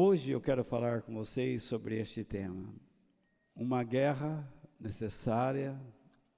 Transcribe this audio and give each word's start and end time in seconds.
Hoje 0.00 0.30
eu 0.30 0.40
quero 0.40 0.62
falar 0.62 1.02
com 1.02 1.12
vocês 1.12 1.64
sobre 1.64 1.98
este 1.98 2.22
tema. 2.22 2.72
Uma 3.52 3.82
guerra 3.82 4.48
necessária, 4.78 5.76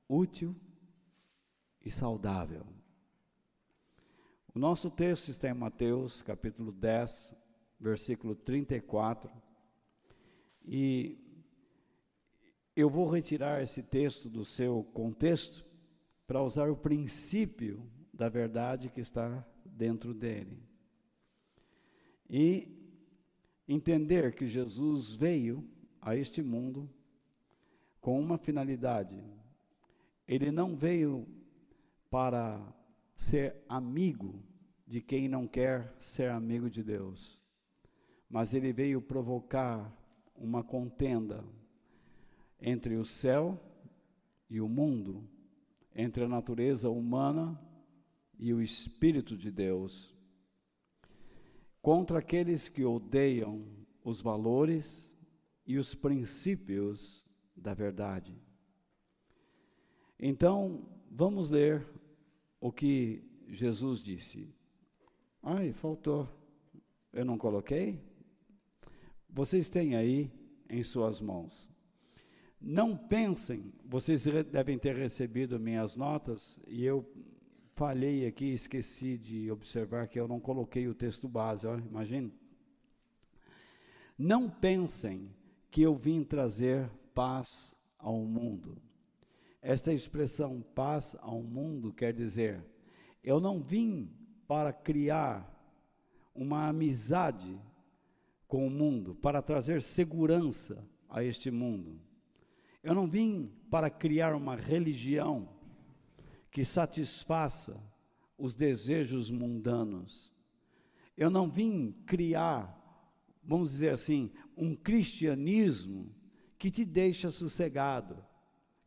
útil 0.08 0.56
e 1.84 1.90
saudável. 1.90 2.64
O 4.54 4.58
nosso 4.58 4.90
texto 4.90 5.28
está 5.28 5.50
em 5.50 5.52
Mateus, 5.52 6.22
capítulo 6.22 6.72
10, 6.72 7.36
versículo 7.78 8.34
34. 8.34 9.30
E 10.64 11.18
eu 12.74 12.88
vou 12.88 13.10
retirar 13.10 13.62
esse 13.62 13.82
texto 13.82 14.30
do 14.30 14.42
seu 14.42 14.84
contexto 14.94 15.66
para 16.26 16.42
usar 16.42 16.70
o 16.70 16.76
princípio 16.78 17.86
da 18.10 18.30
verdade 18.30 18.88
que 18.88 19.02
está 19.02 19.46
dentro 19.66 20.14
dele. 20.14 20.62
E 22.26 22.79
entender 23.72 24.34
que 24.34 24.48
Jesus 24.48 25.14
veio 25.14 25.64
a 26.02 26.16
este 26.16 26.42
mundo 26.42 26.90
com 28.00 28.20
uma 28.20 28.36
finalidade. 28.36 29.22
Ele 30.26 30.50
não 30.50 30.74
veio 30.74 31.24
para 32.10 32.60
ser 33.14 33.54
amigo 33.68 34.42
de 34.84 35.00
quem 35.00 35.28
não 35.28 35.46
quer 35.46 35.94
ser 36.00 36.30
amigo 36.30 36.68
de 36.68 36.82
Deus, 36.82 37.40
mas 38.28 38.54
ele 38.54 38.72
veio 38.72 39.00
provocar 39.00 39.96
uma 40.34 40.64
contenda 40.64 41.44
entre 42.60 42.96
o 42.96 43.04
céu 43.04 43.56
e 44.48 44.60
o 44.60 44.68
mundo, 44.68 45.22
entre 45.94 46.24
a 46.24 46.28
natureza 46.28 46.90
humana 46.90 47.60
e 48.36 48.52
o 48.52 48.60
Espírito 48.60 49.36
de 49.36 49.50
Deus 49.52 50.12
contra 51.82 52.18
aqueles 52.18 52.68
que 52.68 52.84
odeiam 52.84 53.64
os 54.04 54.20
valores 54.20 55.16
e 55.66 55.78
os 55.78 55.94
princípios 55.94 57.24
da 57.56 57.74
verdade. 57.74 58.40
Então, 60.18 60.86
vamos 61.10 61.48
ler 61.48 61.86
o 62.60 62.70
que 62.70 63.22
Jesus 63.48 64.02
disse. 64.02 64.54
Ai, 65.42 65.72
faltou. 65.72 66.28
Eu 67.12 67.24
não 67.24 67.38
coloquei? 67.38 67.98
Vocês 69.28 69.70
têm 69.70 69.96
aí 69.96 70.30
em 70.68 70.82
suas 70.82 71.20
mãos. 71.20 71.70
Não 72.60 72.94
pensem, 72.94 73.72
vocês 73.86 74.24
devem 74.52 74.78
ter 74.78 74.94
recebido 74.94 75.58
minhas 75.58 75.96
notas 75.96 76.60
e 76.68 76.84
eu 76.84 77.10
falhei 77.80 78.26
aqui, 78.26 78.52
esqueci 78.52 79.16
de 79.16 79.50
observar 79.50 80.06
que 80.06 80.20
eu 80.20 80.28
não 80.28 80.38
coloquei 80.38 80.86
o 80.86 80.94
texto 80.94 81.26
base, 81.26 81.66
olha, 81.66 81.80
imagina. 81.80 82.30
Não 84.18 84.50
pensem 84.50 85.34
que 85.70 85.80
eu 85.80 85.96
vim 85.96 86.22
trazer 86.22 86.90
paz 87.14 87.74
ao 87.98 88.18
mundo. 88.18 88.76
Esta 89.62 89.94
expressão 89.94 90.60
paz 90.74 91.16
ao 91.22 91.42
mundo 91.42 91.90
quer 91.90 92.12
dizer, 92.12 92.62
eu 93.24 93.40
não 93.40 93.62
vim 93.62 94.10
para 94.46 94.74
criar 94.74 95.50
uma 96.34 96.68
amizade 96.68 97.58
com 98.46 98.66
o 98.66 98.70
mundo, 98.70 99.14
para 99.14 99.40
trazer 99.40 99.80
segurança 99.80 100.86
a 101.08 101.24
este 101.24 101.50
mundo. 101.50 101.98
Eu 102.82 102.94
não 102.94 103.08
vim 103.08 103.50
para 103.70 103.88
criar 103.88 104.34
uma 104.34 104.54
religião 104.54 105.48
que 106.50 106.64
satisfaça 106.64 107.80
os 108.36 108.54
desejos 108.54 109.30
mundanos. 109.30 110.32
Eu 111.16 111.30
não 111.30 111.50
vim 111.50 111.92
criar, 112.06 112.76
vamos 113.44 113.70
dizer 113.70 113.90
assim, 113.90 114.32
um 114.56 114.74
cristianismo 114.74 116.14
que 116.58 116.70
te 116.70 116.84
deixa 116.84 117.30
sossegado, 117.30 118.24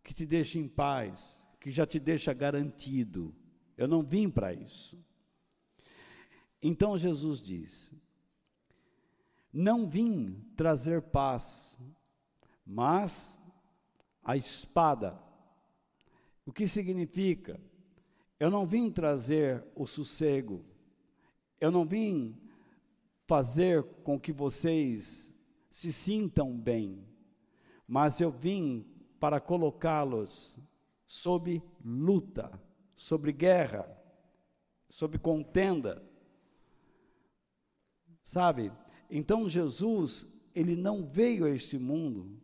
que 0.04 0.14
te 0.14 0.26
deixa 0.26 0.60
em 0.60 0.68
paz, 0.68 1.44
que 1.60 1.72
já 1.72 1.86
te 1.86 2.00
deixa 2.00 2.34
garantido. 2.34 3.34
Eu 3.78 3.88
não 3.88 4.04
vim 4.04 4.30
para 4.30 4.54
isso. 4.54 5.02
Então 6.62 6.98
Jesus 6.98 7.42
diz: 7.42 7.94
Não 9.52 9.88
vim 9.88 10.44
trazer 10.56 11.02
paz, 11.02 11.80
mas 12.66 13.40
a 14.24 14.38
espada 14.38 15.22
o 16.46 16.52
que 16.52 16.68
significa? 16.68 17.60
Eu 18.40 18.52
não 18.52 18.66
vim 18.66 18.92
trazer 18.92 19.64
o 19.76 19.86
sossego, 19.86 20.66
eu 21.60 21.72
não 21.72 21.86
vim 21.86 22.38
fazer 23.26 23.84
com 24.04 24.20
que 24.20 24.34
vocês 24.34 25.34
se 25.72 25.94
sintam 25.94 26.58
bem, 26.58 27.08
mas 27.88 28.20
eu 28.20 28.30
vim 28.30 28.86
para 29.20 29.40
colocá-los 29.40 30.60
sob 31.06 31.64
luta, 31.84 32.52
sobre 32.96 33.32
guerra, 33.32 33.88
sob 34.90 35.18
contenda. 35.18 36.04
Sabe? 38.22 38.72
Então 39.10 39.48
Jesus, 39.48 40.28
ele 40.54 40.76
não 40.76 41.06
veio 41.06 41.46
a 41.46 41.50
este 41.50 41.78
mundo 41.78 42.42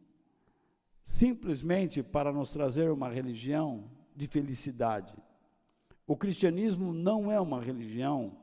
simplesmente 1.09 2.03
para 2.03 2.31
nos 2.31 2.51
trazer 2.51 2.91
uma 2.91 3.09
religião 3.09 3.89
de 4.15 4.27
felicidade. 4.27 5.11
O 6.05 6.15
cristianismo 6.15 6.93
não 6.93 7.31
é 7.31 7.41
uma 7.41 7.59
religião 7.59 8.37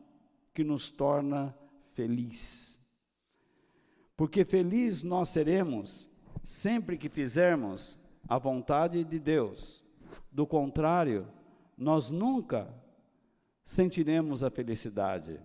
que 0.52 0.64
nos 0.64 0.90
torna 0.90 1.56
feliz. 1.92 2.84
Porque 4.16 4.44
feliz 4.44 5.04
nós 5.04 5.28
seremos 5.28 6.10
sempre 6.42 6.98
que 6.98 7.08
fizermos 7.08 8.00
a 8.28 8.36
vontade 8.36 9.04
de 9.04 9.20
Deus. 9.20 9.84
Do 10.32 10.44
contrário, 10.44 11.28
nós 11.78 12.10
nunca 12.10 12.68
sentiremos 13.64 14.42
a 14.42 14.50
felicidade. 14.50 15.38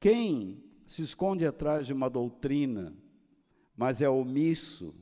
Quem 0.00 0.60
se 0.84 1.02
esconde 1.02 1.46
atrás 1.46 1.86
de 1.86 1.92
uma 1.92 2.10
doutrina, 2.10 2.92
mas 3.76 4.02
é 4.02 4.08
omisso 4.08 4.92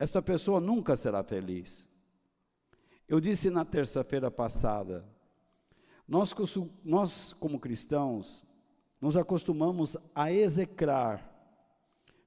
essa 0.00 0.22
pessoa 0.22 0.58
nunca 0.60 0.96
será 0.96 1.22
feliz. 1.22 1.86
Eu 3.06 3.20
disse 3.20 3.50
na 3.50 3.66
terça-feira 3.66 4.30
passada, 4.30 5.06
nós, 6.08 6.34
nós, 6.82 7.34
como 7.34 7.60
cristãos, 7.60 8.42
nos 8.98 9.14
acostumamos 9.14 9.98
a 10.14 10.32
execrar 10.32 11.30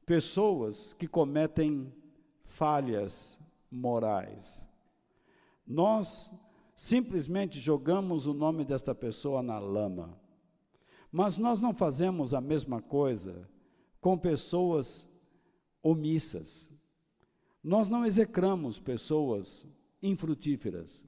pessoas 0.05 0.93
que 0.93 1.07
cometem 1.07 1.91
falhas 2.43 3.39
morais. 3.71 4.67
Nós 5.65 6.31
simplesmente 6.75 7.59
jogamos 7.59 8.27
o 8.27 8.33
nome 8.33 8.63
desta 8.65 8.93
pessoa 8.93 9.41
na 9.41 9.57
lama. 9.57 10.19
Mas 11.11 11.37
nós 11.37 11.59
não 11.61 11.73
fazemos 11.73 12.33
a 12.33 12.41
mesma 12.41 12.81
coisa 12.81 13.49
com 13.99 14.17
pessoas 14.17 15.07
omissas, 15.81 16.72
nós 17.63 17.87
não 17.87 18.05
execramos 18.05 18.79
pessoas 18.79 19.67
infrutíferas. 20.01 21.07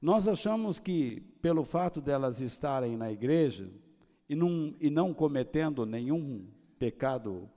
Nós 0.00 0.26
achamos 0.26 0.80
que, 0.80 1.20
pelo 1.40 1.64
fato 1.64 2.00
delas 2.00 2.40
estarem 2.40 2.96
na 2.96 3.12
igreja 3.12 3.70
e 4.28 4.34
não, 4.34 4.74
e 4.80 4.90
não 4.90 5.14
cometendo 5.14 5.86
nenhum 5.86 6.48
pecado, 6.78 7.48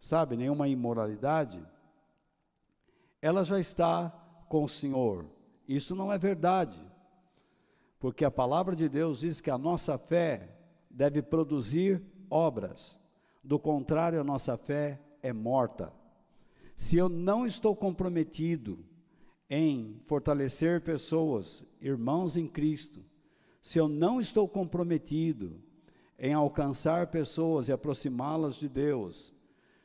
sabe, 0.00 0.36
nenhuma 0.36 0.66
imoralidade, 0.66 1.64
ela 3.22 3.44
já 3.44 3.60
está 3.60 4.10
com 4.48 4.64
o 4.64 4.68
Senhor. 4.68 5.24
Isso 5.68 5.94
não 5.94 6.12
é 6.12 6.18
verdade, 6.18 6.78
porque 8.00 8.24
a 8.24 8.30
palavra 8.30 8.74
de 8.74 8.88
Deus 8.88 9.20
diz 9.20 9.40
que 9.40 9.50
a 9.50 9.56
nossa 9.56 9.96
fé 9.96 10.58
deve 10.90 11.22
produzir 11.22 12.02
obras, 12.28 13.00
do 13.42 13.58
contrário, 13.58 14.20
a 14.20 14.24
nossa 14.24 14.56
fé 14.56 15.00
é 15.22 15.32
morta. 15.32 15.92
Se 16.76 16.96
eu 16.96 17.08
não 17.08 17.46
estou 17.46 17.74
comprometido 17.74 18.78
em 19.48 20.00
fortalecer 20.06 20.80
pessoas, 20.80 21.64
irmãos 21.80 22.36
em 22.36 22.46
Cristo, 22.46 23.02
se 23.62 23.78
eu 23.78 23.88
não 23.88 24.20
estou 24.20 24.48
comprometido 24.48 25.56
em 26.18 26.32
alcançar 26.32 27.06
pessoas 27.08 27.68
e 27.68 27.72
aproximá-las 27.72 28.56
de 28.56 28.68
Deus, 28.68 29.32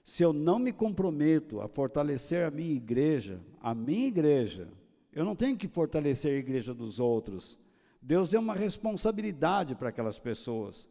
se 0.03 0.24
eu 0.24 0.33
não 0.33 0.57
me 0.57 0.74
comprometo 0.74 1.62
a 1.62 1.68
fortalecer 1.68 2.45
a 2.45 2.51
minha 2.51 2.74
igreja, 2.74 3.39
a 3.62 3.75
minha 3.75 4.07
igreja, 4.07 4.68
eu 5.13 5.24
não 5.24 5.36
tenho 5.36 5.57
que 5.57 5.68
fortalecer 5.68 6.36
a 6.36 6.39
igreja 6.39 6.74
dos 6.74 7.00
outros. 7.00 7.59
Deus 8.01 8.30
deu 8.30 8.39
uma 8.39 8.56
responsabilidade 8.56 9.75
para 9.75 9.89
aquelas 9.89 10.19
pessoas. 10.19 10.89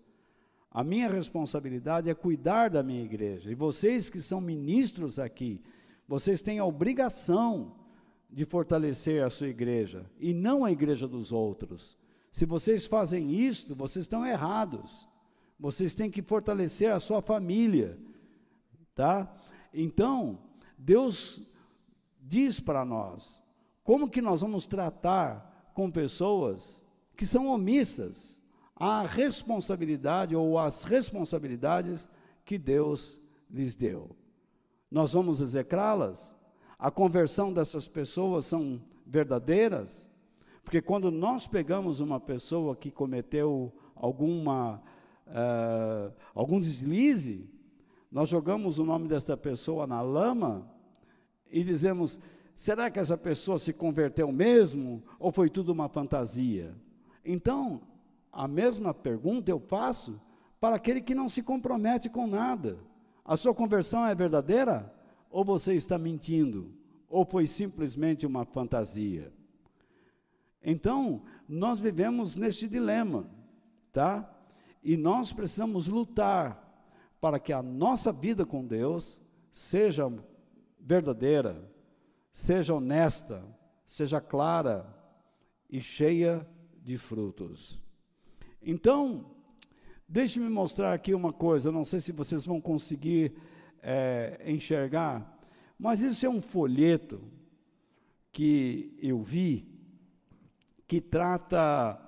A 0.71 0.85
minha 0.85 1.09
responsabilidade 1.11 2.11
é 2.11 2.15
cuidar 2.15 2.69
da 2.69 2.83
minha 2.83 3.03
igreja. 3.03 3.50
E 3.50 3.55
vocês 3.55 4.11
que 4.11 4.21
são 4.21 4.41
ministros 4.41 5.19
aqui, 5.19 5.61
vocês 6.09 6.41
têm 6.41 6.59
a 6.59 6.65
obrigação 6.65 7.77
de 8.31 8.47
fortalecer 8.47 9.23
a 9.23 9.29
sua 9.29 9.49
igreja 9.49 10.11
e 10.19 10.33
não 10.33 10.65
a 10.65 10.73
igreja 10.73 11.07
dos 11.07 11.31
outros. 11.31 11.99
Se 12.31 12.47
vocês 12.47 12.87
fazem 12.87 13.31
isto, 13.31 13.75
vocês 13.75 14.07
estão 14.07 14.25
errados. 14.25 15.07
Vocês 15.61 15.95
têm 15.95 16.11
que 16.11 16.23
fortalecer 16.23 16.91
a 16.91 17.01
sua 17.01 17.21
família. 17.21 17.99
tá? 18.95 19.31
Então, 19.73 20.39
Deus 20.79 21.43
diz 22.21 22.59
para 22.59 22.85
nós 22.85 23.43
como 23.85 24.09
que 24.09 24.23
nós 24.23 24.41
vamos 24.41 24.67
tratar 24.67 25.71
com 25.75 25.91
pessoas 25.91 26.85
que 27.17 27.27
são 27.27 27.49
omissas 27.49 28.41
à 28.77 29.03
responsabilidade 29.03 30.37
ou 30.37 30.59
às 30.59 30.85
responsabilidades 30.85 32.09
que 32.45 32.57
Deus 32.57 33.21
lhes 33.51 33.75
deu. 33.75 34.17
Nós 34.90 35.12
vamos 35.12 35.40
execrá-las? 35.40 36.37
A 36.79 36.90
conversão 36.90 37.52
dessas 37.52 37.88
pessoas 37.88 38.46
são 38.46 38.81
verdadeiras? 39.06 40.11
Porque 40.62 40.81
quando 40.81 41.11
nós 41.11 41.49
pegamos 41.49 42.00
uma 42.00 42.20
pessoa 42.20 42.76
que 42.76 42.90
cometeu 42.90 43.73
alguma, 43.94 44.82
uh, 45.26 46.12
algum 46.35 46.61
deslize, 46.61 47.49
nós 48.11 48.29
jogamos 48.29 48.79
o 48.79 48.85
nome 48.85 49.08
dessa 49.08 49.37
pessoa 49.37 49.87
na 49.87 50.00
lama 50.00 50.70
e 51.50 51.62
dizemos: 51.62 52.20
será 52.55 52.90
que 52.90 52.99
essa 52.99 53.17
pessoa 53.17 53.58
se 53.58 53.73
converteu 53.73 54.31
mesmo 54.32 55.02
ou 55.19 55.32
foi 55.32 55.50
tudo 55.50 55.73
uma 55.73 55.88
fantasia? 55.88 56.75
Então, 57.25 57.82
a 58.32 58.49
mesma 58.49 58.94
pergunta 58.94 59.50
eu 59.50 59.58
faço 59.58 60.20
para 60.61 60.76
aquele 60.76 61.00
que 61.00 61.14
não 61.14 61.29
se 61.29 61.43
compromete 61.43 62.08
com 62.08 62.26
nada. 62.26 62.79
A 63.29 63.37
sua 63.37 63.55
conversão 63.55 64.07
é 64.07 64.15
verdadeira 64.15 64.91
ou 65.31 65.45
você 65.45 65.75
está 65.75 65.99
mentindo? 65.99 66.73
Ou 67.11 67.27
foi 67.27 67.47
simplesmente 67.47 68.25
uma 68.25 68.47
fantasia? 68.47 69.31
Então, 70.65 71.23
nós 71.47 71.79
vivemos 71.79 72.37
neste 72.37 72.67
dilema, 72.67 73.29
tá? 73.93 74.35
E 74.83 74.97
nós 74.97 75.31
precisamos 75.31 75.87
lutar 75.87 76.89
para 77.21 77.39
que 77.39 77.53
a 77.53 77.63
nossa 77.63 78.11
vida 78.11 78.47
com 78.47 78.67
Deus 78.67 79.21
seja 79.51 80.11
verdadeira, 80.81 81.71
seja 82.33 82.73
honesta, 82.73 83.45
seja 83.85 84.23
clara 84.23 84.87
e 85.69 85.83
cheia 85.83 86.49
de 86.83 86.97
frutos. 86.97 87.79
Então, 88.63 89.38
deixe-me 90.09 90.49
mostrar 90.49 90.95
aqui 90.95 91.15
uma 91.15 91.33
coisa, 91.33 91.71
não 91.71 91.85
sei 91.85 92.01
se 92.01 92.13
vocês 92.13 92.47
vão 92.47 92.61
conseguir 92.61 93.35
é, 93.83 94.41
enxergar, 94.47 95.39
mas 95.79 96.01
isso 96.01 96.25
é 96.25 96.29
um 96.29 96.41
folheto 96.41 97.21
que 98.33 98.97
eu 99.03 99.23
vi, 99.23 99.69
que 100.87 101.01
trata 101.01 102.01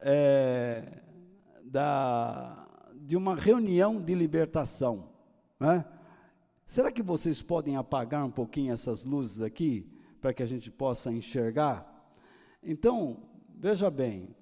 é, 0.00 1.00
da, 1.64 2.66
de 2.94 3.16
uma 3.16 3.34
reunião 3.36 4.00
de 4.00 4.14
libertação. 4.14 5.10
Né? 5.58 5.84
Será 6.66 6.90
que 6.90 7.02
vocês 7.02 7.40
podem 7.40 7.76
apagar 7.76 8.24
um 8.24 8.30
pouquinho 8.30 8.72
essas 8.72 9.04
luzes 9.04 9.40
aqui, 9.40 9.90
para 10.20 10.34
que 10.34 10.42
a 10.42 10.46
gente 10.46 10.70
possa 10.70 11.12
enxergar? 11.12 11.90
Então, 12.62 13.22
veja 13.56 13.90
bem, 13.90 14.34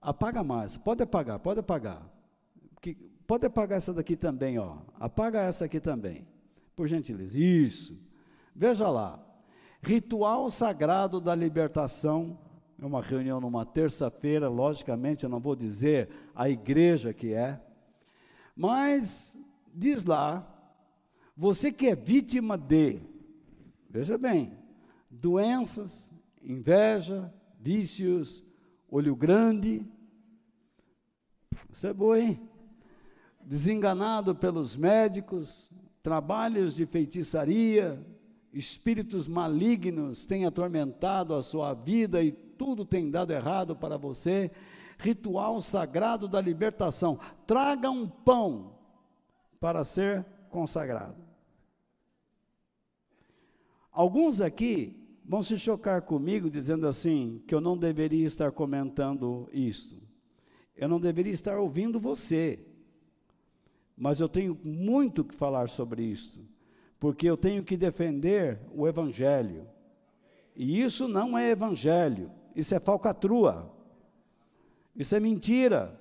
apaga 0.00 0.42
mais, 0.42 0.76
pode 0.76 1.02
apagar, 1.02 1.38
pode 1.38 1.60
apagar. 1.60 2.02
pode 3.26 3.46
apagar 3.46 3.78
essa 3.78 3.92
daqui 3.92 4.16
também, 4.16 4.58
ó. 4.58 4.78
Apaga 4.98 5.40
essa 5.40 5.64
aqui 5.64 5.80
também, 5.80 6.26
por 6.74 6.86
gentileza. 6.86 7.38
Isso. 7.38 7.98
Veja 8.54 8.88
lá. 8.88 9.18
Ritual 9.82 10.50
sagrado 10.50 11.20
da 11.20 11.34
libertação. 11.34 12.38
É 12.80 12.86
uma 12.86 13.02
reunião 13.02 13.40
numa 13.40 13.66
terça-feira, 13.66 14.48
logicamente, 14.48 15.24
eu 15.24 15.30
não 15.30 15.40
vou 15.40 15.56
dizer 15.56 16.08
a 16.32 16.48
igreja 16.48 17.12
que 17.12 17.32
é, 17.32 17.60
mas 18.54 19.36
diz 19.74 20.04
lá 20.04 20.46
você 21.36 21.70
que 21.70 21.86
é 21.86 21.94
vítima 21.94 22.58
de, 22.58 23.00
veja 23.88 24.18
bem, 24.18 24.58
doenças, 25.08 26.12
inveja, 26.42 27.32
vícios, 27.60 28.44
olho 28.90 29.14
grande, 29.14 29.84
você 31.70 31.88
é 31.88 31.92
boa, 31.92 32.18
hein? 32.18 32.40
Desenganado 33.44 34.34
pelos 34.34 34.76
médicos, 34.76 35.72
trabalhos 36.02 36.74
de 36.74 36.86
feitiçaria, 36.86 38.04
espíritos 38.52 39.28
malignos 39.28 40.26
têm 40.26 40.44
atormentado 40.44 41.34
a 41.34 41.42
sua 41.42 41.74
vida 41.74 42.22
e 42.22 42.32
tudo 42.32 42.84
tem 42.84 43.10
dado 43.10 43.32
errado 43.32 43.76
para 43.76 43.96
você. 43.96 44.50
Ritual 44.98 45.60
sagrado 45.60 46.26
da 46.26 46.40
libertação. 46.40 47.20
Traga 47.46 47.90
um 47.90 48.08
pão 48.08 48.72
para 49.60 49.84
ser 49.84 50.26
consagrado. 50.50 51.22
Alguns 53.92 54.40
aqui 54.40 54.97
vão 55.28 55.42
se 55.42 55.58
chocar 55.58 56.00
comigo 56.02 56.50
dizendo 56.50 56.88
assim, 56.88 57.42
que 57.46 57.54
eu 57.54 57.60
não 57.60 57.76
deveria 57.76 58.26
estar 58.26 58.50
comentando 58.50 59.46
isto. 59.52 60.00
Eu 60.74 60.88
não 60.88 60.98
deveria 60.98 61.34
estar 61.34 61.58
ouvindo 61.58 62.00
você. 62.00 62.58
Mas 63.94 64.20
eu 64.20 64.28
tenho 64.28 64.58
muito 64.64 65.22
que 65.22 65.34
falar 65.34 65.68
sobre 65.68 66.02
isto, 66.02 66.40
porque 66.98 67.28
eu 67.28 67.36
tenho 67.36 67.62
que 67.62 67.76
defender 67.76 68.58
o 68.72 68.88
evangelho. 68.88 69.66
E 70.56 70.80
isso 70.80 71.06
não 71.06 71.36
é 71.36 71.50
evangelho, 71.50 72.30
isso 72.56 72.74
é 72.74 72.80
falcatrua. 72.80 73.70
Isso 74.96 75.14
é 75.14 75.20
mentira. 75.20 76.00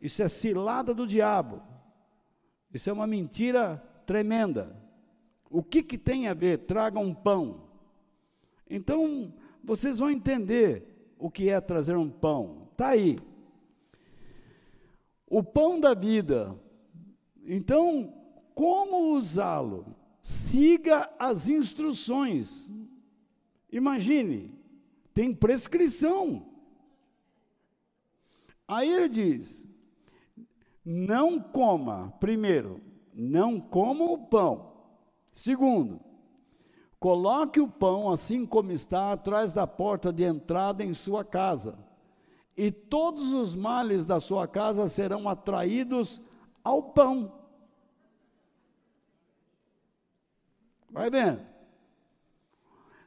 Isso 0.00 0.22
é 0.22 0.28
cilada 0.28 0.94
do 0.94 1.06
diabo. 1.06 1.62
Isso 2.72 2.88
é 2.88 2.92
uma 2.92 3.06
mentira 3.06 3.82
tremenda. 4.06 4.76
O 5.50 5.62
que, 5.62 5.82
que 5.82 5.98
tem 5.98 6.28
a 6.28 6.34
ver? 6.34 6.58
Traga 6.58 6.98
um 7.00 7.12
pão. 7.12 7.65
Então, 8.68 9.32
vocês 9.62 9.98
vão 9.98 10.10
entender 10.10 11.14
o 11.18 11.30
que 11.30 11.48
é 11.48 11.60
trazer 11.60 11.96
um 11.96 12.10
pão. 12.10 12.68
Está 12.72 12.88
aí. 12.88 13.18
O 15.26 15.42
pão 15.42 15.80
da 15.80 15.94
vida. 15.94 16.58
Então, 17.44 18.12
como 18.54 19.14
usá-lo? 19.16 19.86
Siga 20.20 21.10
as 21.18 21.48
instruções. 21.48 22.72
Imagine, 23.70 24.52
tem 25.14 25.34
prescrição. 25.34 26.46
Aí 28.66 28.90
ele 28.90 29.08
diz: 29.08 29.66
não 30.84 31.40
coma, 31.40 32.12
primeiro, 32.18 32.80
não 33.14 33.60
coma 33.60 34.04
o 34.04 34.18
pão 34.18 34.76
Segundo, 35.36 36.00
coloque 36.98 37.60
o 37.60 37.68
pão 37.68 38.10
assim 38.10 38.44
como 38.44 38.72
está 38.72 39.12
atrás 39.12 39.52
da 39.52 39.66
porta 39.66 40.12
de 40.12 40.24
entrada 40.24 40.84
em 40.84 40.94
sua 40.94 41.24
casa, 41.24 41.78
e 42.56 42.70
todos 42.70 43.32
os 43.32 43.54
males 43.54 44.06
da 44.06 44.18
sua 44.18 44.48
casa 44.48 44.88
serão 44.88 45.28
atraídos 45.28 46.20
ao 46.64 46.82
pão. 46.82 47.32
Vai 50.90 51.10
vendo? 51.10 51.46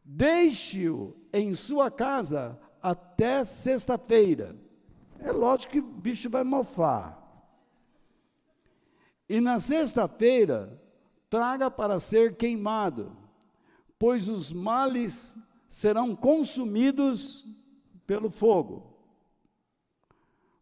Deixe-o 0.05 1.15
em 1.33 1.53
sua 1.55 1.89
casa 1.89 2.59
até 2.81 3.43
sexta-feira. 3.43 4.55
É 5.19 5.31
lógico 5.31 5.73
que 5.73 5.79
o 5.79 5.83
bicho 5.83 6.29
vai 6.29 6.43
mofar. 6.43 7.19
E 9.27 9.41
na 9.41 9.59
sexta-feira, 9.59 10.81
traga 11.29 11.69
para 11.69 11.99
ser 11.99 12.35
queimado, 12.35 13.15
pois 13.99 14.29
os 14.29 14.53
males 14.53 15.37
serão 15.67 16.15
consumidos 16.15 17.45
pelo 18.07 18.31
fogo. 18.31 18.97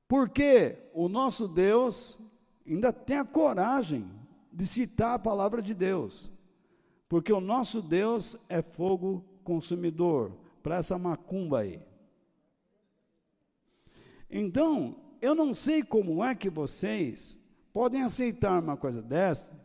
Porque 0.08 0.78
o 0.94 1.08
nosso 1.08 1.48
Deus 1.48 2.20
ainda 2.66 2.92
tem 2.92 3.18
a 3.18 3.26
coragem 3.26 4.10
de 4.52 4.66
citar 4.66 5.14
a 5.14 5.20
palavra 5.20 5.62
de 5.62 5.74
Deus. 5.74 6.32
Porque 7.08 7.32
o 7.32 7.40
nosso 7.40 7.82
Deus 7.82 8.36
é 8.50 8.62
fogo 8.62 9.24
consumidor, 9.44 10.34
para 10.62 10.78
essa 10.78 10.98
macumba 10.98 11.60
aí. 11.60 11.80
Então, 14.30 14.98
eu 15.22 15.34
não 15.34 15.54
sei 15.54 15.84
como 15.84 16.22
é 16.22 16.36
que 16.36 16.50
vocês 16.50 17.40
podem 17.72 18.02
aceitar 18.02 18.62
uma 18.62 18.76
coisa 18.76 19.02
dessa, 19.02 19.58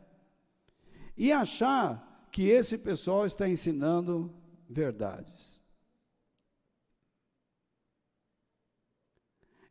e 1.17 1.33
achar 1.33 2.12
que 2.33 2.49
esse 2.49 2.79
pessoal 2.79 3.27
está 3.27 3.47
ensinando 3.47 4.35
verdades. 4.67 5.61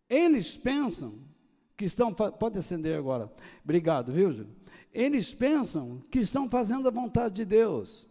Eles 0.07 0.57
pensam 0.57 1.19
que 1.75 1.85
estão. 1.85 2.13
Pode 2.13 2.59
acender 2.59 2.95
agora. 2.95 3.33
Obrigado, 3.63 4.11
viu, 4.11 4.31
Júlio? 4.31 4.55
Eles 4.93 5.33
pensam 5.33 6.03
que 6.11 6.19
estão 6.19 6.47
fazendo 6.47 6.87
a 6.87 6.91
vontade 6.91 7.35
de 7.35 7.45
Deus 7.45 8.07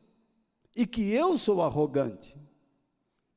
e 0.75 0.85
que 0.85 1.11
eu 1.13 1.39
sou 1.39 1.63
arrogante. 1.63 2.37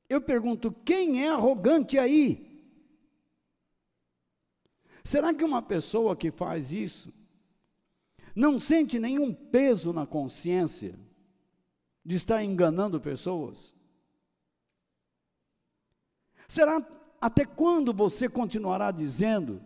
Eu 0.09 0.19
pergunto: 0.19 0.71
quem 0.83 1.23
é 1.23 1.29
arrogante 1.29 1.99
aí? 1.99 2.51
Será 5.03 5.33
que 5.33 5.43
uma 5.43 5.61
pessoa 5.61 6.15
que 6.15 6.31
faz 6.31 6.71
isso 6.71 7.13
Não 8.33 8.57
sente 8.57 8.97
nenhum 8.97 9.33
peso 9.33 9.91
na 9.91 10.07
consciência 10.07 10.97
de 12.05 12.15
estar 12.15 12.43
enganando 12.43 12.99
pessoas? 12.99 13.75
Será 16.47 16.85
até 17.19 17.45
quando 17.45 17.93
você 17.93 18.27
continuará 18.27 18.91
dizendo, 18.91 19.61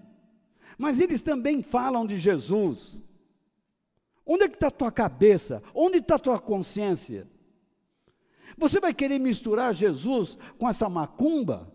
mas 0.77 0.99
eles 0.99 1.21
também 1.21 1.63
falam 1.63 2.05
de 2.05 2.17
Jesus? 2.17 3.01
Onde 4.25 4.43
é 4.43 4.49
que 4.49 4.55
está 4.55 4.67
a 4.67 4.71
tua 4.71 4.91
cabeça? 4.91 5.63
Onde 5.73 5.97
está 5.97 6.15
a 6.15 6.19
tua 6.19 6.39
consciência? 6.39 7.27
Você 8.57 8.79
vai 8.79 8.93
querer 8.93 9.19
misturar 9.19 9.73
Jesus 9.73 10.37
com 10.57 10.67
essa 10.67 10.89
macumba? 10.89 11.73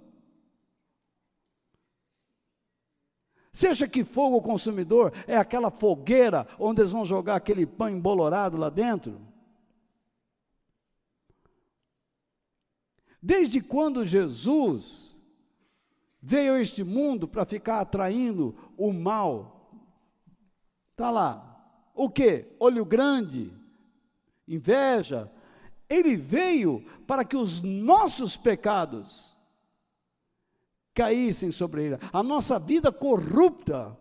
Acha 3.69 3.87
que 3.87 4.05
fogo 4.05 4.41
consumidor 4.41 5.13
é 5.27 5.37
aquela 5.37 5.71
fogueira 5.71 6.47
onde 6.59 6.81
eles 6.81 6.93
vão 6.93 7.05
jogar 7.05 7.37
aquele 7.37 7.67
pão 7.67 7.89
embolorado 7.89 8.57
lá 8.57 8.69
dentro? 8.69 9.21
Desde 13.23 13.61
quando 13.61 14.05
Jesus 14.05 15.15
veio 16.21 16.55
a 16.55 16.61
este 16.61 16.83
mundo 16.83 17.29
para 17.29 17.45
ficar 17.45 17.81
atraindo 17.81 18.57
o 18.77 18.93
mal? 18.93 19.71
Está 20.91 21.11
lá. 21.11 21.49
O 21.95 22.11
que? 22.11 22.47
Olho 22.59 22.85
grande, 22.85 23.53
inveja. 24.49 25.31
Ele 25.89 26.17
veio 26.17 26.85
para 27.07 27.25
que 27.25 27.37
os 27.37 27.63
nossos 27.63 28.37
pecados 28.37 29.37
caíssem 30.95 31.51
sobre 31.51 31.85
ele, 31.85 31.99
a 32.13 32.23
nossa 32.23 32.59
vida 32.59 32.93
corrupta 32.93 33.99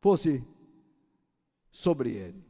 fosse 0.00 0.44
sobre 1.70 2.12
ele. 2.12 2.47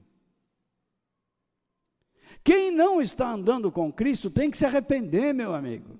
Quem 2.49 2.71
não 2.71 2.99
está 2.99 3.31
andando 3.31 3.71
com 3.71 3.93
Cristo 3.93 4.31
tem 4.31 4.51
que 4.51 4.57
se 4.57 4.65
arrepender, 4.65 5.35
meu 5.35 5.55
amigo. 5.55 5.99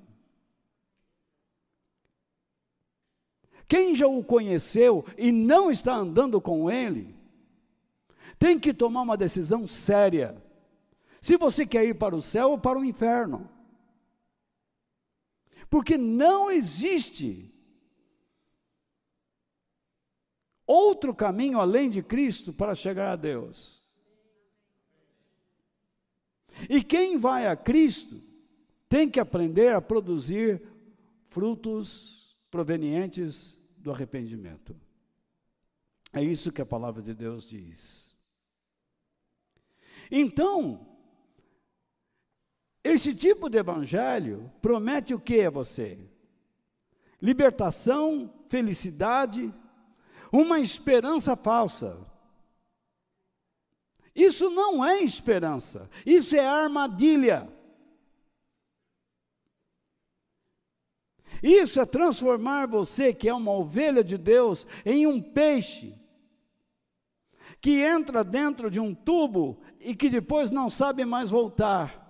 Quem 3.69 3.95
já 3.95 4.07
o 4.07 4.25
conheceu 4.25 5.05
e 5.19 5.31
não 5.31 5.71
está 5.71 5.95
andando 5.95 6.41
com 6.41 6.71
ele, 6.71 7.15
tem 8.39 8.59
que 8.59 8.73
tomar 8.73 9.03
uma 9.03 9.15
decisão 9.15 9.67
séria. 9.67 10.43
Se 11.21 11.37
você 11.37 11.67
quer 11.67 11.85
ir 11.85 11.99
para 11.99 12.17
o 12.17 12.23
céu 12.23 12.53
ou 12.53 12.59
para 12.59 12.79
o 12.79 12.85
inferno. 12.85 13.47
Porque 15.69 15.99
não 15.99 16.51
existe 16.51 17.53
outro 20.67 21.15
caminho 21.15 21.61
além 21.61 21.91
de 21.91 22.03
Cristo 22.03 22.55
para 22.55 22.75
chegar 22.75 23.13
a 23.13 23.17
Deus. 23.17 23.78
E 26.69 26.83
quem 26.83 27.17
vai 27.17 27.47
a 27.47 27.57
Cristo 27.57 28.23
tem 28.89 29.09
que 29.09 29.21
aprender 29.21 29.75
a 29.75 29.81
produzir 29.81 30.63
frutos 31.29 32.37
provenientes 32.51 33.59
do 33.77 33.91
arrependimento. 33.91 34.75
É 36.13 36.23
isso 36.23 36.51
que 36.51 36.63
a 36.63 36.67
palavra 36.67 37.03
de 37.03 37.15
Deus 37.15 37.45
diz. 37.45 38.15
Então, 40.11 40.87
esse 42.83 43.15
tipo 43.15 43.51
de 43.51 43.59
evangelho 43.59 44.51
promete 44.63 45.13
o 45.13 45.21
que 45.21 45.43
a 45.43 45.51
você? 45.51 45.99
Libertação, 47.21 48.33
felicidade, 48.49 49.53
uma 50.33 50.59
esperança 50.59 51.37
falsa. 51.37 51.99
Isso 54.15 54.51
não 54.51 54.85
é 54.85 55.03
esperança, 55.03 55.89
isso 56.05 56.35
é 56.35 56.47
armadilha. 56.47 57.49
Isso 61.43 61.81
é 61.81 61.87
transformar 61.87 62.67
você, 62.67 63.15
que 63.15 63.29
é 63.29 63.35
uma 63.35 63.53
ovelha 63.53 64.03
de 64.03 64.19
Deus, 64.19 64.67
em 64.85 65.07
um 65.07 65.23
peixe 65.23 65.95
que 67.61 67.81
entra 67.81 68.23
dentro 68.23 68.71
de 68.71 68.79
um 68.79 68.95
tubo 68.95 69.61
e 69.81 69.95
que 69.95 70.09
depois 70.09 70.51
não 70.51 70.71
sabe 70.71 71.05
mais 71.05 71.31
voltar. 71.31 72.07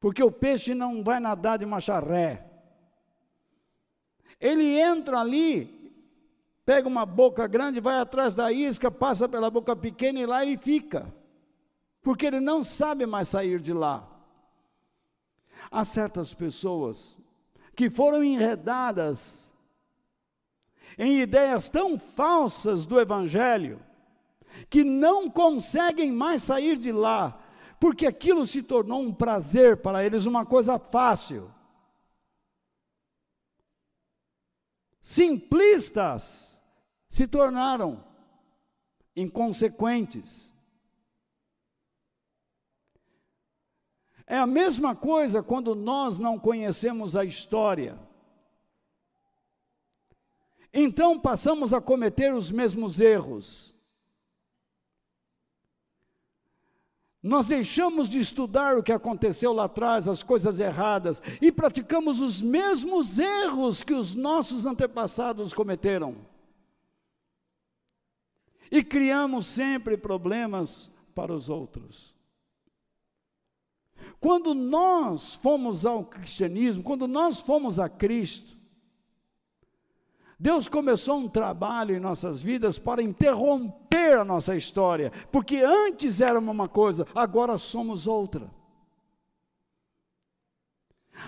Porque 0.00 0.22
o 0.22 0.30
peixe 0.30 0.74
não 0.74 1.02
vai 1.02 1.18
nadar 1.20 1.58
de 1.58 1.66
macharré. 1.66 2.44
Ele 4.38 4.78
entra 4.78 5.20
ali 5.20 5.75
pega 6.66 6.88
uma 6.88 7.06
boca 7.06 7.46
grande, 7.46 7.78
vai 7.78 8.00
atrás 8.00 8.34
da 8.34 8.50
isca, 8.50 8.90
passa 8.90 9.28
pela 9.28 9.48
boca 9.48 9.76
pequena 9.76 10.18
e 10.18 10.26
lá 10.26 10.44
ele 10.44 10.58
fica, 10.58 11.14
porque 12.02 12.26
ele 12.26 12.40
não 12.40 12.64
sabe 12.64 13.06
mais 13.06 13.28
sair 13.28 13.60
de 13.60 13.72
lá. 13.72 14.06
Há 15.70 15.84
certas 15.84 16.34
pessoas 16.34 17.16
que 17.76 17.88
foram 17.88 18.22
enredadas 18.24 19.54
em 20.98 21.20
ideias 21.20 21.68
tão 21.68 21.96
falsas 21.96 22.84
do 22.84 22.98
Evangelho, 22.98 23.80
que 24.68 24.82
não 24.82 25.30
conseguem 25.30 26.10
mais 26.10 26.42
sair 26.42 26.76
de 26.78 26.90
lá, 26.90 27.38
porque 27.78 28.06
aquilo 28.06 28.44
se 28.44 28.62
tornou 28.62 29.02
um 29.02 29.14
prazer 29.14 29.76
para 29.76 30.04
eles, 30.04 30.26
uma 30.26 30.44
coisa 30.44 30.78
fácil. 30.80 31.48
Simplistas 35.00 36.55
se 37.16 37.26
tornaram 37.26 38.04
inconsequentes. 39.16 40.54
É 44.26 44.36
a 44.36 44.46
mesma 44.46 44.94
coisa 44.94 45.42
quando 45.42 45.74
nós 45.74 46.18
não 46.18 46.38
conhecemos 46.38 47.16
a 47.16 47.24
história. 47.24 47.98
Então 50.74 51.18
passamos 51.18 51.72
a 51.72 51.80
cometer 51.80 52.34
os 52.34 52.50
mesmos 52.50 53.00
erros. 53.00 53.74
Nós 57.22 57.46
deixamos 57.46 58.10
de 58.10 58.18
estudar 58.18 58.76
o 58.76 58.82
que 58.82 58.92
aconteceu 58.92 59.54
lá 59.54 59.64
atrás, 59.64 60.06
as 60.06 60.22
coisas 60.22 60.60
erradas, 60.60 61.22
e 61.40 61.50
praticamos 61.50 62.20
os 62.20 62.42
mesmos 62.42 63.18
erros 63.18 63.82
que 63.82 63.94
os 63.94 64.14
nossos 64.14 64.66
antepassados 64.66 65.54
cometeram 65.54 66.35
e 68.70 68.82
criamos 68.82 69.46
sempre 69.46 69.96
problemas 69.96 70.90
para 71.14 71.32
os 71.32 71.48
outros. 71.48 72.14
Quando 74.20 74.54
nós 74.54 75.34
fomos 75.34 75.86
ao 75.86 76.04
cristianismo, 76.04 76.82
quando 76.82 77.06
nós 77.06 77.40
fomos 77.40 77.78
a 77.78 77.88
Cristo, 77.88 78.56
Deus 80.38 80.68
começou 80.68 81.18
um 81.18 81.28
trabalho 81.28 81.96
em 81.96 82.00
nossas 82.00 82.42
vidas 82.42 82.78
para 82.78 83.02
interromper 83.02 84.18
a 84.18 84.24
nossa 84.24 84.54
história, 84.54 85.10
porque 85.32 85.56
antes 85.58 86.20
éramos 86.20 86.54
uma 86.54 86.68
coisa, 86.68 87.06
agora 87.14 87.56
somos 87.56 88.06
outra. 88.06 88.50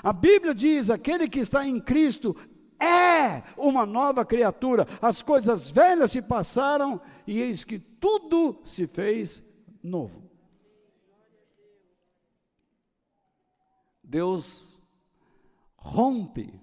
A 0.02 0.12
Bíblia 0.12 0.54
diz: 0.54 0.90
aquele 0.90 1.26
que 1.26 1.40
está 1.40 1.66
em 1.66 1.80
Cristo 1.80 2.37
é 2.78 3.42
uma 3.57 3.87
nova 3.87 4.25
criatura, 4.25 4.87
as 5.00 5.23
coisas 5.23 5.71
velhas 5.71 6.12
se 6.12 6.21
passaram 6.21 7.00
e 7.29 7.43
eis 7.43 7.63
que 7.63 7.79
tudo 7.79 8.63
se 8.65 8.87
fez 8.87 9.47
novo. 9.83 10.23
Deus 14.03 14.81
rompe, 15.77 16.59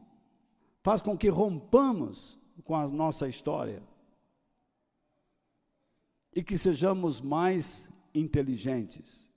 faz 0.81 1.03
com 1.03 1.15
que 1.15 1.29
rompamos 1.29 2.39
com 2.63 2.75
a 2.75 2.87
nossa 2.87 3.27
história 3.27 3.83
e 6.33 6.43
que 6.43 6.57
sejamos 6.57 7.21
mais 7.21 7.87
inteligentes. 8.11 9.29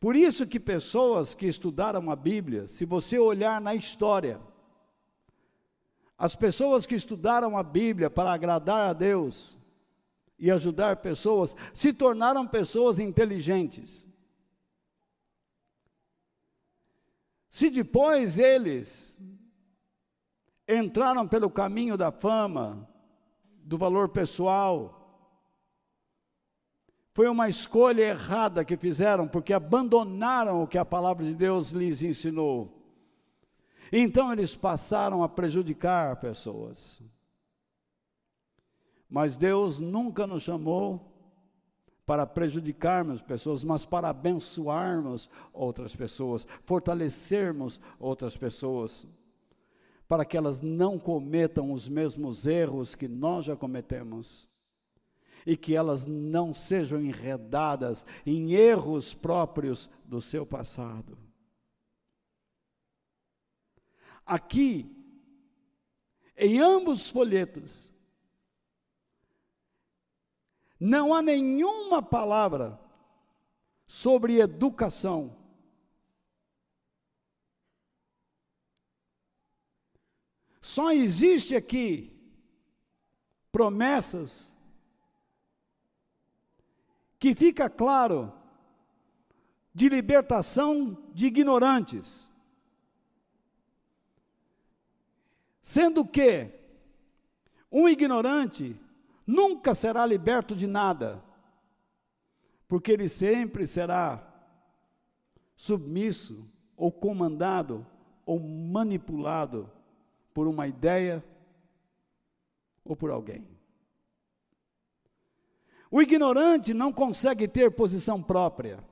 Por 0.00 0.16
isso 0.16 0.46
que 0.46 0.58
pessoas 0.58 1.34
que 1.34 1.46
estudaram 1.46 2.10
a 2.10 2.16
Bíblia, 2.16 2.68
se 2.68 2.86
você 2.86 3.18
olhar 3.18 3.60
na 3.60 3.74
história, 3.74 4.40
as 6.16 6.34
pessoas 6.34 6.86
que 6.86 6.94
estudaram 6.94 7.58
a 7.58 7.62
Bíblia 7.62 8.08
para 8.08 8.32
agradar 8.32 8.88
a 8.88 8.92
Deus, 8.94 9.55
e 10.38 10.50
ajudar 10.50 10.96
pessoas, 10.96 11.56
se 11.72 11.92
tornaram 11.92 12.46
pessoas 12.46 12.98
inteligentes. 12.98 14.06
Se 17.48 17.70
depois 17.70 18.38
eles 18.38 19.18
entraram 20.68 21.26
pelo 21.26 21.50
caminho 21.50 21.96
da 21.96 22.10
fama, 22.10 22.88
do 23.64 23.78
valor 23.78 24.10
pessoal, 24.10 24.96
foi 27.14 27.28
uma 27.28 27.48
escolha 27.48 28.02
errada 28.02 28.62
que 28.62 28.76
fizeram, 28.76 29.26
porque 29.26 29.54
abandonaram 29.54 30.62
o 30.62 30.66
que 30.66 30.76
a 30.76 30.84
palavra 30.84 31.24
de 31.24 31.34
Deus 31.34 31.70
lhes 31.70 32.02
ensinou. 32.02 32.76
Então 33.90 34.30
eles 34.30 34.54
passaram 34.54 35.22
a 35.22 35.28
prejudicar 35.28 36.16
pessoas. 36.16 37.02
Mas 39.08 39.36
Deus 39.36 39.80
nunca 39.80 40.26
nos 40.26 40.42
chamou 40.42 41.12
para 42.04 42.24
prejudicarmos 42.24 43.20
pessoas, 43.20 43.64
mas 43.64 43.84
para 43.84 44.08
abençoarmos 44.08 45.28
outras 45.52 45.94
pessoas, 45.94 46.46
fortalecermos 46.64 47.80
outras 47.98 48.36
pessoas, 48.36 49.06
para 50.06 50.24
que 50.24 50.36
elas 50.36 50.60
não 50.60 50.98
cometam 51.00 51.72
os 51.72 51.88
mesmos 51.88 52.46
erros 52.46 52.94
que 52.94 53.08
nós 53.08 53.44
já 53.44 53.56
cometemos 53.56 54.48
e 55.44 55.56
que 55.56 55.74
elas 55.74 56.06
não 56.06 56.54
sejam 56.54 57.00
enredadas 57.00 58.06
em 58.24 58.52
erros 58.52 59.12
próprios 59.12 59.90
do 60.04 60.20
seu 60.20 60.46
passado. 60.46 61.18
Aqui, 64.24 64.92
em 66.36 66.60
ambos 66.60 67.02
os 67.02 67.10
folhetos, 67.10 67.85
não 70.78 71.14
há 71.14 71.22
nenhuma 71.22 72.02
palavra 72.02 72.78
sobre 73.86 74.40
educação. 74.40 75.36
Só 80.60 80.92
existe 80.92 81.54
aqui 81.54 82.12
promessas 83.50 84.58
que 87.18 87.34
fica 87.34 87.70
claro 87.70 88.32
de 89.72 89.88
libertação 89.88 90.96
de 91.14 91.26
ignorantes. 91.26 92.30
Sendo 95.62 96.04
que 96.04 96.50
um 97.70 97.88
ignorante 97.88 98.78
nunca 99.26 99.74
será 99.74 100.06
liberto 100.06 100.54
de 100.54 100.66
nada, 100.66 101.22
porque 102.68 102.92
ele 102.92 103.08
sempre 103.08 103.66
será 103.66 104.22
submisso 105.56 106.48
ou 106.76 106.92
comandado 106.92 107.86
ou 108.24 108.38
manipulado 108.38 109.70
por 110.34 110.46
uma 110.46 110.66
ideia 110.66 111.24
ou 112.84 112.94
por 112.94 113.10
alguém. 113.10 113.46
O 115.90 116.02
ignorante 116.02 116.74
não 116.74 116.92
consegue 116.92 117.46
ter 117.48 117.70
posição 117.70 118.22
própria, 118.22 118.84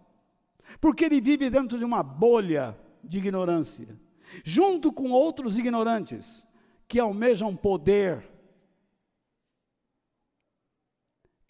porque 0.81 1.05
ele 1.05 1.21
vive 1.21 1.51
dentro 1.51 1.77
de 1.77 1.85
uma 1.85 2.03
bolha 2.03 2.79
de 3.03 3.19
ignorância, 3.19 3.99
junto 4.43 4.93
com 4.93 5.11
outros 5.11 5.59
ignorantes 5.59 6.47
que 6.89 6.99
almejam 6.99 7.55
poder, 7.55 8.27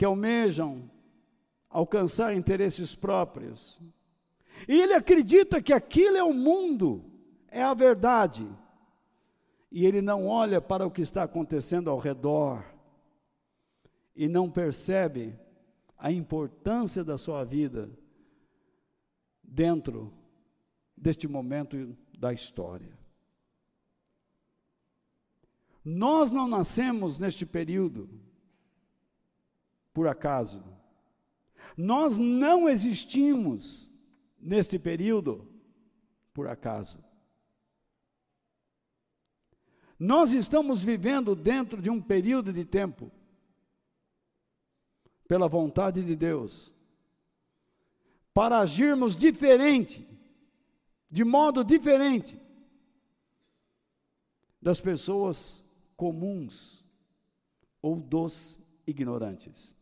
que 0.05 0.07
almejam 0.07 0.91
alcançar 1.71 2.37
interesses 2.37 2.95
próprios. 2.95 3.81
E 4.69 4.79
ele 4.79 4.93
acredita 4.93 5.63
que 5.63 5.73
aquilo 5.73 6.19
é 6.19 6.23
o 6.23 6.35
mundo, 6.35 7.03
é 7.49 7.63
a 7.63 7.73
verdade. 7.73 8.47
E 9.73 9.87
ele 9.87 10.03
não 10.03 10.27
olha 10.27 10.61
para 10.61 10.87
o 10.87 10.91
que 10.91 11.01
está 11.01 11.23
acontecendo 11.23 11.89
ao 11.89 11.99
redor 11.99 12.63
e 14.15 14.29
não 14.29 14.51
percebe 14.51 15.39
a 15.97 16.13
importância 16.13 17.03
da 17.03 17.17
sua 17.17 17.43
vida 17.43 17.91
dentro 19.43 20.13
deste 20.95 21.27
momento 21.27 21.97
da 22.19 22.31
história. 22.31 22.95
Nós 25.83 26.31
não 26.31 26.47
nascemos 26.47 27.19
neste 27.19 27.47
período 27.47 28.34
por 29.95 30.09
acaso. 30.09 30.63
Nós 31.77 32.19
não 32.19 32.69
existimos 32.69 33.91
neste 34.39 34.79
período 34.79 35.49
por 36.35 36.49
acaso. 36.49 37.03
Nós 39.99 40.33
estamos 40.33 40.85
vivendo 40.85 41.37
dentro 41.37 41.81
de 41.81 41.89
um 41.89 42.03
período 42.03 42.53
de 42.53 42.65
tempo, 42.65 43.11
pela 45.27 45.49
vontade 45.49 46.05
de 46.05 46.15
Deus, 46.17 46.75
para 48.35 48.59
agirmos 48.59 49.17
diferente, 49.17 50.07
de 51.09 51.25
modo 51.25 51.65
diferente 51.65 52.39
das 54.61 54.81
pessoas 54.81 55.65
comuns 55.97 56.85
ou 57.81 57.97
dos 57.97 58.61
ignorantes. 58.87 59.77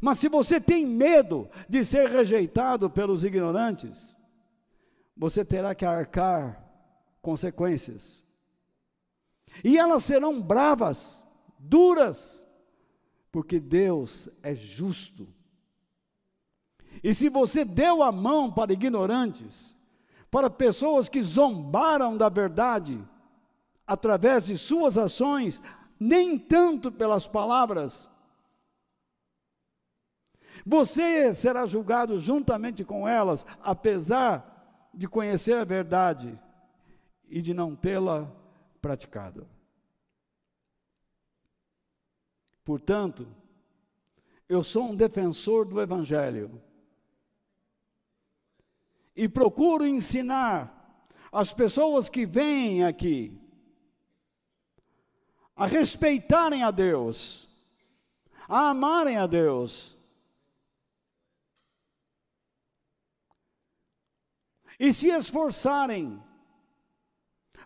Mas 0.00 0.18
se 0.18 0.28
você 0.28 0.60
tem 0.60 0.86
medo 0.86 1.48
de 1.68 1.84
ser 1.84 2.08
rejeitado 2.08 2.88
pelos 2.88 3.24
ignorantes, 3.24 4.18
você 5.16 5.44
terá 5.44 5.74
que 5.74 5.84
arcar 5.84 6.64
consequências. 7.20 8.26
E 9.64 9.76
elas 9.76 10.04
serão 10.04 10.40
bravas, 10.40 11.26
duras, 11.58 12.46
porque 13.32 13.58
Deus 13.58 14.28
é 14.42 14.54
justo. 14.54 15.26
E 17.02 17.12
se 17.12 17.28
você 17.28 17.64
deu 17.64 18.02
a 18.02 18.12
mão 18.12 18.50
para 18.50 18.72
ignorantes, 18.72 19.76
para 20.30 20.50
pessoas 20.50 21.08
que 21.08 21.22
zombaram 21.22 22.16
da 22.16 22.28
verdade, 22.28 23.02
através 23.86 24.46
de 24.46 24.58
suas 24.58 24.98
ações, 24.98 25.62
nem 25.98 26.38
tanto 26.38 26.92
pelas 26.92 27.26
palavras, 27.26 28.10
você 30.68 31.32
será 31.32 31.64
julgado 31.64 32.18
juntamente 32.18 32.84
com 32.84 33.08
elas, 33.08 33.46
apesar 33.62 34.90
de 34.92 35.08
conhecer 35.08 35.54
a 35.54 35.64
verdade 35.64 36.38
e 37.26 37.40
de 37.40 37.54
não 37.54 37.74
tê-la 37.74 38.30
praticado. 38.78 39.48
Portanto, 42.62 43.26
eu 44.46 44.62
sou 44.62 44.90
um 44.90 44.94
defensor 44.94 45.64
do 45.64 45.80
Evangelho 45.80 46.60
e 49.16 49.26
procuro 49.26 49.86
ensinar 49.86 51.08
as 51.32 51.50
pessoas 51.50 52.10
que 52.10 52.26
vêm 52.26 52.84
aqui 52.84 53.40
a 55.56 55.66
respeitarem 55.66 56.62
a 56.62 56.70
Deus, 56.70 57.48
a 58.46 58.68
amarem 58.68 59.16
a 59.16 59.26
Deus 59.26 59.97
e 64.78 64.92
se 64.92 65.08
esforçarem 65.08 66.22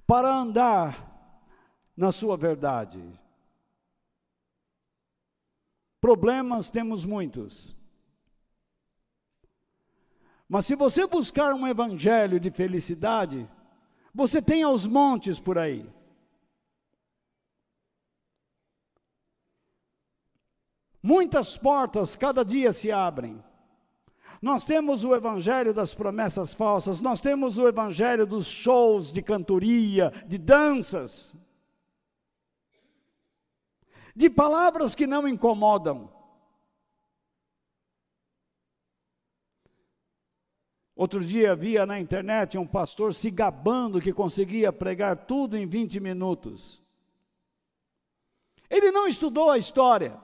para 0.07 0.35
andar 0.35 1.13
na 1.97 2.11
sua 2.11 2.37
verdade. 2.37 3.03
Problemas 6.01 6.71
temos 6.71 7.05
muitos. 7.05 7.77
Mas 10.49 10.67
se 10.67 10.75
você 10.75 11.07
buscar 11.07 11.55
um 11.55 11.67
evangelho 11.67 12.41
de 12.41 12.51
felicidade, 12.51 13.49
você 14.13 14.43
tem 14.43 14.63
aos 14.63 14.87
montes 14.87 15.39
por 15.39 15.57
aí. 15.59 15.89
Muitas 21.03 21.57
portas 21.57 22.15
cada 22.15 22.45
dia 22.45 22.73
se 22.73 22.93
abrem. 22.93 23.43
Nós 24.43 24.65
temos 24.65 25.05
o 25.05 25.15
evangelho 25.15 25.73
das 25.73 25.95
promessas 25.95 26.53
falsas, 26.53 27.01
nós 27.01 27.21
temos 27.21 27.59
o 27.59 27.69
evangelho 27.69 28.27
dos 28.27 28.49
shows 28.49 29.13
de 29.13 29.23
cantoria, 29.23 30.13
de 30.27 30.37
danças, 30.37 31.37
de 34.17 34.29
palavras 34.29 34.97
que 34.97 35.07
não 35.07 35.29
incomodam. 35.29 36.13
Outro 40.97 41.25
dia 41.25 41.55
via 41.55 41.87
na 41.87 41.99
internet 42.01 42.59
um 42.59 42.67
pastor 42.67 43.15
se 43.15 43.31
gabando 43.31 44.01
que 44.01 44.13
conseguia 44.13 44.73
pregar 44.73 45.25
tudo 45.25 45.57
em 45.57 45.67
20 45.67 46.01
minutos. 46.01 46.83
Ele 48.69 48.91
não 48.91 49.07
estudou 49.07 49.51
a 49.51 49.59
história. 49.59 50.22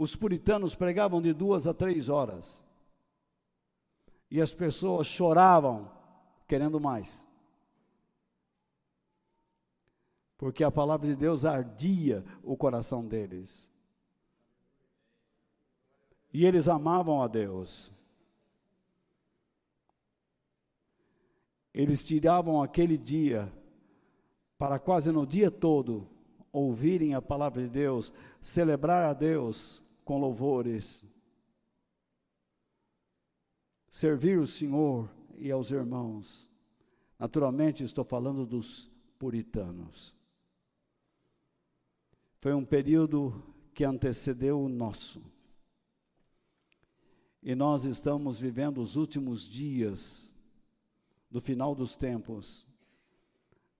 Os 0.00 0.16
puritanos 0.16 0.74
pregavam 0.74 1.20
de 1.20 1.30
duas 1.34 1.66
a 1.66 1.74
três 1.74 2.08
horas. 2.08 2.64
E 4.30 4.40
as 4.40 4.54
pessoas 4.54 5.06
choravam, 5.06 5.92
querendo 6.48 6.80
mais. 6.80 7.28
Porque 10.38 10.64
a 10.64 10.70
palavra 10.70 11.06
de 11.06 11.14
Deus 11.14 11.44
ardia 11.44 12.24
o 12.42 12.56
coração 12.56 13.06
deles. 13.06 13.70
E 16.32 16.46
eles 16.46 16.66
amavam 16.66 17.20
a 17.20 17.28
Deus. 17.28 17.92
Eles 21.74 22.02
tiravam 22.02 22.62
aquele 22.62 22.96
dia 22.96 23.52
para 24.56 24.78
quase 24.78 25.12
no 25.12 25.26
dia 25.26 25.50
todo 25.50 26.08
ouvirem 26.50 27.14
a 27.14 27.20
palavra 27.20 27.62
de 27.62 27.68
Deus, 27.68 28.10
celebrar 28.40 29.04
a 29.04 29.12
Deus 29.12 29.84
com 30.10 30.18
louvores, 30.18 31.06
servir 33.88 34.40
o 34.40 34.46
Senhor 34.46 35.08
e 35.38 35.52
aos 35.52 35.70
irmãos. 35.70 36.50
Naturalmente, 37.16 37.84
estou 37.84 38.04
falando 38.04 38.44
dos 38.44 38.90
puritanos. 39.20 40.16
Foi 42.40 42.52
um 42.52 42.64
período 42.64 43.40
que 43.72 43.84
antecedeu 43.84 44.60
o 44.60 44.68
nosso. 44.68 45.22
E 47.40 47.54
nós 47.54 47.84
estamos 47.84 48.40
vivendo 48.40 48.78
os 48.82 48.96
últimos 48.96 49.48
dias 49.48 50.34
do 51.30 51.40
final 51.40 51.72
dos 51.72 51.94
tempos, 51.94 52.66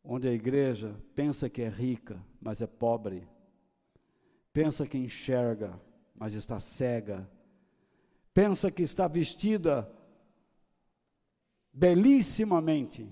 onde 0.05 0.29
a 0.29 0.33
igreja 0.33 0.95
pensa 1.13 1.51
que 1.51 1.63
é 1.63 1.69
rica, 1.69 2.25
mas 2.41 2.63
é 2.63 2.69
pobre, 2.69 3.27
pensa 4.53 4.87
que 4.87 4.97
enxerga, 4.97 5.90
mas 6.21 6.35
está 6.35 6.61
cega, 6.61 7.27
pensa 8.35 8.71
que 8.71 8.83
está 8.83 9.09
vestida 9.09 9.91
belíssimamente, 11.73 13.11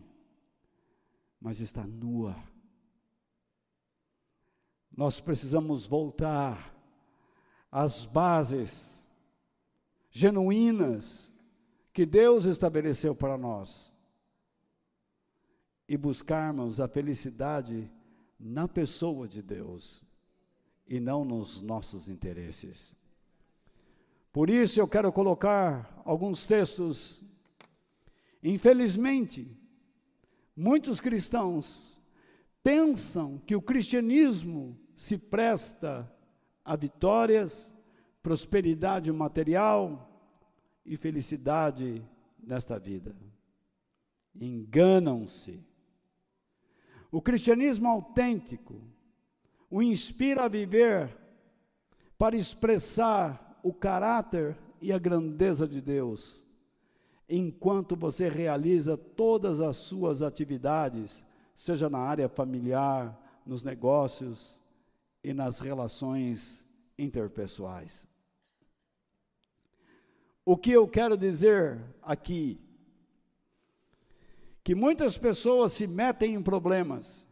mas 1.41 1.59
está 1.59 1.87
nua. 1.87 2.37
Nós 4.95 5.23
precisamos 5.23 5.87
voltar 5.87 6.75
às 7.73 8.05
bases 8.05 9.09
genuínas 10.11 11.33
que 11.95 12.05
Deus 12.05 12.45
estabeleceu 12.45 13.15
para 13.15 13.39
nós 13.39 13.95
e 15.89 15.97
buscarmos 15.97 16.79
a 16.79 16.87
felicidade 16.87 17.91
na 18.39 18.69
pessoa 18.69 19.27
de 19.27 19.41
Deus 19.41 20.05
e 20.87 20.99
não 20.99 21.25
nos 21.25 21.63
nossos 21.63 22.09
interesses. 22.09 22.98
Por 24.39 24.51
isso 24.51 24.79
eu 24.79 24.87
quero 24.87 25.11
colocar 25.11 26.01
alguns 26.05 26.47
textos. 26.47 27.25
Infelizmente, 28.41 29.51
muitos 30.55 31.01
cristãos 31.01 32.01
pensam 32.63 33.39
que 33.39 33.57
o 33.57 33.61
cristianismo 33.61 34.79
se 34.95 35.19
presta 35.19 36.09
a 36.65 36.77
vitórias, 36.77 37.77
prosperidade 38.23 39.11
material 39.11 40.09
e 40.87 40.97
felicidade 40.97 42.01
nesta 42.41 42.79
vida. 42.79 43.17
Enganam-se. 44.41 45.67
O 47.11 47.21
cristianismo 47.21 47.89
autêntico 47.89 48.81
o 49.69 49.83
inspira 49.83 50.45
a 50.45 50.49
viver 50.49 51.13
para 52.17 52.37
expressar 52.37 53.48
o 53.63 53.73
caráter 53.73 54.57
e 54.81 54.93
a 54.93 54.99
grandeza 54.99 55.67
de 55.67 55.81
Deus, 55.81 56.47
enquanto 57.29 57.97
você 57.97 58.29
realiza 58.29 58.97
todas 58.97 59.61
as 59.61 59.77
suas 59.77 60.23
atividades, 60.23 61.27
seja 61.55 61.91
na 61.91 61.99
área 61.99 62.29
familiar, 62.29 63.19
nos 63.45 63.63
negócios 63.63 64.61
e 65.23 65.35
nas 65.35 65.59
relações 65.59 66.65
interpessoais. 66.97 68.09
O 70.45 70.57
que 70.57 70.71
eu 70.71 70.89
quero 70.89 71.17
dizer 71.17 71.79
aqui 72.03 72.59
que 74.65 74.75
muitas 74.75 75.17
pessoas 75.19 75.73
se 75.73 75.87
metem 75.87 76.35
em 76.35 76.43
problemas 76.43 77.29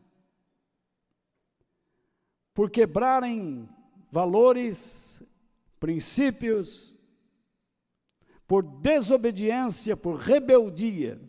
por 2.55 2.71
quebrarem 2.71 3.69
valores, 4.11 5.23
princípios, 5.79 6.97
por 8.47 8.63
desobediência, 8.63 9.97
por 9.97 10.17
rebeldia. 10.17 11.21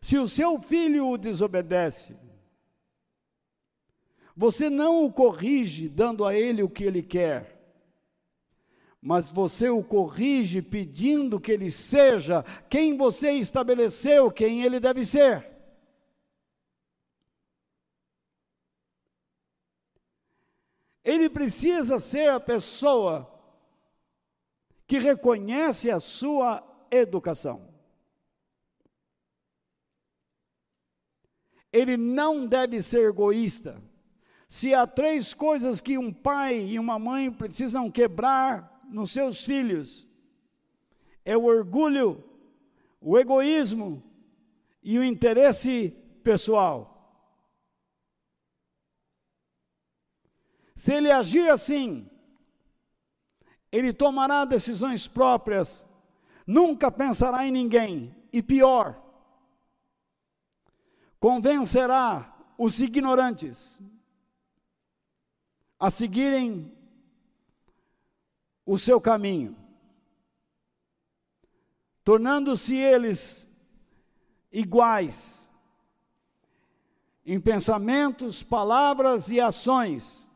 Se 0.00 0.16
o 0.16 0.28
seu 0.28 0.60
filho 0.62 1.08
o 1.08 1.18
desobedece, 1.18 2.16
você 4.34 4.70
não 4.70 5.04
o 5.04 5.12
corrige 5.12 5.88
dando 5.88 6.24
a 6.24 6.34
ele 6.34 6.62
o 6.62 6.70
que 6.70 6.84
ele 6.84 7.02
quer 7.02 7.58
mas 9.00 9.30
você 9.30 9.68
o 9.68 9.82
corrige 9.82 10.60
pedindo 10.60 11.40
que 11.40 11.52
ele 11.52 11.70
seja 11.70 12.44
quem 12.68 12.96
você 12.96 13.32
estabeleceu, 13.32 14.30
quem 14.30 14.62
ele 14.62 14.80
deve 14.80 15.04
ser. 15.04 15.57
Ele 21.08 21.30
precisa 21.30 21.98
ser 21.98 22.28
a 22.28 22.38
pessoa 22.38 23.26
que 24.86 24.98
reconhece 24.98 25.90
a 25.90 25.98
sua 25.98 26.62
educação. 26.90 27.66
Ele 31.72 31.96
não 31.96 32.46
deve 32.46 32.82
ser 32.82 33.08
egoísta. 33.08 33.82
Se 34.50 34.74
há 34.74 34.86
três 34.86 35.32
coisas 35.32 35.80
que 35.80 35.96
um 35.96 36.12
pai 36.12 36.60
e 36.60 36.78
uma 36.78 36.98
mãe 36.98 37.32
precisam 37.32 37.90
quebrar 37.90 38.78
nos 38.90 39.10
seus 39.10 39.42
filhos 39.42 40.06
é 41.24 41.34
o 41.34 41.44
orgulho, 41.44 42.22
o 43.00 43.18
egoísmo 43.18 44.02
e 44.82 44.98
o 44.98 45.04
interesse 45.04 45.96
pessoal. 46.22 46.97
Se 50.78 50.92
ele 50.92 51.10
agir 51.10 51.50
assim, 51.50 52.08
ele 53.72 53.92
tomará 53.92 54.44
decisões 54.44 55.08
próprias, 55.08 55.84
nunca 56.46 56.88
pensará 56.88 57.44
em 57.44 57.50
ninguém, 57.50 58.14
e 58.32 58.40
pior, 58.40 58.96
convencerá 61.18 62.32
os 62.56 62.80
ignorantes 62.80 63.82
a 65.80 65.90
seguirem 65.90 66.72
o 68.64 68.78
seu 68.78 69.00
caminho, 69.00 69.56
tornando-se 72.04 72.76
eles 72.76 73.50
iguais 74.52 75.50
em 77.26 77.40
pensamentos, 77.40 78.44
palavras 78.44 79.28
e 79.28 79.40
ações. 79.40 80.27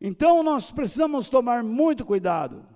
Então 0.00 0.42
nós 0.42 0.70
precisamos 0.70 1.28
tomar 1.28 1.62
muito 1.62 2.04
cuidado. 2.04 2.66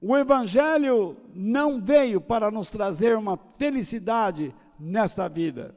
O 0.00 0.16
Evangelho 0.16 1.16
não 1.34 1.80
veio 1.80 2.20
para 2.20 2.50
nos 2.50 2.68
trazer 2.68 3.16
uma 3.16 3.38
felicidade 3.56 4.54
nesta 4.78 5.28
vida. 5.28 5.74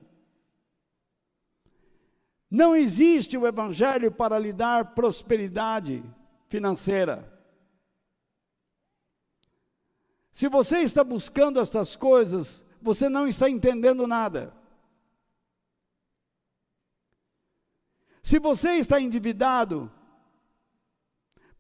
Não 2.52 2.76
existe 2.76 3.38
o 3.38 3.48
Evangelho 3.48 4.12
para 4.12 4.38
lhe 4.38 4.52
dar 4.52 4.94
prosperidade 4.94 6.04
financeira. 6.50 7.34
Se 10.32 10.48
você 10.48 10.80
está 10.80 11.04
buscando 11.04 11.60
estas 11.60 11.96
coisas, 11.96 12.66
você 12.82 13.10
não 13.10 13.28
está 13.28 13.50
entendendo 13.50 14.06
nada. 14.06 14.54
Se 18.28 18.40
você 18.40 18.72
está 18.72 19.00
endividado, 19.00 19.90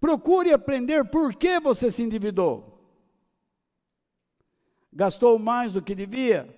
procure 0.01 0.51
aprender 0.51 1.05
por 1.05 1.33
que 1.33 1.61
você 1.61 1.89
se 1.89 2.03
endividou. 2.03 2.77
Gastou 4.91 5.39
mais 5.39 5.71
do 5.71 5.81
que 5.81 5.95
devia? 5.95 6.53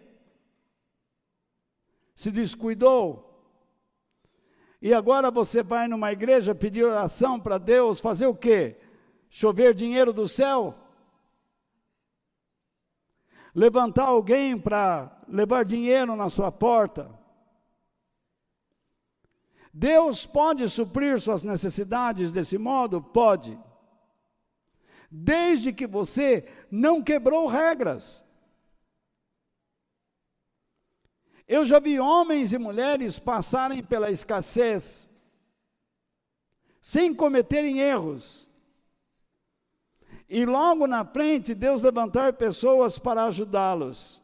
Se 2.15 2.31
descuidou? 2.31 3.39
E 4.81 4.95
agora 4.95 5.29
você 5.29 5.61
vai 5.61 5.87
numa 5.87 6.11
igreja 6.11 6.55
pedir 6.55 6.85
oração 6.85 7.39
para 7.39 7.59
Deus, 7.59 8.01
fazer 8.01 8.25
o 8.25 8.33
quê? 8.33 8.79
Chover 9.29 9.75
dinheiro 9.75 10.11
do 10.11 10.27
céu? 10.27 10.75
Levantar 13.53 14.07
alguém 14.07 14.57
para 14.57 15.21
levar 15.27 15.63
dinheiro 15.63 16.15
na 16.15 16.31
sua 16.31 16.51
porta? 16.51 17.18
Deus 19.79 20.25
pode 20.25 20.67
suprir 20.67 21.21
suas 21.21 21.41
necessidades 21.41 22.33
desse 22.33 22.57
modo? 22.57 23.01
Pode. 23.01 23.57
Desde 25.09 25.71
que 25.71 25.87
você 25.87 26.45
não 26.69 27.01
quebrou 27.01 27.47
regras. 27.47 28.25
Eu 31.47 31.65
já 31.65 31.79
vi 31.79 31.97
homens 31.97 32.51
e 32.51 32.57
mulheres 32.57 33.17
passarem 33.17 33.81
pela 33.81 34.11
escassez 34.11 35.09
sem 36.81 37.13
cometerem 37.15 37.79
erros. 37.79 38.51
E 40.27 40.45
logo 40.45 40.87
na 40.87 41.05
frente, 41.05 41.55
Deus 41.55 41.81
levantar 41.81 42.33
pessoas 42.33 42.99
para 42.99 43.23
ajudá-los. 43.23 44.21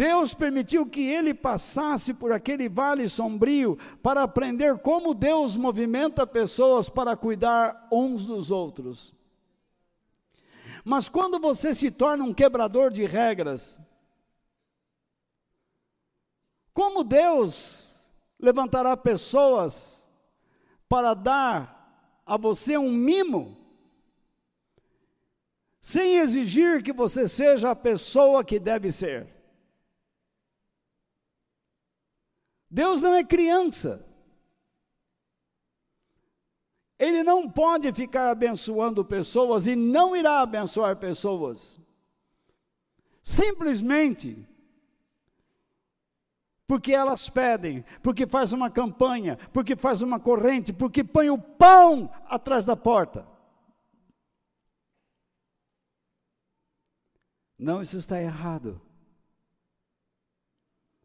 Deus 0.00 0.32
permitiu 0.32 0.86
que 0.86 1.02
ele 1.02 1.34
passasse 1.34 2.14
por 2.14 2.32
aquele 2.32 2.70
vale 2.70 3.06
sombrio 3.06 3.76
para 4.02 4.22
aprender 4.22 4.78
como 4.78 5.12
Deus 5.12 5.58
movimenta 5.58 6.26
pessoas 6.26 6.88
para 6.88 7.14
cuidar 7.14 7.86
uns 7.92 8.24
dos 8.24 8.50
outros. 8.50 9.14
Mas 10.82 11.06
quando 11.06 11.38
você 11.38 11.74
se 11.74 11.90
torna 11.90 12.24
um 12.24 12.32
quebrador 12.32 12.90
de 12.90 13.04
regras, 13.04 13.78
como 16.72 17.04
Deus 17.04 18.02
levantará 18.38 18.96
pessoas 18.96 20.08
para 20.88 21.12
dar 21.12 22.22
a 22.24 22.38
você 22.38 22.78
um 22.78 22.90
mimo, 22.90 23.54
sem 25.78 26.16
exigir 26.16 26.82
que 26.82 26.90
você 26.94 27.28
seja 27.28 27.72
a 27.72 27.76
pessoa 27.76 28.42
que 28.42 28.58
deve 28.58 28.90
ser? 28.90 29.39
Deus 32.70 33.02
não 33.02 33.14
é 33.14 33.24
criança. 33.24 34.06
Ele 36.98 37.22
não 37.22 37.50
pode 37.50 37.92
ficar 37.92 38.30
abençoando 38.30 39.04
pessoas 39.04 39.66
e 39.66 39.74
não 39.74 40.14
irá 40.14 40.40
abençoar 40.40 40.96
pessoas. 40.96 41.80
Simplesmente 43.22 44.46
porque 46.66 46.92
elas 46.92 47.28
pedem, 47.28 47.84
porque 48.00 48.28
faz 48.28 48.52
uma 48.52 48.70
campanha, 48.70 49.36
porque 49.52 49.74
faz 49.74 50.02
uma 50.02 50.20
corrente, 50.20 50.72
porque 50.72 51.02
põe 51.02 51.28
o 51.28 51.36
pão 51.36 52.08
atrás 52.26 52.64
da 52.64 52.76
porta. 52.76 53.26
Não, 57.58 57.82
isso 57.82 57.98
está 57.98 58.20
errado. 58.20 58.80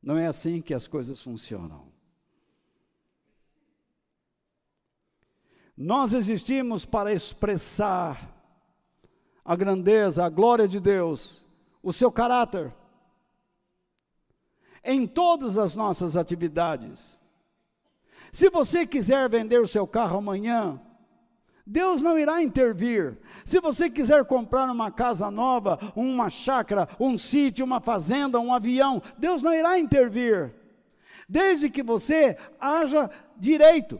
Não 0.06 0.20
é 0.20 0.28
assim 0.28 0.62
que 0.62 0.72
as 0.72 0.88
coisas 0.88 1.20
funcionam. 1.24 1.92
Nós 5.76 6.14
existimos 6.14 6.86
para 6.86 7.12
expressar 7.12 8.32
a 9.44 9.56
grandeza, 9.56 10.24
a 10.24 10.30
glória 10.30 10.68
de 10.68 10.80
Deus, 10.80 11.44
o 11.82 11.92
seu 11.92 12.12
caráter 12.12 12.72
em 14.84 15.08
todas 15.08 15.58
as 15.58 15.76
nossas 15.76 16.16
atividades. 16.16 17.20
Se 18.32 18.48
você 18.52 18.86
quiser 18.86 19.28
vender 19.28 19.60
o 19.60 19.68
seu 19.68 19.88
carro 19.88 20.20
amanhã, 20.20 20.80
Deus 21.66 22.02
não 22.02 22.18
irá 22.18 22.44
intervir. 22.44 23.18
Se 23.44 23.60
você 23.60 23.90
quiser 23.90 24.24
comprar 24.26 24.70
uma 24.70 24.92
casa 24.92 25.32
nova, 25.32 25.80
uma 25.96 26.30
chácara, 26.30 26.88
um 27.00 27.18
sítio, 27.18 27.66
uma 27.66 27.82
fazenda, 27.82 28.40
um 28.40 28.54
avião, 28.54 29.02
Deus 29.18 29.42
não 29.42 29.54
irá 29.54 29.80
intervir. 29.80 30.54
Desde 31.28 31.70
que 31.70 31.82
você 31.82 32.38
haja 32.60 33.10
direito. 33.36 34.00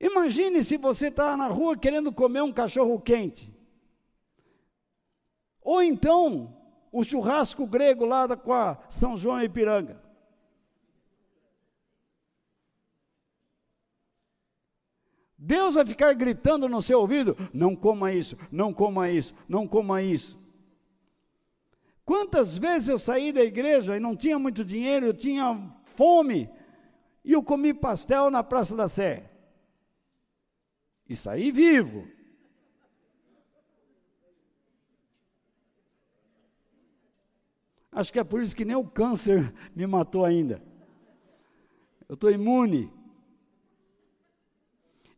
Imagine 0.00 0.62
se 0.62 0.76
você 0.78 1.08
está 1.08 1.36
na 1.36 1.48
rua 1.48 1.76
querendo 1.76 2.12
comer 2.12 2.42
um 2.42 2.52
cachorro 2.52 3.00
quente. 3.00 3.54
Ou 5.60 5.82
então, 5.82 6.54
o 6.94 7.02
churrasco 7.02 7.66
grego 7.66 8.04
lá 8.04 8.36
com 8.36 8.52
a 8.52 8.78
São 8.88 9.16
João 9.16 9.42
e 9.42 9.46
Ipiranga. 9.46 10.00
Deus 15.36 15.74
vai 15.74 15.84
ficar 15.84 16.12
gritando 16.14 16.68
no 16.68 16.80
seu 16.80 17.00
ouvido: 17.00 17.36
não 17.52 17.74
coma 17.74 18.12
isso, 18.12 18.38
não 18.50 18.72
coma 18.72 19.10
isso, 19.10 19.34
não 19.48 19.66
coma 19.66 20.00
isso. 20.02 20.38
Quantas 22.04 22.56
vezes 22.56 22.88
eu 22.88 22.98
saí 22.98 23.32
da 23.32 23.42
igreja 23.42 23.96
e 23.96 24.00
não 24.00 24.14
tinha 24.14 24.38
muito 24.38 24.64
dinheiro, 24.64 25.06
eu 25.06 25.14
tinha 25.14 25.74
fome, 25.96 26.48
e 27.24 27.32
eu 27.32 27.42
comi 27.42 27.74
pastel 27.74 28.30
na 28.30 28.44
Praça 28.44 28.76
da 28.76 28.86
Sé 28.86 29.30
e 31.08 31.16
saí 31.16 31.50
vivo. 31.50 32.06
Acho 37.94 38.12
que 38.12 38.18
é 38.18 38.24
por 38.24 38.42
isso 38.42 38.56
que 38.56 38.64
nem 38.64 38.76
o 38.76 38.84
câncer 38.84 39.54
me 39.74 39.86
matou 39.86 40.24
ainda. 40.24 40.62
Eu 42.08 42.14
estou 42.14 42.30
imune. 42.30 42.92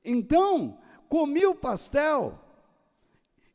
Então, 0.04 0.78
comi 1.08 1.44
o 1.46 1.54
pastel. 1.54 2.38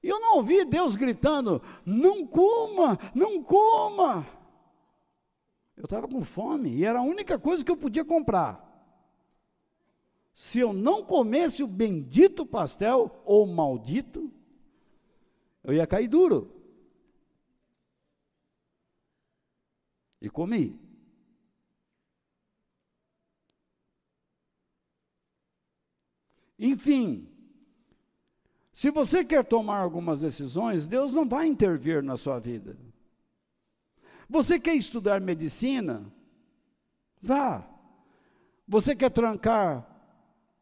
E 0.03 0.09
eu 0.09 0.19
não 0.19 0.37
ouvi 0.37 0.65
Deus 0.65 0.95
gritando: 0.95 1.61
não 1.85 2.25
coma, 2.25 2.97
não 3.13 3.41
coma. 3.43 4.27
Eu 5.77 5.85
estava 5.85 6.07
com 6.07 6.21
fome 6.21 6.75
e 6.75 6.83
era 6.83 6.99
a 6.99 7.03
única 7.03 7.39
coisa 7.39 7.63
que 7.63 7.71
eu 7.71 7.77
podia 7.77 8.03
comprar 8.03 8.71
se 10.33 10.59
eu 10.59 10.73
não 10.73 11.03
comesse 11.03 11.61
o 11.63 11.67
bendito 11.67 12.45
pastel, 12.45 13.21
ou 13.25 13.45
maldito, 13.45 14.31
eu 15.63 15.73
ia 15.73 15.85
cair 15.85 16.07
duro. 16.07 16.60
E 20.21 20.29
comi. 20.29 20.79
Enfim, 26.59 27.27
se 28.71 28.91
você 28.91 29.25
quer 29.25 29.43
tomar 29.43 29.79
algumas 29.79 30.21
decisões, 30.21 30.87
Deus 30.87 31.11
não 31.11 31.27
vai 31.27 31.47
intervir 31.47 32.03
na 32.03 32.15
sua 32.15 32.39
vida. 32.39 32.77
Você 34.29 34.59
quer 34.59 34.75
estudar 34.75 35.19
medicina? 35.19 36.05
Vá. 37.21 37.67
Você 38.67 38.95
quer 38.95 39.09
trancar 39.09 39.87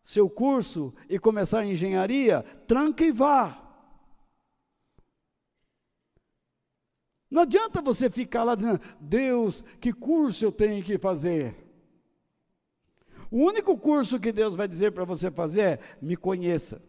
seu 0.04 0.30
curso 0.30 0.93
e 1.08 1.19
começar 1.19 1.65
engenharia, 1.65 2.43
tranca 2.65 3.04
e 3.04 3.12
vá. 3.12 3.69
Não 7.30 7.44
adianta 7.44 7.82
você 7.82 8.10
ficar 8.10 8.44
lá 8.44 8.56
dizendo, 8.56 8.82
Deus, 9.00 9.63
que 9.80 9.94
curso 9.94 10.46
eu 10.46 10.52
tenho 10.52 10.84
que 10.84 10.98
fazer? 10.98 11.56
O 13.30 13.38
único 13.38 13.78
curso 13.78 14.20
que 14.20 14.32
Deus 14.32 14.56
vai 14.56 14.68
dizer 14.68 14.92
para 14.92 15.06
você 15.06 15.30
fazer 15.30 15.62
é: 15.62 15.80
me 16.02 16.15
conheça. 16.15 16.82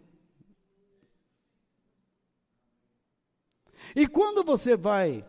E 3.94 4.06
quando 4.06 4.42
você 4.42 4.76
vai 4.76 5.26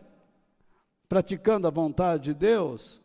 praticando 1.08 1.66
a 1.66 1.70
vontade 1.70 2.24
de 2.24 2.34
Deus, 2.34 3.02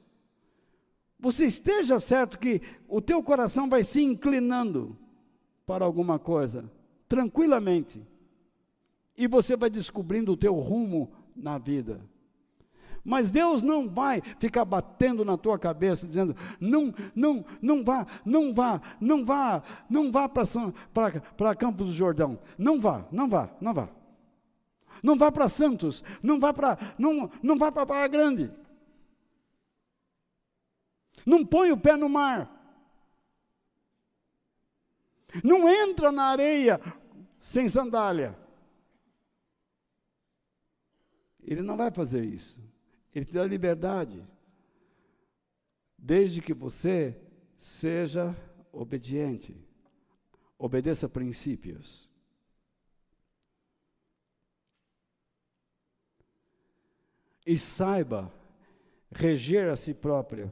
você 1.20 1.46
esteja 1.46 2.00
certo 2.00 2.39
que 2.39 2.62
o 2.88 3.02
teu 3.02 3.22
coração 3.22 3.67
vai 3.67 3.84
se 3.84 4.02
inclinando 4.02 4.98
para 5.65 5.84
alguma 5.84 6.17
coisa, 6.17 6.72
tranquilamente. 7.10 8.02
E 9.17 9.28
você 9.28 9.58
vai 9.58 9.70
descobrindo 9.70 10.32
o 10.32 10.38
teu 10.38 10.54
rumo 10.54 11.12
na 11.38 11.58
vida. 11.58 12.02
Mas 13.04 13.32
Deus 13.32 13.62
não 13.62 13.88
vai 13.88 14.21
ficar 14.38 14.65
batendo 14.65 15.23
na 15.23 15.38
tua 15.38 15.58
cabeça 15.58 16.06
dizendo: 16.06 16.36
"Não, 16.60 16.93
não, 17.15 17.45
não 17.62 17.82
vá, 17.82 18.06
não 18.26 18.54
vá, 18.54 18.82
não 19.00 19.23
vá, 19.23 19.63
não 19.89 20.12
vá 20.12 20.28
para 20.28 20.43
para 21.38 21.56
Campos 21.56 21.88
do 21.88 21.93
Jordão. 21.93 22.38
Não 22.58 22.78
vá, 22.78 23.06
não 23.10 23.30
vá, 23.30 23.50
não 23.62 23.73
vá. 23.73 23.88
Não 25.02 25.15
vá 25.15 25.32
para 25.32 25.47
Santos, 25.47 26.04
não 26.21 26.38
vá 26.38 26.54
para 26.54 26.78
não, 26.97 27.30
não 27.41 27.58
vá 27.58 27.71
para 27.71 28.08
Grande. 28.10 28.52
Não 31.26 31.45
põe 31.45 31.71
o 31.71 31.78
pé 31.78 31.95
no 31.95 32.10
mar. 32.10 32.52
Não 35.43 35.69
entra 35.69 36.12
na 36.12 36.26
areia 36.26 36.80
sem 37.39 37.69
sandália. 37.69 38.38
Ele 41.48 41.62
não 41.62 41.78
vai 41.78 41.90
fazer 41.90 42.26
isso. 42.26 42.62
Ele 43.16 43.24
te 43.24 43.32
dá 43.32 43.46
liberdade. 43.46 44.22
Desde 45.98 46.42
que 46.42 46.54
você 46.54 47.18
seja 47.58 48.36
obediente. 48.70 49.56
Obedeça 50.60 51.08
princípios. 51.08 52.10
E 57.46 57.58
saiba 57.58 58.30
reger 59.10 59.70
a 59.70 59.76
si 59.78 59.94
próprio 59.94 60.52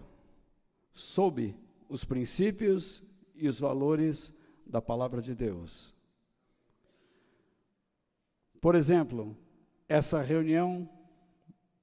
sob 0.94 1.54
os 1.90 2.06
princípios 2.06 3.04
e 3.36 3.50
os 3.50 3.60
valores 3.60 4.34
da 4.66 4.82
palavra 4.82 5.22
de 5.22 5.36
Deus. 5.36 5.94
Por 8.62 8.76
exemplo, 8.76 9.38
essa 9.88 10.22
reunião 10.22 10.90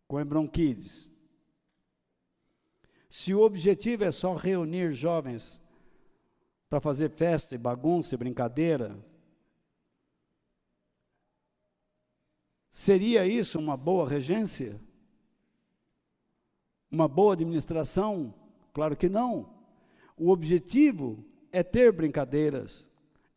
com 0.09 0.21
Hebron 0.21 0.49
Kids. 0.49 1.11
Se 3.09 3.35
o 3.35 3.41
objetivo 3.41 4.05
é 4.05 4.11
só 4.11 4.35
reunir 4.35 4.93
jovens 4.93 5.61
para 6.69 6.81
fazer 6.81 7.11
festa 7.11 7.55
e 7.55 7.59
bagunça 7.59 8.15
e 8.15 8.19
brincadeira, 8.19 8.99
seria 12.71 13.27
isso 13.27 13.59
uma 13.59 13.77
boa 13.77 14.09
regência? 14.09 14.81
Uma 16.91 17.07
boa 17.07 17.35
administração? 17.35 18.35
Claro 18.73 18.97
que 18.97 19.09
não. 19.09 19.53
O 20.17 20.31
objetivo 20.31 21.25
é 21.51 21.63
ter 21.63 21.93
brincadeiras, 21.93 22.91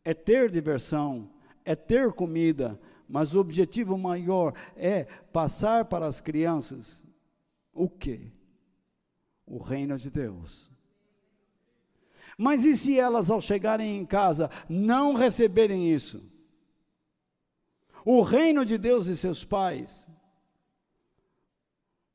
é 0.04 0.14
ter 0.14 0.50
diversão, 0.50 1.30
é 1.64 1.74
ter 1.74 2.12
comida, 2.12 2.80
mas 3.08 3.34
o 3.34 3.40
objetivo 3.40 3.96
maior 3.96 4.52
é 4.74 5.04
passar 5.32 5.84
para 5.84 6.06
as 6.06 6.20
crianças 6.20 7.06
o 7.72 7.88
quê? 7.88 8.32
O 9.46 9.58
reino 9.58 9.98
de 9.98 10.10
Deus. 10.10 10.70
Mas 12.36 12.64
e 12.64 12.76
se 12.76 12.98
elas, 12.98 13.30
ao 13.30 13.40
chegarem 13.40 13.96
em 13.96 14.04
casa, 14.04 14.50
não 14.68 15.14
receberem 15.14 15.92
isso? 15.92 16.22
O 18.04 18.22
reino 18.22 18.64
de 18.64 18.76
Deus 18.76 19.06
e 19.06 19.16
seus 19.16 19.44
pais, 19.44 20.10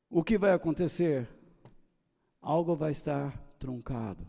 o 0.08 0.22
que 0.22 0.38
vai 0.38 0.52
acontecer? 0.52 1.28
Algo 2.40 2.76
vai 2.76 2.92
estar 2.92 3.36
truncado. 3.58 4.26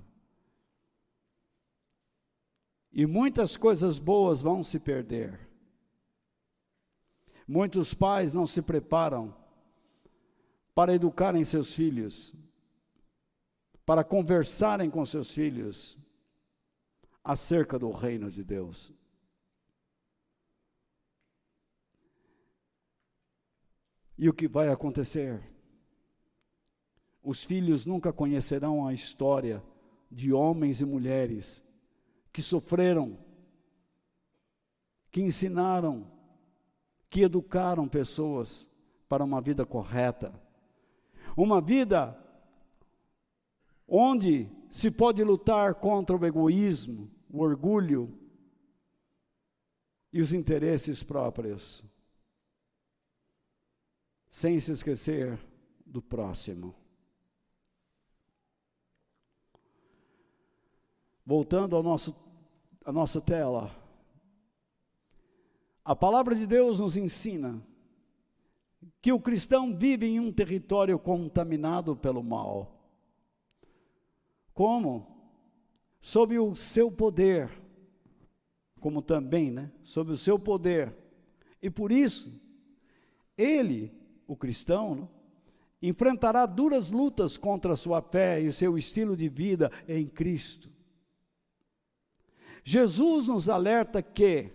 E 2.91 3.05
muitas 3.05 3.57
coisas 3.57 3.97
boas 3.97 4.41
vão 4.41 4.63
se 4.63 4.79
perder. 4.79 5.52
Muitos 7.47 7.93
pais 7.93 8.33
não 8.33 8.45
se 8.45 8.61
preparam 8.61 9.35
para 10.73 10.93
educarem 10.93 11.43
seus 11.43 11.73
filhos, 11.73 12.33
para 13.85 14.03
conversarem 14.03 14.89
com 14.89 15.05
seus 15.05 15.31
filhos 15.31 15.97
acerca 17.23 17.77
do 17.77 17.91
reino 17.91 18.29
de 18.29 18.43
Deus. 18.43 18.91
E 24.17 24.29
o 24.29 24.33
que 24.33 24.47
vai 24.47 24.69
acontecer? 24.69 25.41
Os 27.21 27.43
filhos 27.43 27.85
nunca 27.85 28.11
conhecerão 28.13 28.85
a 28.85 28.93
história 28.93 29.63
de 30.11 30.31
homens 30.31 30.81
e 30.81 30.85
mulheres 30.85 31.63
que 32.31 32.41
sofreram, 32.41 33.17
que 35.11 35.21
ensinaram, 35.21 36.11
que 37.13 37.21
educaram 37.21 37.87
pessoas 37.87 38.67
para 39.07 39.23
uma 39.23 39.39
vida 39.39 39.63
correta. 39.67 40.33
Uma 41.37 41.61
vida 41.61 42.19
onde 43.87 44.49
se 44.67 44.89
pode 44.89 45.23
lutar 45.23 45.75
contra 45.75 46.17
o 46.17 46.25
egoísmo, 46.25 47.11
o 47.29 47.41
orgulho 47.41 48.19
e 50.11 50.21
os 50.21 50.33
interesses 50.33 51.03
próprios, 51.03 51.85
sem 54.31 54.59
se 54.59 54.71
esquecer 54.71 55.37
do 55.85 56.01
próximo. 56.01 56.73
Voltando 61.23 61.75
ao 61.75 61.83
nosso, 61.83 62.15
à 62.83 62.91
nossa 62.91 63.21
tela, 63.21 63.82
a 65.83 65.95
palavra 65.95 66.35
de 66.35 66.45
Deus 66.45 66.79
nos 66.79 66.95
ensina 66.95 67.61
que 69.01 69.11
o 69.11 69.19
cristão 69.19 69.75
vive 69.75 70.05
em 70.05 70.19
um 70.19 70.31
território 70.31 70.97
contaminado 70.97 71.95
pelo 71.95 72.23
mal. 72.23 72.73
Como? 74.53 75.07
Sob 76.01 76.37
o 76.37 76.55
seu 76.55 76.91
poder, 76.91 77.49
como 78.79 79.01
também, 79.01 79.51
né? 79.51 79.71
Sob 79.83 80.11
o 80.11 80.17
seu 80.17 80.37
poder. 80.37 80.93
E 81.61 81.69
por 81.69 81.91
isso, 81.91 82.41
ele, 83.37 83.91
o 84.27 84.35
cristão, 84.35 84.95
né? 84.95 85.07
enfrentará 85.81 86.45
duras 86.45 86.89
lutas 86.89 87.35
contra 87.35 87.73
a 87.73 87.77
sua 87.77 88.01
fé 88.01 88.39
e 88.39 88.53
seu 88.53 88.77
estilo 88.77 89.17
de 89.17 89.27
vida 89.27 89.69
em 89.87 90.05
Cristo. 90.05 90.69
Jesus 92.63 93.27
nos 93.27 93.49
alerta 93.49 94.01
que, 94.01 94.49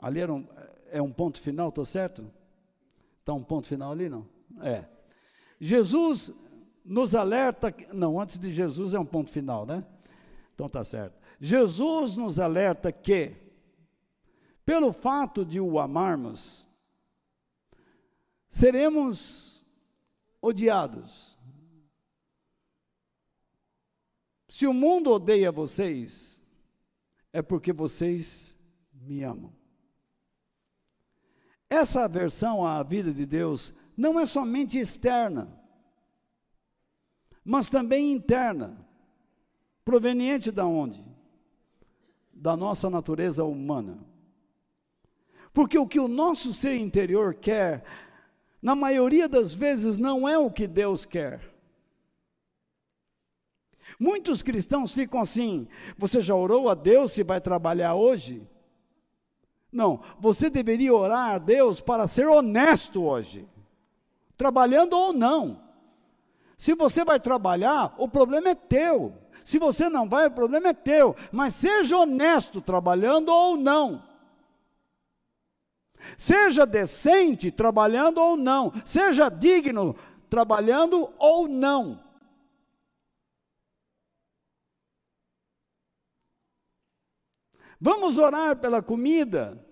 ali 0.00 0.20
era 0.20 0.32
um, 0.32 0.46
é 0.90 1.00
um 1.00 1.12
ponto 1.12 1.40
final, 1.40 1.68
estou 1.68 1.84
certo? 1.84 2.30
Está 3.20 3.32
um 3.34 3.44
ponto 3.44 3.66
final 3.66 3.92
ali, 3.92 4.08
não? 4.08 4.26
É. 4.60 4.84
Jesus 5.60 6.32
nos 6.84 7.14
alerta, 7.14 7.74
não, 7.92 8.20
antes 8.20 8.38
de 8.38 8.50
Jesus 8.50 8.94
é 8.94 8.98
um 8.98 9.06
ponto 9.06 9.30
final, 9.30 9.66
né? 9.66 9.84
Então 10.54 10.68
tá 10.68 10.82
certo. 10.82 11.18
Jesus 11.40 12.16
nos 12.16 12.38
alerta 12.38 12.90
que, 12.90 13.36
pelo 14.64 14.92
fato 14.92 15.44
de 15.44 15.60
o 15.60 15.78
amarmos, 15.78 16.66
seremos 18.48 19.64
odiados. 20.40 21.38
Se 24.48 24.66
o 24.66 24.74
mundo 24.74 25.10
odeia 25.10 25.52
vocês, 25.52 26.42
é 27.32 27.40
porque 27.40 27.72
vocês 27.72 28.56
me 28.92 29.22
amam. 29.22 29.59
Essa 31.70 32.02
aversão 32.02 32.66
à 32.66 32.82
vida 32.82 33.14
de 33.14 33.24
Deus 33.24 33.72
não 33.96 34.18
é 34.18 34.26
somente 34.26 34.76
externa, 34.76 35.48
mas 37.44 37.70
também 37.70 38.12
interna. 38.12 38.76
Proveniente 39.84 40.50
da 40.50 40.66
onde? 40.66 41.04
Da 42.32 42.56
nossa 42.56 42.90
natureza 42.90 43.44
humana. 43.44 43.98
Porque 45.52 45.78
o 45.78 45.86
que 45.86 46.00
o 46.00 46.08
nosso 46.08 46.52
ser 46.52 46.74
interior 46.74 47.34
quer, 47.34 47.84
na 48.60 48.74
maioria 48.74 49.28
das 49.28 49.54
vezes, 49.54 49.96
não 49.96 50.28
é 50.28 50.36
o 50.36 50.50
que 50.50 50.66
Deus 50.66 51.04
quer. 51.04 51.40
Muitos 53.98 54.42
cristãos 54.42 54.92
ficam 54.92 55.20
assim: 55.20 55.68
você 55.96 56.20
já 56.20 56.34
orou 56.34 56.68
a 56.68 56.74
Deus 56.74 57.12
se 57.12 57.22
vai 57.22 57.40
trabalhar 57.40 57.94
hoje? 57.94 58.48
Não, 59.72 60.00
você 60.18 60.50
deveria 60.50 60.92
orar 60.92 61.34
a 61.34 61.38
Deus 61.38 61.80
para 61.80 62.08
ser 62.08 62.26
honesto 62.26 63.04
hoje, 63.04 63.48
trabalhando 64.36 64.94
ou 64.94 65.12
não. 65.12 65.60
Se 66.56 66.74
você 66.74 67.04
vai 67.04 67.18
trabalhar, 67.18 67.94
o 67.96 68.08
problema 68.08 68.50
é 68.50 68.54
teu. 68.54 69.14
Se 69.44 69.58
você 69.58 69.88
não 69.88 70.08
vai, 70.08 70.26
o 70.26 70.30
problema 70.30 70.68
é 70.68 70.74
teu. 70.74 71.16
Mas 71.32 71.54
seja 71.54 71.96
honesto 71.96 72.60
trabalhando 72.60 73.30
ou 73.30 73.56
não. 73.56 74.02
Seja 76.16 76.66
decente 76.66 77.50
trabalhando 77.50 78.18
ou 78.18 78.36
não. 78.36 78.72
Seja 78.84 79.28
digno 79.28 79.96
trabalhando 80.28 81.10
ou 81.18 81.48
não. 81.48 81.98
Vamos 87.80 88.18
orar 88.18 88.56
pela 88.56 88.82
comida? 88.82 89.64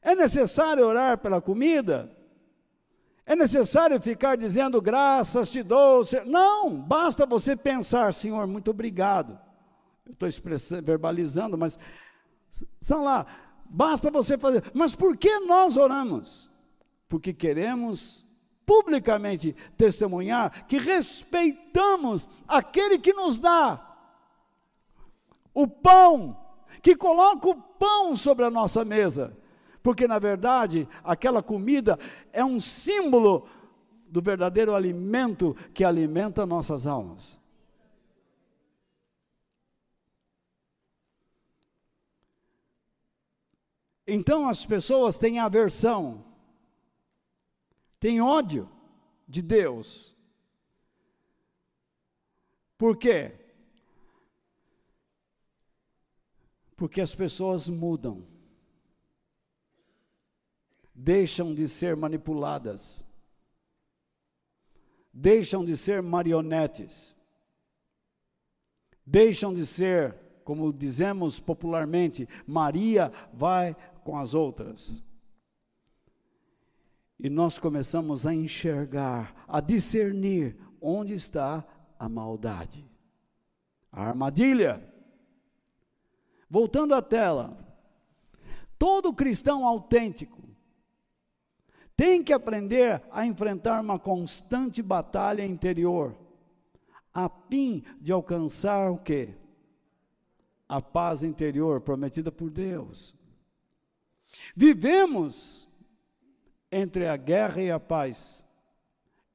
É 0.00 0.14
necessário 0.14 0.86
orar 0.86 1.18
pela 1.18 1.40
comida? 1.40 2.14
É 3.26 3.34
necessário 3.34 4.00
ficar 4.00 4.36
dizendo 4.36 4.80
graças 4.80 5.50
te 5.50 5.62
dou? 5.62 6.02
Não, 6.24 6.80
basta 6.80 7.26
você 7.26 7.56
pensar, 7.56 8.14
Senhor, 8.14 8.46
muito 8.46 8.70
obrigado. 8.70 9.38
Eu 10.06 10.12
estou 10.12 10.80
verbalizando, 10.82 11.58
mas 11.58 11.78
são 12.80 13.04
lá, 13.04 13.26
basta 13.64 14.10
você 14.10 14.38
fazer. 14.38 14.70
Mas 14.72 14.94
por 14.94 15.16
que 15.16 15.40
nós 15.40 15.76
oramos? 15.76 16.50
Porque 17.08 17.34
queremos 17.34 18.24
publicamente 18.64 19.54
testemunhar 19.76 20.66
que 20.66 20.78
respeitamos 20.78 22.28
aquele 22.46 22.98
que 22.98 23.12
nos 23.12 23.38
dá 23.38 23.84
o 25.52 25.66
pão 25.66 26.47
que 26.88 26.96
coloca 26.96 27.46
o 27.50 27.54
pão 27.54 28.16
sobre 28.16 28.46
a 28.46 28.50
nossa 28.50 28.82
mesa, 28.82 29.36
porque 29.82 30.08
na 30.08 30.18
verdade 30.18 30.88
aquela 31.04 31.42
comida 31.42 31.98
é 32.32 32.42
um 32.42 32.58
símbolo 32.58 33.46
do 34.06 34.22
verdadeiro 34.22 34.74
alimento 34.74 35.54
que 35.74 35.84
alimenta 35.84 36.46
nossas 36.46 36.86
almas. 36.86 37.38
Então 44.06 44.48
as 44.48 44.64
pessoas 44.64 45.18
têm 45.18 45.38
aversão, 45.38 46.24
têm 48.00 48.22
ódio 48.22 48.66
de 49.28 49.42
Deus. 49.42 50.16
Por 52.78 52.96
quê? 52.96 53.37
Porque 56.78 57.00
as 57.00 57.12
pessoas 57.12 57.68
mudam, 57.68 58.24
deixam 60.94 61.52
de 61.52 61.66
ser 61.66 61.96
manipuladas, 61.96 63.04
deixam 65.12 65.64
de 65.64 65.76
ser 65.76 66.00
marionetes, 66.00 67.16
deixam 69.04 69.52
de 69.52 69.66
ser, 69.66 70.14
como 70.44 70.72
dizemos 70.72 71.40
popularmente, 71.40 72.28
Maria 72.46 73.12
vai 73.34 73.74
com 74.04 74.16
as 74.16 74.32
outras. 74.32 75.02
E 77.18 77.28
nós 77.28 77.58
começamos 77.58 78.24
a 78.24 78.32
enxergar, 78.32 79.44
a 79.48 79.60
discernir 79.60 80.56
onde 80.80 81.12
está 81.12 81.66
a 81.98 82.08
maldade, 82.08 82.88
a 83.90 84.04
armadilha. 84.04 84.96
Voltando 86.50 86.94
à 86.94 87.02
tela, 87.02 87.58
todo 88.78 89.12
cristão 89.12 89.66
autêntico 89.66 90.38
tem 91.94 92.22
que 92.22 92.32
aprender 92.32 93.02
a 93.10 93.26
enfrentar 93.26 93.82
uma 93.82 93.98
constante 93.98 94.80
batalha 94.80 95.44
interior, 95.44 96.16
a 97.12 97.28
fim 97.28 97.82
de 98.00 98.12
alcançar 98.12 98.90
o 98.90 98.98
quê? 98.98 99.34
A 100.68 100.80
paz 100.80 101.22
interior 101.22 101.80
prometida 101.80 102.30
por 102.30 102.50
Deus. 102.50 103.16
Vivemos 104.54 105.68
entre 106.70 107.08
a 107.08 107.16
guerra 107.16 107.62
e 107.62 107.70
a 107.70 107.80
paz, 107.80 108.46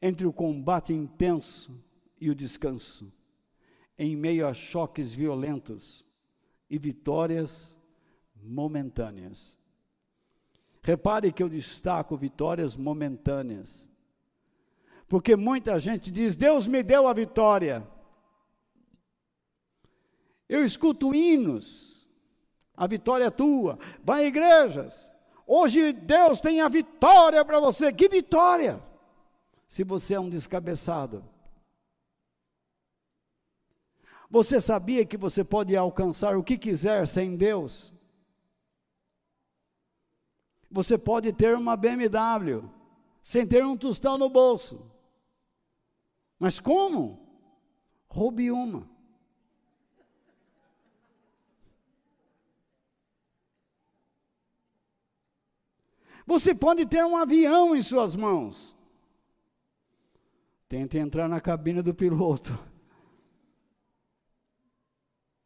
entre 0.01 0.25
o 0.25 0.31
combate 0.33 0.93
intenso 0.93 1.83
e 2.19 2.29
o 2.29 2.35
descanso, 2.35 3.11
em 3.97 4.15
meio 4.15 4.47
a 4.47 4.53
choques 4.53 5.13
violentos 5.13 6.07
e 6.73 6.77
vitórias 6.79 7.77
momentâneas. 8.41 9.59
Repare 10.81 11.31
que 11.31 11.43
eu 11.43 11.47
destaco 11.47 12.17
vitórias 12.17 12.75
momentâneas. 12.75 13.87
Porque 15.07 15.35
muita 15.35 15.79
gente 15.79 16.09
diz: 16.09 16.35
Deus 16.35 16.67
me 16.67 16.81
deu 16.81 17.07
a 17.07 17.13
vitória. 17.13 17.87
Eu 20.49 20.65
escuto 20.65 21.13
hinos, 21.13 22.09
a 22.75 22.87
vitória 22.87 23.25
é 23.25 23.29
tua. 23.29 23.77
Vai 24.03 24.25
igrejas. 24.25 25.13
Hoje 25.45 25.93
Deus 25.93 26.41
tem 26.41 26.59
a 26.59 26.67
vitória 26.69 27.45
para 27.45 27.59
você. 27.59 27.93
Que 27.93 28.09
vitória? 28.09 28.81
Se 29.67 29.83
você 29.83 30.15
é 30.15 30.19
um 30.19 30.27
descabeçado. 30.27 31.23
Você 34.33 34.59
sabia 34.59 35.05
que 35.05 35.15
você 35.15 35.43
pode 35.43 35.75
alcançar 35.77 36.35
o 36.35 36.43
que 36.43 36.57
quiser 36.57 37.07
sem 37.07 37.37
Deus? 37.37 37.93
Você 40.71 40.97
pode 40.97 41.31
ter 41.31 41.55
uma 41.55 41.77
BMW 41.77 42.67
sem 43.21 43.45
ter 43.45 43.63
um 43.63 43.77
tostão 43.77 44.17
no 44.17 44.27
bolso. 44.27 44.91
Mas 46.39 46.59
como? 46.59 47.19
Roube 48.07 48.49
uma. 48.49 48.89
Você 56.25 56.55
pode 56.55 56.87
ter 56.87 57.05
um 57.05 57.15
avião 57.15 57.75
em 57.75 57.83
suas 57.83 58.15
mãos. 58.15 58.75
Tente 60.67 60.97
entrar 60.97 61.29
na 61.29 61.39
cabine 61.39 61.83
do 61.83 61.93
piloto. 61.93 62.72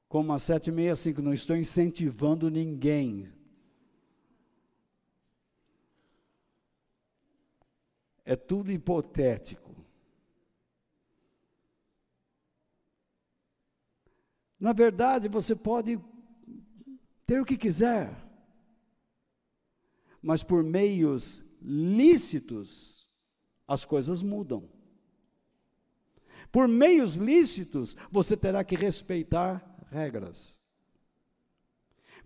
Como 0.08 0.32
a 0.32 0.40
765, 0.40 1.22
não 1.22 1.34
estou 1.34 1.56
incentivando 1.56 2.50
ninguém 2.50 3.32
é 8.28 8.36
tudo 8.36 8.70
hipotético. 8.70 9.74
Na 14.60 14.74
verdade, 14.74 15.30
você 15.30 15.56
pode 15.56 15.98
ter 17.26 17.40
o 17.40 17.46
que 17.46 17.56
quiser, 17.56 18.14
mas 20.22 20.44
por 20.44 20.62
meios 20.62 21.46
lícitos, 21.62 23.08
as 23.66 23.86
coisas 23.86 24.22
mudam. 24.22 24.70
Por 26.52 26.68
meios 26.68 27.14
lícitos, 27.14 27.96
você 28.12 28.36
terá 28.36 28.62
que 28.62 28.76
respeitar 28.76 29.67
regras. 29.92 30.58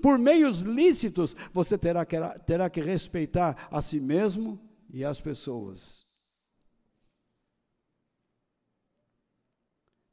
Por 0.02 0.18
meios 0.18 0.60
lícitos, 0.60 1.36
você 1.54 1.78
terá 1.78 2.06
que, 2.06 2.18
terá 2.46 2.70
que 2.70 2.82
respeitar 2.82 3.68
a 3.70 3.82
si 3.82 4.00
mesmo 4.00 4.60
e 4.90 5.06
as 5.06 5.22
pessoas. 5.22 6.12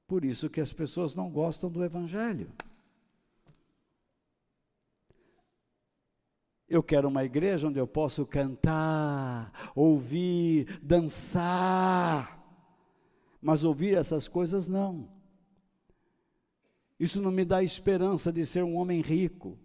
Por 0.06 0.24
isso 0.24 0.48
que 0.48 0.60
as 0.60 0.72
pessoas 0.72 1.14
não 1.14 1.30
gostam 1.30 1.70
do 1.70 1.84
Evangelho. 1.84 2.50
Eu 6.68 6.82
quero 6.82 7.08
uma 7.08 7.24
igreja 7.24 7.66
onde 7.66 7.78
eu 7.78 7.86
posso 7.86 8.26
cantar, 8.26 9.72
ouvir, 9.74 10.78
dançar, 10.82 12.38
mas 13.40 13.64
ouvir 13.64 13.96
essas 13.96 14.28
coisas 14.28 14.68
não. 14.68 15.17
Isso 16.98 17.22
não 17.22 17.30
me 17.30 17.44
dá 17.44 17.62
esperança 17.62 18.32
de 18.32 18.44
ser 18.44 18.64
um 18.64 18.76
homem 18.76 19.00
rico. 19.00 19.58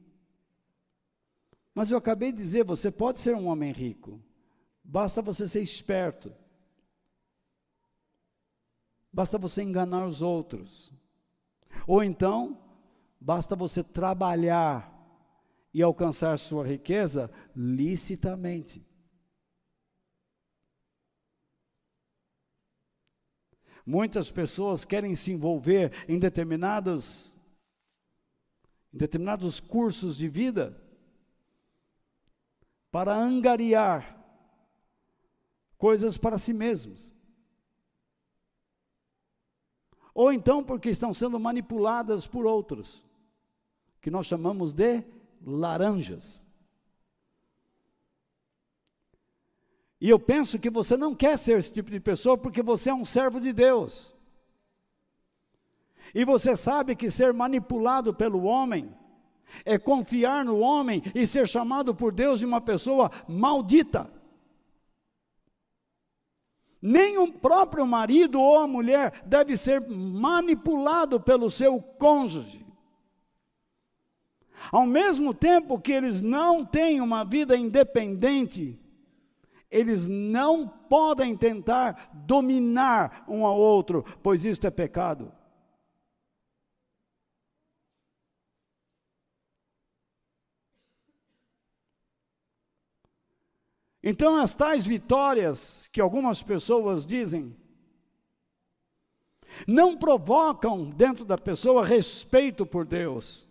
Mas 1.74 1.90
eu 1.90 1.98
acabei 1.98 2.32
de 2.32 2.38
dizer, 2.38 2.64
você 2.64 2.92
pode 2.92 3.20
ser 3.20 3.36
um 3.36 3.48
homem 3.48 3.72
rico. 3.72 4.22
Basta 4.84 5.22
você 5.22 5.48
ser 5.48 5.62
esperto. 5.62 6.32
Basta 9.12 9.38
você 9.38 9.64
enganar 9.64 10.06
os 10.06 10.22
outros. 10.22 10.94
Ou 11.88 12.04
então, 12.04 12.60
basta 13.20 13.56
você 13.56 13.84
trabalhar 13.84 14.92
e 15.74 15.82
alcançar 15.82 16.38
sua 16.38 16.68
riqueza 16.68 17.32
licitamente. 17.56 18.86
Muitas 23.86 24.32
pessoas 24.32 24.86
querem 24.86 25.16
se 25.16 25.32
envolver 25.32 25.92
em 26.08 26.18
determinados, 26.18 27.36
em 28.94 28.98
determinados 28.98 29.60
cursos 29.60 30.16
de 30.16 30.28
vida 30.28 30.82
para 32.90 33.16
angariar 33.16 34.24
coisas 35.78 36.16
para 36.16 36.38
si 36.38 36.54
mesmos. 36.54 37.14
Ou 40.14 40.32
então 40.32 40.64
porque 40.64 40.90
estão 40.90 41.14
sendo 41.14 41.40
manipuladas 41.40 42.28
por 42.28 42.46
outros, 42.46 43.04
que 44.00 44.12
nós 44.12 44.28
chamamos 44.28 44.74
de 44.74 45.04
laranjas. 45.42 46.48
E 50.04 50.10
eu 50.10 50.20
penso 50.20 50.60
que 50.60 50.70
você 50.70 50.98
não 50.98 51.16
quer 51.16 51.38
ser 51.38 51.58
esse 51.58 51.72
tipo 51.72 51.90
de 51.90 52.00
pessoa 52.00 52.38
porque 52.38 52.62
você 52.62 52.90
é 52.90 52.94
um 52.94 53.06
servo 53.06 53.40
de 53.40 53.54
Deus. 53.54 54.14
E 56.14 56.26
você 56.26 56.58
sabe 56.58 56.94
que 56.94 57.10
ser 57.10 57.32
manipulado 57.32 58.14
pelo 58.14 58.44
homem 58.44 58.94
é 59.64 59.80
confiar 59.80 60.44
no 60.44 60.60
homem 60.60 61.02
e 61.16 61.26
ser 61.26 61.48
chamado 61.48 61.96
por 61.96 62.12
Deus 62.12 62.40
de 62.40 62.46
uma 62.46 62.60
pessoa 62.60 63.10
maldita 63.28 64.12
nem 66.86 67.18
o 67.18 67.32
próprio 67.32 67.88
marido 67.88 68.42
ou 68.42 68.60
a 68.60 68.68
mulher 68.68 69.24
deve 69.26 69.56
ser 69.56 69.80
manipulado 69.88 71.18
pelo 71.18 71.50
seu 71.50 71.82
cônjuge. 71.82 72.66
Ao 74.70 74.86
mesmo 74.86 75.34
tempo 75.34 75.80
que 75.80 75.94
eles 75.94 76.22
não 76.22 76.66
têm 76.66 77.00
uma 77.00 77.24
vida 77.24 77.56
independente, 77.56 78.83
eles 79.74 80.08
não 80.08 80.68
podem 80.68 81.36
tentar 81.36 82.12
dominar 82.14 83.26
um 83.28 83.44
ao 83.44 83.58
outro, 83.58 84.06
pois 84.22 84.46
isto 84.46 84.68
é 84.68 84.70
pecado. 84.70 85.34
Então, 94.04 94.36
as 94.36 94.54
tais 94.54 94.86
vitórias 94.86 95.88
que 95.88 96.00
algumas 96.00 96.44
pessoas 96.44 97.04
dizem, 97.04 97.56
não 99.66 99.98
provocam 99.98 100.90
dentro 100.90 101.26
da 101.26 101.38
pessoa 101.38 101.86
respeito 101.86 102.64
por 102.64 102.86
Deus, 102.86 103.48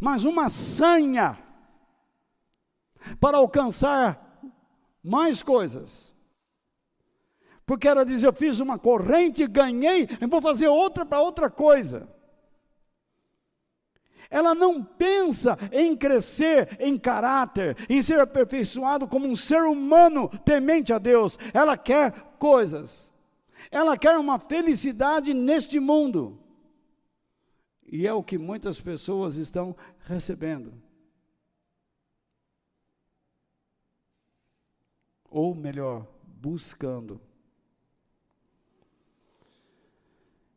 mas 0.00 0.24
uma 0.24 0.50
sanha 0.50 1.38
para 3.18 3.38
alcançar 3.38 4.29
mais 5.02 5.42
coisas. 5.42 6.16
Porque 7.66 7.86
ela 7.86 8.04
diz: 8.04 8.22
Eu 8.22 8.32
fiz 8.32 8.60
uma 8.60 8.78
corrente, 8.78 9.46
ganhei, 9.46 10.08
eu 10.20 10.28
vou 10.28 10.42
fazer 10.42 10.68
outra 10.68 11.06
para 11.06 11.20
outra 11.20 11.48
coisa. 11.48 12.08
Ela 14.30 14.54
não 14.54 14.82
pensa 14.82 15.58
em 15.72 15.96
crescer 15.96 16.76
em 16.78 16.96
caráter, 16.96 17.76
em 17.88 18.00
ser 18.00 18.20
aperfeiçoado 18.20 19.08
como 19.08 19.26
um 19.26 19.34
ser 19.34 19.62
humano 19.62 20.28
temente 20.44 20.92
a 20.92 20.98
Deus. 20.98 21.36
Ela 21.52 21.76
quer 21.76 22.12
coisas. 22.38 23.12
Ela 23.72 23.96
quer 23.96 24.16
uma 24.16 24.38
felicidade 24.38 25.34
neste 25.34 25.80
mundo. 25.80 26.38
E 27.84 28.06
é 28.06 28.12
o 28.12 28.22
que 28.22 28.38
muitas 28.38 28.80
pessoas 28.80 29.34
estão 29.34 29.76
recebendo. 30.06 30.72
Ou 35.30 35.54
melhor, 35.54 36.06
buscando. 36.24 37.20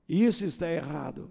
Isso 0.09 0.45
está 0.45 0.69
errado. 0.69 1.29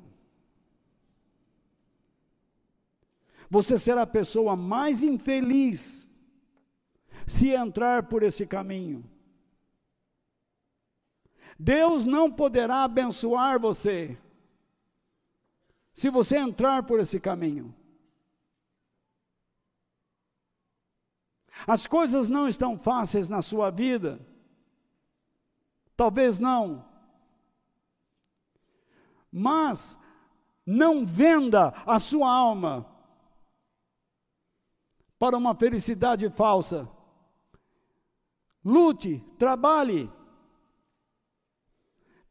Você 3.50 3.76
será 3.76 4.02
a 4.02 4.06
pessoa 4.06 4.56
mais 4.56 5.02
infeliz 5.02 6.10
se 7.26 7.50
entrar 7.50 8.04
por 8.04 8.22
esse 8.22 8.46
caminho. 8.46 9.04
Deus 11.58 12.04
não 12.04 12.32
poderá 12.32 12.84
abençoar 12.84 13.60
você 13.60 14.18
se 15.92 16.08
você 16.08 16.38
entrar 16.38 16.84
por 16.84 16.98
esse 16.98 17.20
caminho. 17.20 17.74
As 21.66 21.86
coisas 21.86 22.28
não 22.28 22.48
estão 22.48 22.78
fáceis 22.78 23.28
na 23.28 23.42
sua 23.42 23.70
vida. 23.70 24.20
Talvez 25.96 26.38
não. 26.38 26.84
Mas 29.30 29.98
não 30.66 31.04
venda 31.04 31.72
a 31.86 31.98
sua 31.98 32.30
alma 32.30 32.86
para 35.18 35.36
uma 35.36 35.54
felicidade 35.54 36.28
falsa. 36.30 36.88
Lute, 38.64 39.24
trabalhe. 39.38 40.10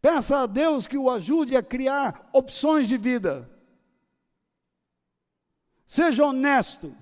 Peça 0.02 0.40
a 0.40 0.46
Deus 0.46 0.88
que 0.88 0.98
o 0.98 1.10
ajude 1.10 1.56
a 1.56 1.64
criar 1.64 2.30
opções 2.34 2.88
de 2.88 2.98
vida. 2.98 3.50
Seja 5.86 6.26
honesto. 6.26 6.96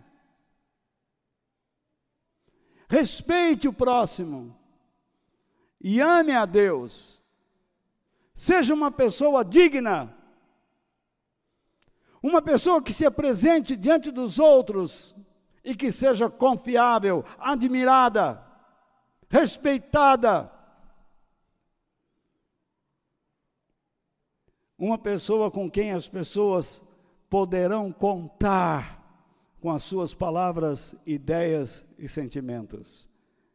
Respeite 2.89 3.67
o 3.67 3.73
próximo. 3.73 4.55
E 5.79 6.01
ame 6.01 6.33
a 6.33 6.45
Deus. 6.45 7.21
Seja 8.33 8.73
uma 8.73 8.91
pessoa 8.91 9.45
digna. 9.45 10.11
Uma 12.21 12.41
pessoa 12.41 12.81
que 12.81 12.91
se 12.91 13.05
apresente 13.05 13.75
diante 13.75 14.09
dos 14.11 14.39
outros 14.39 15.15
e 15.63 15.75
que 15.75 15.91
seja 15.91 16.29
confiável, 16.29 17.23
admirada, 17.37 18.43
respeitada. 19.29 20.51
Uma 24.77 24.97
pessoa 24.97 25.51
com 25.51 25.69
quem 25.69 25.91
as 25.91 26.09
pessoas 26.09 26.83
poderão 27.29 27.91
contar 27.91 28.98
com 29.59 29.69
as 29.69 29.83
suas 29.83 30.13
palavras, 30.13 30.95
ideias 31.05 31.85
e 31.97 32.07
sentimentos, 32.07 33.09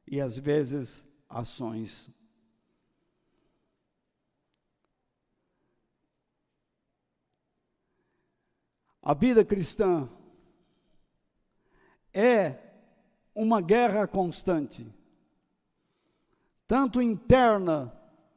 e 0.06 0.20
às 0.20 0.38
vezes 0.38 1.06
ações. 1.28 2.10
A 9.02 9.12
vida 9.14 9.44
cristã 9.44 10.08
é 12.12 12.58
uma 13.34 13.60
guerra 13.60 14.06
constante, 14.06 14.86
tanto 16.66 17.02
interna 17.02 17.92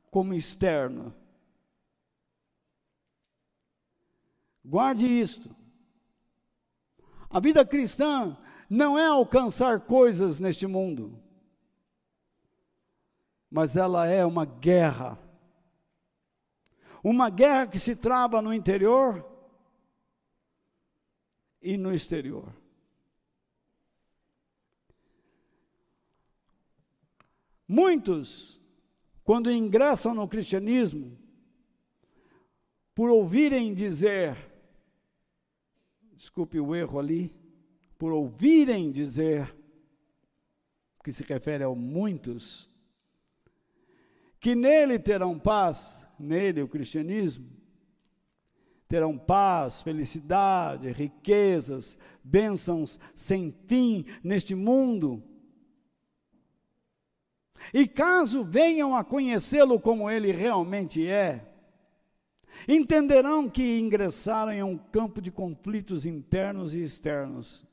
como 0.09 0.33
externa. 0.33 1.15
Guarde 4.63 5.05
isto. 5.05 5.55
A 7.29 7.39
vida 7.39 7.65
cristã 7.65 8.37
não 8.69 8.97
é 8.97 9.05
alcançar 9.05 9.81
coisas 9.81 10.39
neste 10.39 10.65
mundo, 10.65 11.21
mas 13.49 13.75
ela 13.75 14.07
é 14.07 14.25
uma 14.25 14.45
guerra. 14.45 15.19
Uma 17.03 17.29
guerra 17.29 17.67
que 17.67 17.79
se 17.79 17.95
trava 17.95 18.41
no 18.41 18.53
interior 18.53 19.25
e 21.61 21.77
no 21.77 21.93
exterior. 21.93 22.53
Muitos, 27.67 28.61
quando 29.23 29.51
ingressam 29.51 30.13
no 30.13 30.27
cristianismo, 30.27 31.17
por 32.95 33.09
ouvirem 33.09 33.73
dizer, 33.73 34.46
desculpe 36.17 36.59
o 36.59 36.75
erro 36.75 36.97
ali, 36.97 37.33
por 37.97 38.11
ouvirem 38.11 38.91
dizer, 38.91 39.55
que 41.03 41.13
se 41.13 41.23
refere 41.23 41.63
a 41.63 41.69
muitos, 41.69 42.69
que 44.39 44.55
nele 44.55 44.97
terão 44.97 45.37
paz, 45.37 46.05
nele 46.19 46.61
o 46.63 46.67
cristianismo, 46.67 47.47
terão 48.87 49.15
paz, 49.15 49.83
felicidade, 49.83 50.91
riquezas, 50.91 51.99
bênçãos 52.23 52.99
sem 53.13 53.51
fim 53.67 54.03
neste 54.23 54.55
mundo. 54.55 55.23
E 57.73 57.87
caso 57.87 58.43
venham 58.43 58.95
a 58.95 59.03
conhecê-lo 59.03 59.79
como 59.79 60.09
ele 60.09 60.31
realmente 60.31 61.07
é, 61.07 61.56
entenderão 62.67 63.49
que 63.49 63.79
ingressaram 63.79 64.51
em 64.51 64.63
um 64.63 64.77
campo 64.77 65.21
de 65.21 65.31
conflitos 65.31 66.05
internos 66.05 66.73
e 66.73 66.81
externos, 66.81 67.65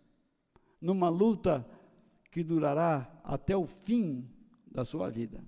numa 0.80 1.09
luta 1.09 1.64
que 2.30 2.43
durará 2.43 3.09
até 3.22 3.57
o 3.57 3.66
fim 3.66 4.28
da 4.66 4.85
sua 4.85 5.09
vida. 5.11 5.45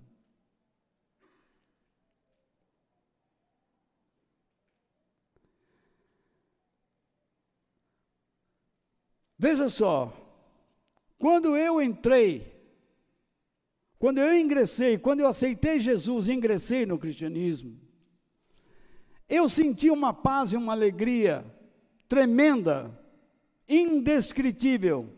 Veja 9.38 9.68
só, 9.68 10.12
quando 11.18 11.56
eu 11.56 11.82
entrei 11.82 12.56
quando 13.98 14.18
eu 14.18 14.38
ingressei, 14.38 14.98
quando 14.98 15.20
eu 15.20 15.26
aceitei 15.26 15.78
Jesus 15.78 16.28
ingressei 16.28 16.84
no 16.84 16.98
cristianismo, 16.98 17.80
eu 19.28 19.48
senti 19.48 19.90
uma 19.90 20.14
paz 20.14 20.52
e 20.52 20.56
uma 20.56 20.72
alegria 20.72 21.44
tremenda, 22.08 22.96
indescritível, 23.68 25.12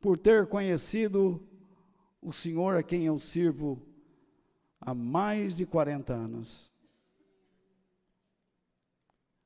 por 0.00 0.18
ter 0.18 0.46
conhecido 0.48 1.46
o 2.20 2.32
Senhor 2.32 2.76
a 2.76 2.82
quem 2.82 3.06
eu 3.06 3.18
sirvo 3.18 3.82
há 4.80 4.94
mais 4.94 5.56
de 5.56 5.64
40 5.64 6.12
anos. 6.12 6.72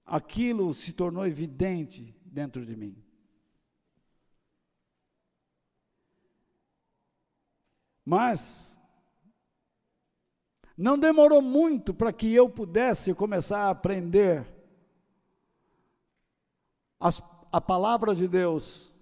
Aquilo 0.04 0.72
se 0.74 0.92
tornou 0.92 1.26
evidente 1.26 2.14
dentro 2.24 2.66
de 2.66 2.76
mim. 2.76 2.96
Mas 8.04 8.71
não 10.82 10.98
demorou 10.98 11.40
muito 11.40 11.94
para 11.94 12.12
que 12.12 12.34
eu 12.34 12.48
pudesse 12.48 13.14
começar 13.14 13.66
a 13.66 13.70
aprender 13.70 14.44
as, 16.98 17.22
a 17.52 17.60
palavra 17.60 18.16
de 18.16 18.26
Deus, 18.26 18.92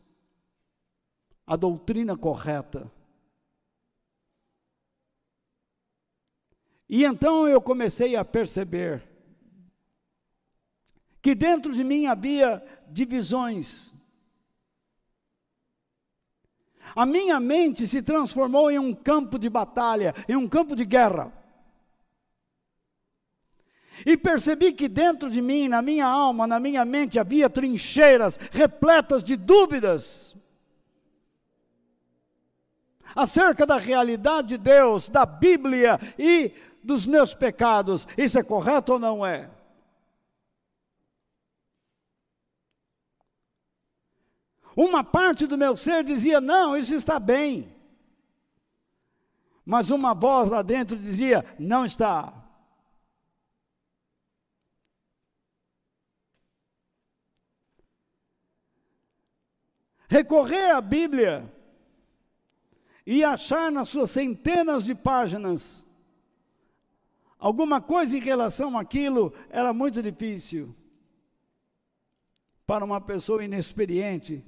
a 1.46 1.56
doutrina 1.56 2.18
correta. 2.18 2.92
E 6.86 7.02
então 7.02 7.48
eu 7.48 7.62
comecei 7.62 8.14
a 8.14 8.26
perceber 8.26 9.02
que 11.22 11.34
dentro 11.34 11.72
de 11.72 11.82
mim 11.82 12.04
havia 12.04 12.62
divisões, 12.90 13.90
a 16.94 17.06
minha 17.06 17.40
mente 17.40 17.88
se 17.88 18.02
transformou 18.02 18.70
em 18.70 18.78
um 18.78 18.94
campo 18.94 19.38
de 19.38 19.48
batalha, 19.48 20.14
em 20.28 20.36
um 20.36 20.46
campo 20.46 20.76
de 20.76 20.84
guerra. 20.84 21.39
E 24.04 24.16
percebi 24.16 24.72
que 24.72 24.88
dentro 24.88 25.30
de 25.30 25.42
mim, 25.42 25.68
na 25.68 25.82
minha 25.82 26.06
alma, 26.06 26.46
na 26.46 26.58
minha 26.58 26.84
mente, 26.84 27.18
havia 27.18 27.50
trincheiras 27.50 28.38
repletas 28.50 29.22
de 29.22 29.36
dúvidas 29.36 30.36
acerca 33.14 33.66
da 33.66 33.76
realidade 33.76 34.48
de 34.48 34.58
Deus, 34.58 35.08
da 35.08 35.26
Bíblia 35.26 35.98
e 36.18 36.52
dos 36.82 37.06
meus 37.06 37.34
pecados. 37.34 38.06
Isso 38.16 38.38
é 38.38 38.42
correto 38.42 38.92
ou 38.94 38.98
não 38.98 39.24
é? 39.24 39.50
Uma 44.74 45.02
parte 45.04 45.46
do 45.46 45.58
meu 45.58 45.76
ser 45.76 46.04
dizia: 46.04 46.40
não, 46.40 46.76
isso 46.76 46.94
está 46.94 47.18
bem. 47.18 47.74
Mas 49.64 49.90
uma 49.90 50.14
voz 50.14 50.48
lá 50.48 50.62
dentro 50.62 50.96
dizia: 50.96 51.44
não 51.58 51.84
está. 51.84 52.39
Recorrer 60.10 60.72
à 60.72 60.80
Bíblia 60.80 61.48
e 63.06 63.22
achar 63.22 63.70
nas 63.70 63.90
suas 63.90 64.10
centenas 64.10 64.84
de 64.84 64.92
páginas 64.92 65.86
alguma 67.38 67.80
coisa 67.80 68.18
em 68.18 68.20
relação 68.20 68.76
àquilo 68.76 69.32
era 69.48 69.72
muito 69.72 70.02
difícil 70.02 70.74
para 72.66 72.84
uma 72.84 73.00
pessoa 73.00 73.44
inexperiente. 73.44 74.44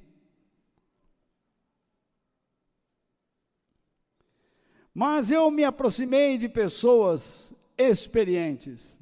Mas 4.93 5.31
eu 5.31 5.49
me 5.49 5.63
aproximei 5.63 6.39
de 6.39 6.49
pessoas 6.49 7.55
experientes 7.79 8.99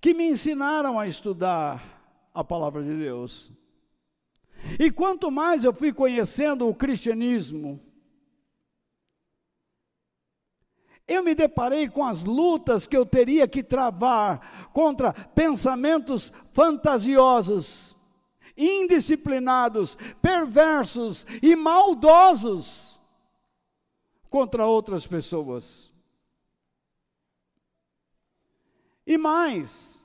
que 0.00 0.14
me 0.14 0.30
ensinaram 0.30 0.98
a 0.98 1.06
estudar 1.06 2.30
a 2.32 2.42
palavra 2.42 2.82
de 2.82 2.96
Deus. 2.96 3.52
E 4.78 4.90
quanto 4.90 5.30
mais 5.30 5.64
eu 5.64 5.72
fui 5.72 5.92
conhecendo 5.92 6.68
o 6.68 6.74
cristianismo, 6.74 7.80
eu 11.06 11.22
me 11.22 11.34
deparei 11.34 11.88
com 11.88 12.04
as 12.04 12.24
lutas 12.24 12.86
que 12.86 12.96
eu 12.96 13.04
teria 13.04 13.46
que 13.48 13.62
travar 13.62 14.70
contra 14.72 15.12
pensamentos 15.12 16.32
fantasiosos, 16.52 17.96
indisciplinados, 18.56 19.96
perversos 20.20 21.26
e 21.42 21.56
maldosos 21.56 23.02
contra 24.30 24.66
outras 24.66 25.06
pessoas. 25.06 25.92
E 29.06 29.18
mais, 29.18 30.02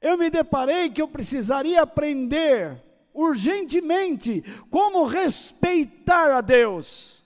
eu 0.00 0.16
me 0.16 0.30
deparei 0.30 0.88
que 0.88 1.02
eu 1.02 1.08
precisaria 1.08 1.82
aprender 1.82 2.82
urgentemente 3.14 4.42
como 4.68 5.04
respeitar 5.04 6.32
a 6.32 6.40
Deus. 6.40 7.24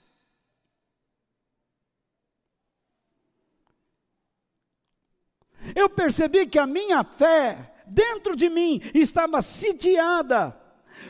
Eu 5.75 5.89
percebi 5.89 6.45
que 6.45 6.59
a 6.59 6.67
minha 6.67 7.03
fé 7.03 7.73
dentro 7.85 8.35
de 8.35 8.49
mim 8.49 8.79
estava 8.93 9.41
sitiada 9.41 10.55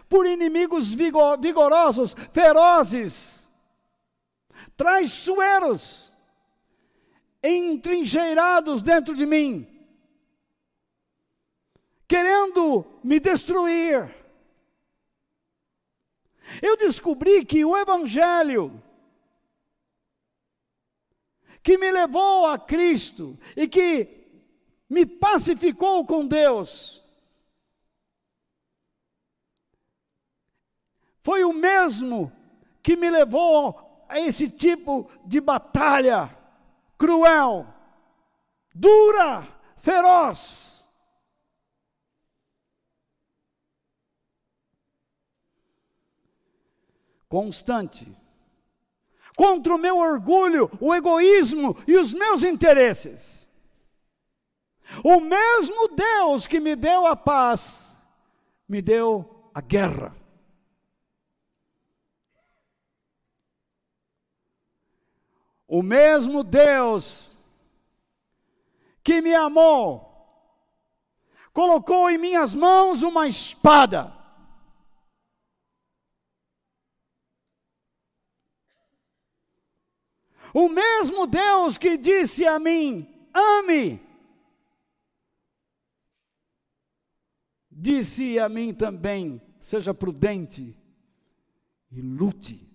por 0.07 0.25
inimigos 0.25 0.93
vigorosos, 0.93 2.15
ferozes, 2.33 3.49
traiçoeiros, 4.75 6.13
entrincheirados 7.43 8.81
dentro 8.81 9.15
de 9.15 9.25
mim, 9.25 9.67
querendo 12.07 12.85
me 13.03 13.19
destruir. 13.19 14.18
Eu 16.61 16.77
descobri 16.77 17.45
que 17.45 17.63
o 17.63 17.77
Evangelho, 17.77 18.81
que 21.61 21.77
me 21.77 21.91
levou 21.91 22.45
a 22.45 22.57
Cristo 22.57 23.37
e 23.55 23.67
que 23.67 24.19
me 24.89 25.05
pacificou 25.05 26.05
com 26.05 26.25
Deus. 26.25 27.03
Foi 31.21 31.43
o 31.43 31.53
mesmo 31.53 32.31
que 32.81 32.95
me 32.95 33.09
levou 33.09 34.05
a 34.07 34.19
esse 34.19 34.49
tipo 34.49 35.09
de 35.25 35.39
batalha 35.39 36.35
cruel, 36.97 37.67
dura, 38.73 39.47
feroz. 39.77 40.68
Constante, 47.29 48.11
contra 49.37 49.73
o 49.73 49.77
meu 49.77 49.99
orgulho, 49.99 50.69
o 50.81 50.93
egoísmo 50.93 51.77
e 51.87 51.95
os 51.95 52.13
meus 52.13 52.43
interesses. 52.43 53.47
O 55.03 55.19
mesmo 55.19 55.89
Deus 55.89 56.47
que 56.47 56.59
me 56.59 56.75
deu 56.75 57.05
a 57.05 57.15
paz, 57.15 58.03
me 58.67 58.81
deu 58.81 59.49
a 59.53 59.61
guerra. 59.61 60.15
O 65.67 65.83
mesmo 65.83 66.43
Deus 66.43 67.31
que 69.03 69.21
me 69.21 69.33
amou, 69.35 70.09
colocou 71.53 72.09
em 72.09 72.17
minhas 72.17 72.55
mãos 72.55 73.03
uma 73.03 73.27
espada. 73.27 74.18
O 80.53 80.69
mesmo 80.69 81.27
Deus 81.27 81.77
que 81.77 81.97
disse 81.97 82.45
a 82.45 82.59
mim: 82.59 83.07
ame 83.33 84.01
Disse 87.71 88.37
a 88.37 88.49
mim 88.49 88.73
também: 88.73 89.41
seja 89.59 89.93
prudente 89.93 90.77
e 91.89 92.01
lute. 92.01 92.67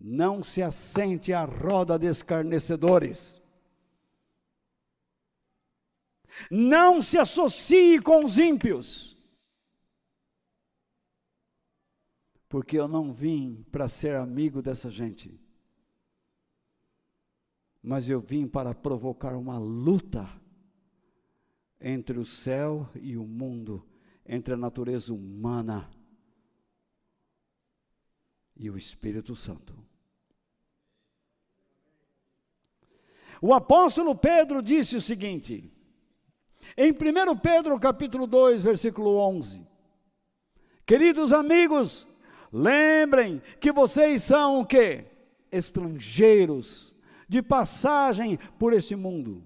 Não 0.00 0.42
se 0.42 0.62
assente 0.62 1.32
à 1.32 1.44
roda 1.44 1.98
de 1.98 2.06
escarnecedores. 2.06 3.42
Não 6.50 7.02
se 7.02 7.18
associe 7.18 8.00
com 8.00 8.24
os 8.24 8.38
ímpios. 8.38 9.16
Porque 12.48 12.78
eu 12.78 12.86
não 12.86 13.12
vim 13.12 13.64
para 13.70 13.88
ser 13.88 14.16
amigo 14.16 14.62
dessa 14.62 14.90
gente. 14.90 15.45
Mas 17.86 18.10
eu 18.10 18.18
vim 18.18 18.48
para 18.48 18.74
provocar 18.74 19.36
uma 19.36 19.58
luta 19.58 20.28
entre 21.80 22.18
o 22.18 22.24
céu 22.24 22.90
e 22.96 23.16
o 23.16 23.24
mundo, 23.24 23.86
entre 24.26 24.54
a 24.54 24.56
natureza 24.56 25.14
humana 25.14 25.88
e 28.56 28.68
o 28.68 28.76
Espírito 28.76 29.36
Santo. 29.36 29.72
O 33.40 33.54
apóstolo 33.54 34.16
Pedro 34.16 34.60
disse 34.60 34.96
o 34.96 35.00
seguinte, 35.00 35.72
em 36.76 36.90
1 36.90 37.38
Pedro 37.38 37.78
capítulo 37.78 38.26
2, 38.26 38.64
versículo 38.64 39.16
11: 39.16 39.64
Queridos 40.84 41.32
amigos, 41.32 42.08
lembrem 42.52 43.40
que 43.60 43.70
vocês 43.70 44.24
são 44.24 44.60
o 44.60 44.66
quê? 44.66 45.04
Estrangeiros, 45.52 46.95
de 47.28 47.42
passagem 47.42 48.38
por 48.58 48.72
este 48.72 48.94
mundo. 48.94 49.42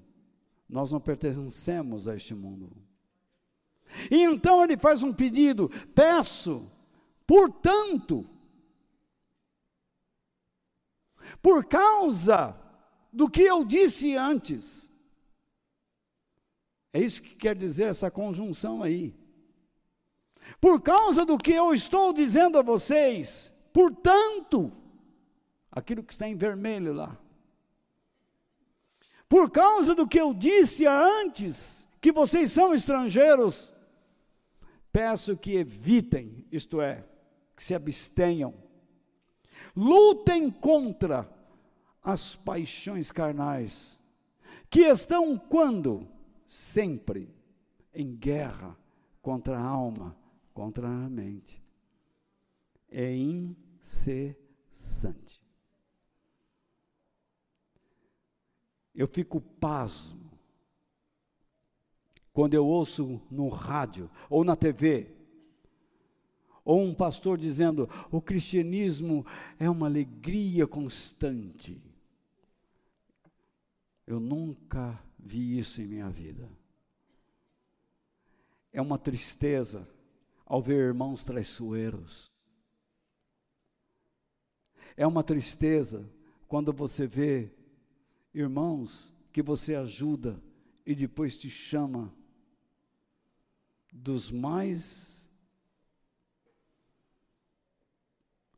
Nós 0.68 0.93
não 0.93 1.01
pertencemos 1.01 2.07
a 2.07 2.14
este 2.14 2.35
mundo. 2.35 2.70
E 4.11 4.22
então 4.22 4.62
ele 4.62 4.76
faz 4.76 5.03
um 5.03 5.12
pedido: 5.12 5.68
peço, 5.95 6.70
portanto, 7.26 8.28
por 11.43 11.64
causa 11.64 12.57
do 13.12 13.28
que 13.28 13.43
eu 13.43 13.64
disse 13.64 14.14
antes. 14.14 14.91
É 16.93 17.01
isso 17.01 17.22
que 17.22 17.37
quer 17.37 17.55
dizer 17.55 17.85
essa 17.85 18.11
conjunção 18.11 18.83
aí. 18.83 19.14
Por 20.61 20.81
causa 20.81 21.24
do 21.24 21.39
que 21.39 21.53
eu 21.53 21.72
estou 21.72 22.12
dizendo 22.12 22.59
a 22.59 22.62
vocês, 22.62 23.53
portanto, 23.72 24.72
aquilo 25.70 26.03
que 26.03 26.12
está 26.12 26.28
em 26.28 26.37
vermelho 26.37 26.93
lá. 26.93 27.16
Por 29.31 29.49
causa 29.49 29.95
do 29.95 30.09
que 30.09 30.20
eu 30.20 30.35
disse 30.35 30.85
antes, 30.89 31.89
que 32.01 32.11
vocês 32.11 32.51
são 32.51 32.74
estrangeiros, 32.74 33.72
peço 34.93 35.37
que 35.37 35.55
evitem, 35.55 36.45
isto 36.51 36.81
é, 36.81 37.05
que 37.55 37.62
se 37.62 37.72
abstenham, 37.72 38.53
lutem 39.76 40.51
contra 40.51 41.31
as 42.03 42.35
paixões 42.35 43.12
carnais, 43.12 44.01
que 44.68 44.81
estão 44.81 45.39
quando? 45.39 46.09
Sempre 46.49 47.33
em 47.95 48.16
guerra 48.16 48.76
contra 49.22 49.57
a 49.57 49.62
alma, 49.62 50.16
contra 50.53 50.89
a 50.89 51.09
mente. 51.09 51.62
É 52.91 53.14
incessante. 53.14 54.18
Eu 58.95 59.07
fico 59.07 59.41
pasmo 59.41 60.30
quando 62.32 62.55
eu 62.55 62.66
ouço 62.66 63.20
no 63.30 63.49
rádio 63.49 64.11
ou 64.28 64.45
na 64.45 64.57
TV, 64.57 65.14
ou 66.64 66.82
um 66.82 66.95
pastor 66.95 67.36
dizendo: 67.36 67.88
o 68.11 68.20
cristianismo 68.20 69.26
é 69.59 69.68
uma 69.68 69.86
alegria 69.86 70.66
constante. 70.66 71.82
Eu 74.07 74.18
nunca 74.18 74.99
vi 75.18 75.59
isso 75.59 75.80
em 75.80 75.86
minha 75.86 76.09
vida. 76.09 76.49
É 78.72 78.80
uma 78.80 78.99
tristeza 78.99 79.88
ao 80.45 80.62
ver 80.62 80.78
irmãos 80.78 81.24
traiçoeiros. 81.24 82.30
É 84.97 85.07
uma 85.07 85.22
tristeza 85.22 86.09
quando 86.49 86.72
você 86.72 87.07
vê 87.07 87.53
irmãos 88.33 89.12
que 89.33 89.43
você 89.43 89.74
ajuda 89.74 90.41
e 90.85 90.95
depois 90.95 91.37
te 91.37 91.51
chama 91.51 92.14
dos 93.93 94.31
mais 94.31 95.28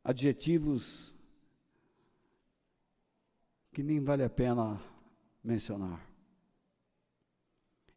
adjetivos 0.03 1.15
que 3.71 3.81
nem 3.81 3.99
vale 3.99 4.23
a 4.23 4.29
pena 4.29 4.79
mencionar. 5.43 6.07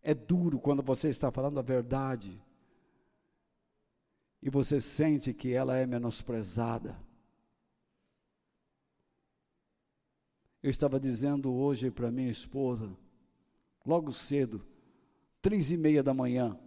É 0.03 0.14
duro 0.14 0.59
quando 0.59 0.83
você 0.83 1.09
está 1.09 1.31
falando 1.31 1.59
a 1.59 1.62
verdade 1.62 2.43
e 4.41 4.49
você 4.49 4.81
sente 4.81 5.35
que 5.35 5.53
ela 5.53 5.77
é 5.77 5.85
menosprezada. 5.85 6.97
Eu 10.67 10.71
estava 10.71 10.99
dizendo 10.99 11.55
hoje 11.55 11.93
para 11.93 12.11
minha 12.11 12.29
esposa, 12.29 12.93
logo 13.87 14.12
cedo, 14.12 14.67
três 15.41 15.71
e 15.71 15.77
meia 15.77 16.03
da 16.03 16.12
manhã. 16.12 16.59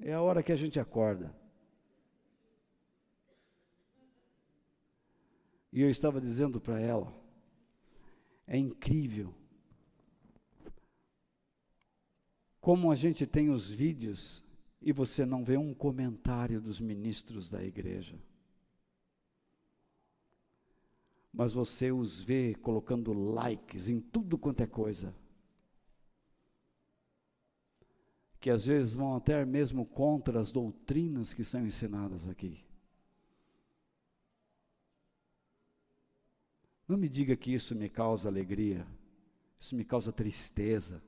É 0.00 0.12
a 0.14 0.20
hora 0.20 0.42
que 0.42 0.50
a 0.50 0.56
gente 0.56 0.80
acorda. 0.80 1.32
E 5.72 5.80
eu 5.80 5.88
estava 5.88 6.20
dizendo 6.20 6.60
para 6.60 6.80
ela, 6.80 7.14
é 8.48 8.58
incrível 8.58 9.32
como 12.60 12.90
a 12.90 12.96
gente 12.96 13.24
tem 13.28 13.48
os 13.48 13.70
vídeos 13.70 14.44
e 14.82 14.90
você 14.90 15.24
não 15.24 15.44
vê 15.44 15.56
um 15.56 15.72
comentário 15.72 16.60
dos 16.60 16.80
ministros 16.80 17.48
da 17.48 17.62
igreja. 17.62 18.18
Mas 21.32 21.52
você 21.52 21.92
os 21.92 22.22
vê 22.22 22.54
colocando 22.54 23.12
likes 23.12 23.88
em 23.88 24.00
tudo 24.00 24.38
quanto 24.38 24.62
é 24.62 24.66
coisa. 24.66 25.14
Que 28.40 28.50
às 28.50 28.66
vezes 28.66 28.94
vão 28.96 29.16
até 29.16 29.44
mesmo 29.44 29.84
contra 29.84 30.40
as 30.40 30.52
doutrinas 30.52 31.32
que 31.34 31.44
são 31.44 31.66
ensinadas 31.66 32.28
aqui. 32.28 32.64
Não 36.86 36.96
me 36.96 37.08
diga 37.08 37.36
que 37.36 37.52
isso 37.52 37.74
me 37.74 37.88
causa 37.90 38.28
alegria, 38.28 38.86
isso 39.60 39.76
me 39.76 39.84
causa 39.84 40.10
tristeza 40.10 41.02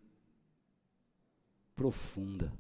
profunda. 1.81 2.53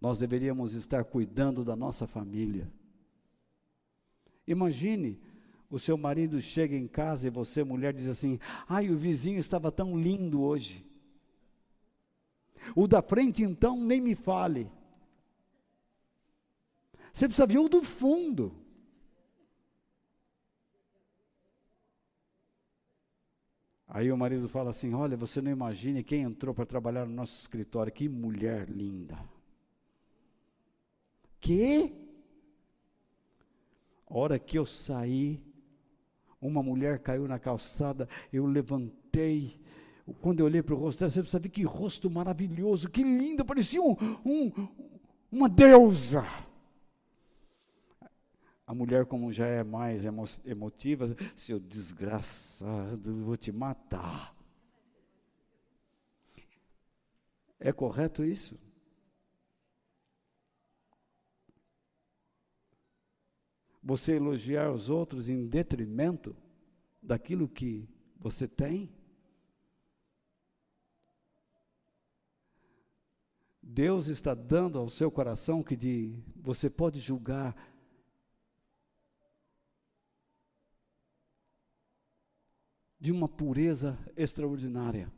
Nós 0.00 0.18
deveríamos 0.18 0.74
estar 0.74 1.04
cuidando 1.04 1.64
da 1.64 1.76
nossa 1.76 2.06
família. 2.06 2.70
Imagine 4.46 5.20
o 5.70 5.78
seu 5.78 5.96
marido 5.96 6.40
chega 6.40 6.74
em 6.74 6.88
casa 6.88 7.28
e 7.28 7.30
você, 7.30 7.62
mulher, 7.62 7.92
diz 7.92 8.08
assim: 8.08 8.38
ai, 8.66 8.90
o 8.90 8.96
vizinho 8.96 9.38
estava 9.38 9.70
tão 9.70 9.96
lindo 9.96 10.40
hoje. 10.40 10.84
O 12.74 12.88
da 12.88 13.00
frente, 13.00 13.42
então, 13.42 13.76
nem 13.76 14.00
me 14.00 14.14
fale. 14.14 14.70
Você 17.12 17.26
precisa 17.26 17.46
ver 17.46 17.58
o 17.58 17.68
do 17.68 17.82
fundo. 17.82 18.54
Aí 23.86 24.10
o 24.10 24.16
marido 24.16 24.48
fala 24.48 24.70
assim: 24.70 24.94
Olha, 24.94 25.16
você 25.16 25.40
não 25.40 25.50
imagine 25.50 26.04
quem 26.04 26.22
entrou 26.22 26.54
para 26.54 26.66
trabalhar 26.66 27.06
no 27.06 27.14
nosso 27.14 27.40
escritório, 27.40 27.92
que 27.92 28.08
mulher 28.08 28.68
linda. 28.68 29.18
Que? 31.40 31.92
A 34.08 34.18
hora 34.18 34.38
que 34.38 34.58
eu 34.58 34.66
saí, 34.66 35.40
uma 36.40 36.62
mulher 36.62 36.98
caiu 36.98 37.28
na 37.28 37.38
calçada, 37.38 38.08
eu 38.32 38.44
levantei. 38.46 39.60
Quando 40.20 40.40
eu 40.40 40.46
olhei 40.46 40.62
para 40.62 40.74
o 40.74 40.78
rosto 40.78 41.00
dela, 41.00 41.10
você 41.10 41.20
precisa 41.20 41.38
ver 41.38 41.48
que 41.48 41.62
rosto 41.62 42.10
maravilhoso, 42.10 42.90
que 42.90 43.02
lindo, 43.02 43.44
parecia 43.44 43.80
um, 43.80 43.96
um, 44.24 44.68
uma 45.30 45.48
deusa. 45.48 46.24
A 48.66 48.74
mulher, 48.74 49.06
como 49.06 49.32
já 49.32 49.46
é 49.46 49.62
mais 49.62 50.04
emo 50.04 50.24
emotiva, 50.44 51.16
seu 51.36 51.58
desgraçado, 51.58 53.24
vou 53.24 53.36
te 53.36 53.52
matar. 53.52 54.34
É 57.58 57.72
correto 57.72 58.24
isso? 58.24 58.58
Você 63.90 64.14
elogiar 64.14 64.70
os 64.70 64.88
outros 64.88 65.28
em 65.28 65.48
detrimento 65.48 66.36
daquilo 67.02 67.48
que 67.48 67.88
você 68.20 68.46
tem? 68.46 68.88
Deus 73.60 74.06
está 74.06 74.32
dando 74.32 74.78
ao 74.78 74.88
seu 74.88 75.10
coração 75.10 75.60
que 75.60 75.74
de, 75.74 76.22
você 76.36 76.70
pode 76.70 77.00
julgar 77.00 77.56
de 83.00 83.10
uma 83.10 83.28
pureza 83.28 83.98
extraordinária. 84.16 85.12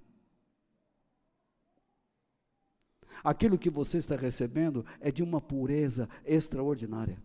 Aquilo 3.22 3.58
que 3.58 3.68
você 3.68 3.98
está 3.98 4.16
recebendo 4.16 4.82
é 4.98 5.12
de 5.12 5.22
uma 5.22 5.42
pureza 5.42 6.08
extraordinária. 6.24 7.22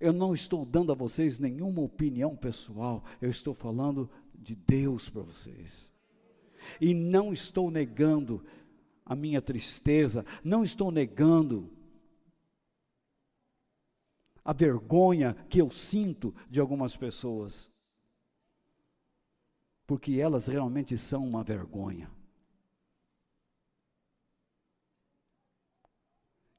Eu 0.00 0.12
não 0.12 0.32
estou 0.32 0.64
dando 0.64 0.92
a 0.92 0.94
vocês 0.94 1.38
nenhuma 1.38 1.82
opinião 1.82 2.36
pessoal, 2.36 3.04
eu 3.20 3.30
estou 3.30 3.54
falando 3.54 4.10
de 4.34 4.54
Deus 4.54 5.08
para 5.08 5.22
vocês. 5.22 5.94
E 6.80 6.94
não 6.94 7.32
estou 7.32 7.70
negando 7.70 8.44
a 9.04 9.14
minha 9.14 9.42
tristeza, 9.42 10.24
não 10.42 10.62
estou 10.62 10.90
negando 10.90 11.70
a 14.44 14.52
vergonha 14.52 15.34
que 15.48 15.60
eu 15.60 15.70
sinto 15.70 16.34
de 16.50 16.60
algumas 16.60 16.96
pessoas. 16.96 17.70
Porque 19.86 20.14
elas 20.14 20.46
realmente 20.46 20.96
são 20.96 21.26
uma 21.26 21.44
vergonha. 21.44 22.10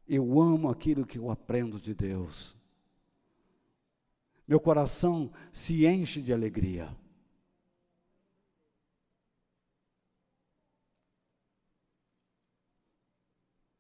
Eu 0.08 0.40
amo 0.40 0.70
aquilo 0.70 1.06
que 1.06 1.18
eu 1.18 1.32
aprendo 1.32 1.80
de 1.80 1.94
Deus. 1.94 2.56
Meu 4.54 4.60
coração 4.60 5.32
se 5.52 5.84
enche 5.84 6.22
de 6.22 6.32
alegria. 6.32 6.96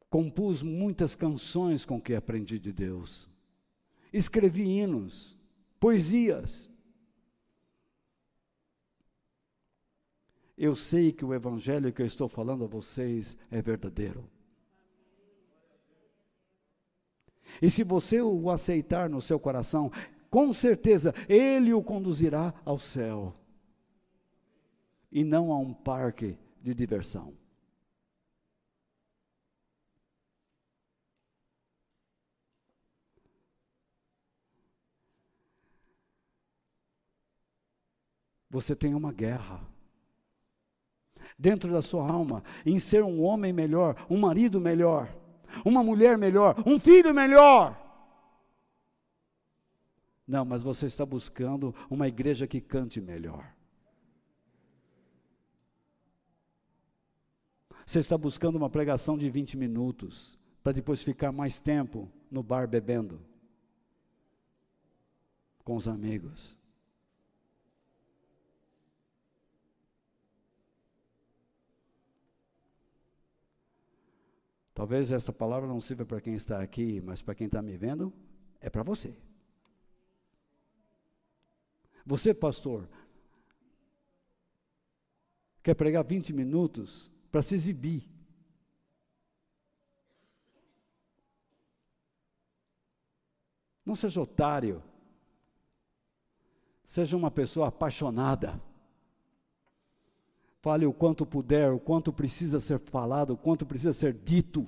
Compus 0.10 0.64
muitas 0.64 1.14
canções 1.14 1.86
com 1.86 2.02
que 2.02 2.16
aprendi 2.16 2.58
de 2.58 2.74
Deus 2.74 3.30
escrevi 4.12 4.64
hinos, 4.64 5.38
poesias. 5.80 6.72
Eu 10.58 10.76
sei 10.76 11.12
que 11.12 11.24
o 11.24 11.36
evangelho 11.36 11.94
que 11.94 12.02
eu 12.02 12.08
estou 12.08 12.28
falando 12.28 12.64
a 12.64 12.68
vocês 12.68 13.38
é 13.52 13.62
verdadeiro. 13.62 14.28
E 17.62 17.70
se 17.70 17.84
você 17.84 18.22
o 18.22 18.50
aceitar 18.50 19.08
no 19.08 19.22
seu 19.22 19.40
coração, 19.40 19.92
com 20.34 20.52
certeza 20.52 21.14
ele 21.30 21.76
o 21.76 21.84
conduzirá 21.84 22.52
ao 22.66 22.80
céu 22.80 23.36
e 25.12 25.24
não 25.24 25.54
a 25.54 25.60
um 25.60 25.72
parque 25.72 26.36
de 26.60 26.74
diversão. 26.74 27.36
você 38.50 38.76
tem 38.76 38.96
uma 38.96 39.12
guerra. 39.12 39.62
Dentro 41.38 41.72
da 41.72 41.82
sua 41.82 42.08
alma, 42.08 42.44
em 42.66 42.80
ser 42.80 43.04
um 43.04 43.22
homem 43.22 43.54
melhor, 43.54 44.06
um 44.10 44.20
marido 44.20 44.60
melhor, 44.60 45.16
uma 45.64 45.84
mulher 45.84 46.18
melhor, 46.18 46.56
um 46.66 46.80
filho 46.80 47.14
melhor. 47.14 47.83
Não, 50.28 50.46
mas 50.46 50.64
você 50.64 50.86
está 50.86 51.06
buscando 51.06 51.76
uma 51.90 52.08
igreja 52.08 52.48
que 52.48 52.62
cante 52.62 53.02
melhor. 53.02 53.54
Você 57.86 58.00
está 58.00 58.18
buscando 58.18 58.56
uma 58.56 58.70
pregação 58.70 59.18
de 59.18 59.30
20 59.30 59.58
minutos, 59.58 60.40
para 60.64 60.72
depois 60.72 61.04
ficar 61.04 61.32
mais 61.32 61.60
tempo 61.60 62.10
no 62.32 62.42
bar 62.42 62.68
bebendo 62.68 63.20
com 65.64 65.76
os 65.76 65.88
amigos. 65.88 66.58
Talvez 74.74 75.12
esta 75.12 75.32
palavra 75.32 75.68
não 75.68 75.80
sirva 75.80 76.06
para 76.06 76.20
quem 76.20 76.34
está 76.34 76.62
aqui, 76.62 77.00
mas 77.02 77.22
para 77.22 77.36
quem 77.36 77.46
está 77.46 77.62
me 77.62 77.78
vendo, 77.78 78.12
é 78.60 78.70
para 78.70 78.82
você. 78.82 79.16
Você, 82.06 82.34
pastor, 82.34 82.88
quer 85.62 85.74
pregar 85.74 86.04
20 86.04 86.34
minutos 86.34 87.12
para 87.32 87.42
se 87.42 87.56
exibir. 87.56 88.04
Não 93.86 93.96
seja 93.96 94.22
otário. 94.22 94.84
Seja 96.84 97.16
uma 97.18 97.32
pessoa 97.32 97.68
apaixonada. 97.70 98.62
Fale 100.62 100.86
o 100.86 100.94
quanto 100.94 101.26
puder, 101.26 101.72
o 101.72 101.80
quanto 101.80 102.14
precisa 102.14 102.60
ser 102.60 102.80
falado, 102.80 103.34
o 103.34 103.38
quanto 103.38 103.66
precisa 103.66 103.92
ser 103.92 104.14
dito. 104.14 104.68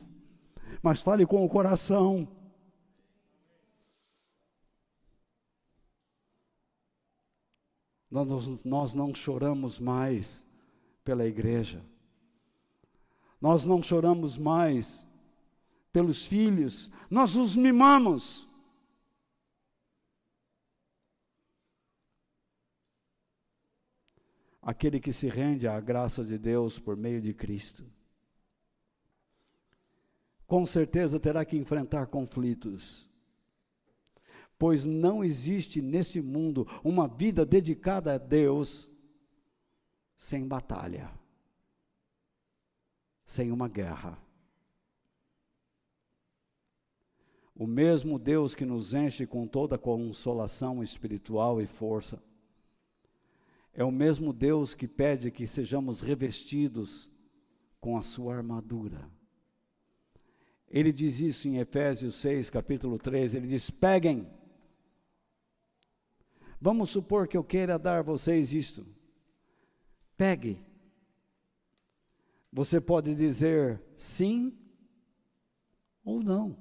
Mas 0.81 1.01
fale 1.01 1.25
com 1.25 1.45
o 1.45 1.49
coração. 1.49 2.27
Nós, 8.23 8.65
nós 8.65 8.93
não 8.93 9.13
choramos 9.13 9.79
mais 9.79 10.45
pela 11.03 11.25
igreja. 11.25 11.83
Nós 13.41 13.65
não 13.65 13.83
choramos 13.83 14.37
mais 14.37 15.07
pelos 15.91 16.25
filhos. 16.25 16.89
Nós 17.09 17.35
os 17.35 17.55
mimamos. 17.55 18.47
aquele 24.65 24.99
que 24.99 25.13
se 25.13 25.29
rende 25.29 25.67
à 25.67 25.79
graça 25.79 26.25
de 26.25 26.39
Deus 26.39 26.79
por 26.79 26.97
meio 26.97 27.21
de 27.21 27.35
Cristo. 27.35 27.85
Com 30.47 30.65
certeza 30.65 31.19
terá 31.19 31.45
que 31.45 31.55
enfrentar 31.55 32.07
conflitos, 32.07 33.07
pois 34.57 34.85
não 34.85 35.23
existe 35.23 35.81
nesse 35.81 36.21
mundo 36.21 36.67
uma 36.83 37.07
vida 37.07 37.45
dedicada 37.45 38.13
a 38.13 38.17
Deus 38.17 38.91
sem 40.17 40.47
batalha, 40.47 41.11
sem 43.25 43.51
uma 43.51 43.67
guerra. 43.67 44.17
O 47.53 47.65
mesmo 47.65 48.19
Deus 48.19 48.53
que 48.53 48.65
nos 48.65 48.93
enche 48.93 49.25
com 49.25 49.47
toda 49.47 49.77
consolação 49.77 50.83
espiritual 50.83 51.61
e 51.61 51.65
força, 51.65 52.21
é 53.73 53.83
o 53.83 53.91
mesmo 53.91 54.31
Deus 54.31 54.73
que 54.73 54.87
pede 54.87 55.31
que 55.31 55.45
sejamos 55.45 55.99
revestidos 55.99 57.11
com 57.79 57.97
a 57.97 58.01
sua 58.01 58.35
armadura. 58.35 59.09
Ele 60.67 60.91
diz 60.91 61.19
isso 61.19 61.47
em 61.47 61.57
Efésios 61.57 62.15
6, 62.15 62.49
capítulo 62.49 62.97
13. 62.97 63.37
Ele 63.37 63.47
diz: 63.47 63.69
Peguem. 63.69 64.27
Vamos 66.65 66.89
supor 66.89 67.27
que 67.27 67.37
eu 67.37 67.43
queira 67.43 67.77
dar 67.77 67.99
a 67.99 68.01
vocês 68.01 68.51
isto. 68.51 68.83
Pegue. 70.17 70.65
Você 72.51 72.81
pode 72.81 73.13
dizer 73.13 73.79
sim 73.95 74.51
ou 76.03 76.23
não. 76.23 76.57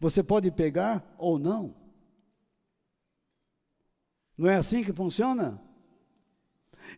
Você 0.00 0.22
pode 0.22 0.50
pegar 0.50 1.04
ou 1.18 1.38
não. 1.38 1.76
Não 4.38 4.48
é 4.48 4.56
assim 4.56 4.82
que 4.82 4.90
funciona? 4.94 5.62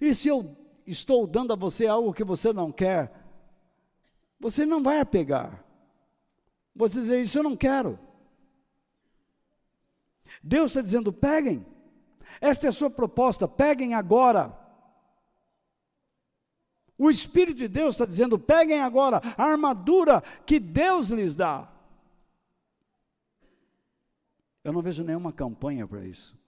E 0.01 0.15
se 0.15 0.29
eu 0.29 0.57
estou 0.87 1.27
dando 1.27 1.53
a 1.53 1.57
você 1.57 1.89
algo 1.89 2.15
que 2.15 2.23
você 2.23 2.53
não 2.53 2.71
quer, 2.71 3.13
você 4.39 4.65
não 4.65 4.81
vai 4.81 5.05
pegar. 5.05 5.65
Você 6.73 7.01
dizer, 7.01 7.21
isso 7.21 7.37
eu 7.37 7.43
não 7.43 7.57
quero. 7.57 7.99
Deus 10.43 10.71
está 10.71 10.81
dizendo, 10.81 11.13
peguem. 11.13 11.65
Esta 12.41 12.67
é 12.67 12.69
a 12.71 12.73
sua 12.73 12.91
proposta, 12.91 13.47
peguem 13.47 13.95
agora. 13.95 14.59
O 16.97 17.11
Espírito 17.11 17.59
de 17.59 17.69
Deus 17.69 17.95
está 17.95 18.05
dizendo: 18.05 18.39
peguem 18.39 18.81
agora 18.81 19.21
a 19.37 19.45
armadura 19.45 20.23
que 20.45 20.59
Deus 20.59 21.09
lhes 21.09 21.37
dá. 21.37 21.71
Eu 24.63 24.73
não 24.73 24.83
vejo 24.83 25.03
nenhuma 25.03 25.33
campanha 25.33 25.87
para 25.87 26.05
isso. 26.05 26.39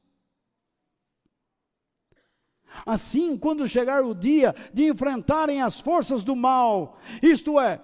Assim, 2.87 3.37
quando 3.37 3.69
chegar 3.69 4.05
o 4.05 4.15
dia 4.15 4.55
de 4.73 4.87
enfrentarem 4.87 5.63
as 5.63 5.79
forças 5.79 6.23
do 6.23 6.35
mal, 6.35 6.99
isto 7.23 7.61
é, 7.61 7.81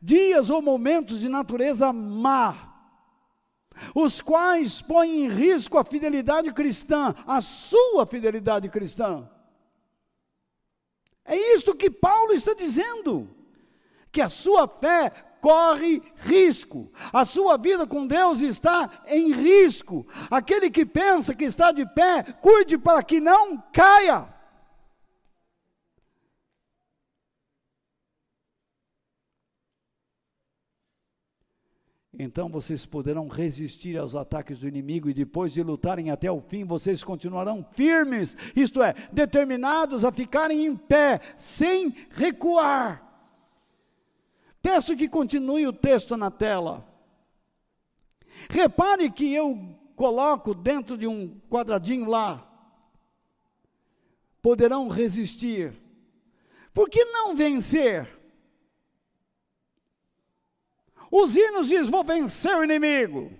dias 0.00 0.50
ou 0.50 0.62
momentos 0.62 1.20
de 1.20 1.28
natureza 1.28 1.92
má, 1.92 2.73
os 3.94 4.20
quais 4.20 4.80
põem 4.82 5.24
em 5.24 5.28
risco 5.28 5.78
a 5.78 5.84
fidelidade 5.84 6.52
cristã, 6.52 7.14
a 7.26 7.40
sua 7.40 8.06
fidelidade 8.06 8.68
cristã. 8.68 9.28
É 11.24 11.36
isto 11.54 11.74
que 11.74 11.90
Paulo 11.90 12.32
está 12.32 12.52
dizendo, 12.52 13.28
que 14.12 14.20
a 14.20 14.28
sua 14.28 14.68
fé 14.68 15.10
corre 15.40 16.02
risco. 16.16 16.90
A 17.12 17.24
sua 17.24 17.58
vida 17.58 17.86
com 17.86 18.06
Deus 18.06 18.40
está 18.40 19.02
em 19.06 19.30
risco. 19.30 20.06
Aquele 20.30 20.70
que 20.70 20.86
pensa 20.86 21.34
que 21.34 21.44
está 21.44 21.70
de 21.70 21.84
pé, 21.86 22.22
cuide 22.40 22.78
para 22.78 23.02
que 23.02 23.20
não 23.20 23.62
caia. 23.72 24.33
Então 32.18 32.48
vocês 32.48 32.86
poderão 32.86 33.26
resistir 33.26 33.98
aos 33.98 34.14
ataques 34.14 34.60
do 34.60 34.68
inimigo 34.68 35.10
e 35.10 35.14
depois 35.14 35.52
de 35.52 35.62
lutarem 35.62 36.10
até 36.10 36.30
o 36.30 36.40
fim, 36.40 36.64
vocês 36.64 37.02
continuarão 37.02 37.66
firmes, 37.72 38.36
isto 38.54 38.82
é, 38.82 38.94
determinados 39.12 40.04
a 40.04 40.12
ficarem 40.12 40.64
em 40.64 40.76
pé, 40.76 41.20
sem 41.36 41.94
recuar. 42.10 43.02
Peço 44.62 44.96
que 44.96 45.08
continue 45.08 45.66
o 45.66 45.72
texto 45.72 46.16
na 46.16 46.30
tela. 46.30 46.86
Repare 48.48 49.10
que 49.10 49.32
eu 49.34 49.76
coloco 49.96 50.54
dentro 50.54 50.96
de 50.96 51.06
um 51.06 51.38
quadradinho 51.50 52.08
lá. 52.08 52.50
Poderão 54.40 54.88
resistir. 54.88 55.72
Por 56.72 56.88
que 56.88 57.04
não 57.04 57.34
vencer? 57.34 58.13
Os 61.16 61.36
hinos 61.36 61.68
diz: 61.68 61.88
vou 61.88 62.02
vencer 62.02 62.56
o 62.56 62.64
inimigo. 62.64 63.32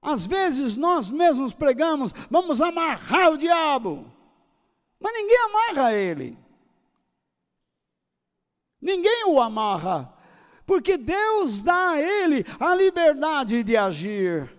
Às 0.00 0.28
vezes 0.28 0.76
nós 0.76 1.10
mesmos 1.10 1.52
pregamos, 1.52 2.12
vamos 2.30 2.62
amarrar 2.62 3.32
o 3.32 3.36
diabo. 3.36 4.08
Mas 5.00 5.12
ninguém 5.12 5.38
amarra 5.38 5.92
ele. 5.92 6.38
Ninguém 8.80 9.24
o 9.24 9.40
amarra, 9.40 10.16
porque 10.64 10.96
Deus 10.96 11.64
dá 11.64 11.90
a 11.90 12.00
ele 12.00 12.46
a 12.60 12.72
liberdade 12.72 13.64
de 13.64 13.76
agir. 13.76 14.56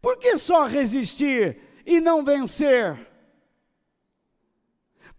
Por 0.00 0.16
que 0.16 0.38
só 0.38 0.64
resistir 0.64 1.60
e 1.84 2.00
não 2.00 2.22
vencer? 2.22 3.09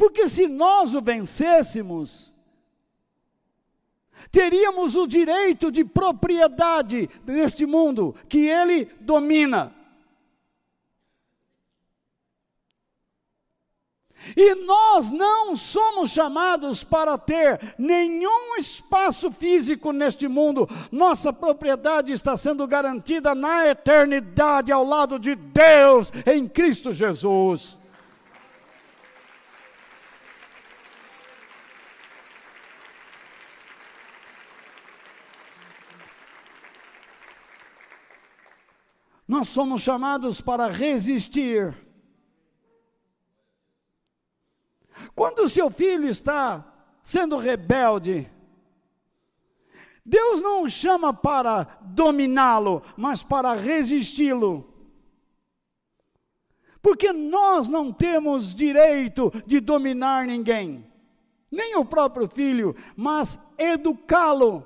Porque 0.02 0.28
se 0.28 0.47
nós 0.47 0.95
o 0.95 0.99
vencêssemos, 0.99 2.34
teríamos 4.32 4.95
o 4.95 5.06
direito 5.06 5.72
de 5.72 5.86
propriedade 5.86 7.08
neste 7.24 7.68
mundo 7.68 8.16
que 8.28 8.39
ele 8.39 8.86
domina. 8.99 9.76
E 14.36 14.56
nós 14.56 15.12
não 15.12 15.56
somos 15.56 16.10
chamados 16.10 16.84
para 16.84 17.16
ter 17.16 17.76
nenhum 17.78 18.56
espaço 18.58 19.32
físico 19.32 19.91
neste 19.91 20.28
mundo. 20.28 20.68
Nossa 20.91 21.32
propriedade 21.32 22.12
está 22.12 22.36
sendo 22.36 22.66
garantida 22.66 23.36
na 23.36 23.68
eternidade 23.68 24.72
ao 24.72 24.84
lado 24.84 25.20
de 25.20 25.36
Deus 25.36 26.12
em 26.26 26.47
Cristo 26.47 26.91
Jesus. 26.91 27.80
Nós 39.32 39.47
somos 39.47 39.82
chamados 39.82 40.41
para 40.41 40.67
resistir 40.67 41.73
Quando 45.15 45.39
o 45.39 45.49
seu 45.49 45.69
filho 45.69 46.09
está 46.09 46.65
sendo 47.01 47.38
rebelde, 47.38 48.29
Deus 50.05 50.41
não 50.41 50.63
o 50.63 50.69
chama 50.69 51.13
para 51.13 51.79
dominá-lo, 51.82 52.84
mas 52.97 53.23
para 53.23 53.53
resisti-lo. 53.53 54.67
Porque 56.82 57.13
nós 57.13 57.69
não 57.69 57.93
temos 57.93 58.53
direito 58.53 59.32
de 59.47 59.61
dominar 59.61 60.27
ninguém, 60.27 60.86
nem 61.49 61.77
o 61.77 61.86
próprio 61.86 62.27
filho, 62.27 62.75
mas 62.97 63.39
educá-lo 63.57 64.65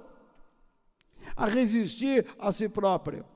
a 1.36 1.46
resistir 1.46 2.26
a 2.40 2.52
si 2.52 2.68
próprio. 2.68 3.35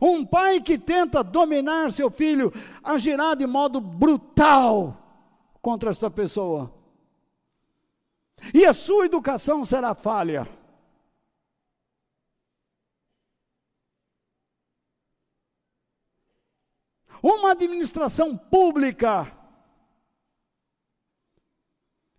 Um 0.00 0.24
pai 0.24 0.60
que 0.60 0.78
tenta 0.78 1.22
dominar 1.22 1.92
seu 1.92 2.10
filho 2.10 2.52
agirá 2.82 3.34
de 3.34 3.46
modo 3.46 3.80
brutal 3.80 4.96
contra 5.60 5.90
essa 5.90 6.10
pessoa. 6.10 6.72
E 8.52 8.64
a 8.64 8.72
sua 8.72 9.06
educação 9.06 9.64
será 9.64 9.94
falha. 9.94 10.48
Uma 17.22 17.52
administração 17.52 18.36
pública 18.36 19.32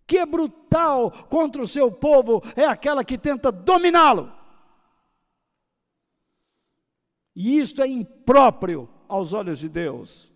que 0.06 0.18
é 0.18 0.26
brutal 0.26 1.10
contra 1.28 1.62
o 1.62 1.68
seu 1.68 1.90
povo 1.90 2.42
é 2.56 2.64
aquela 2.64 3.04
que 3.04 3.18
tenta 3.18 3.50
dominá-lo. 3.50 4.32
E 7.36 7.58
isto 7.58 7.82
é 7.82 7.86
impróprio 7.86 8.88
aos 9.06 9.34
olhos 9.34 9.58
de 9.58 9.68
Deus. 9.68 10.32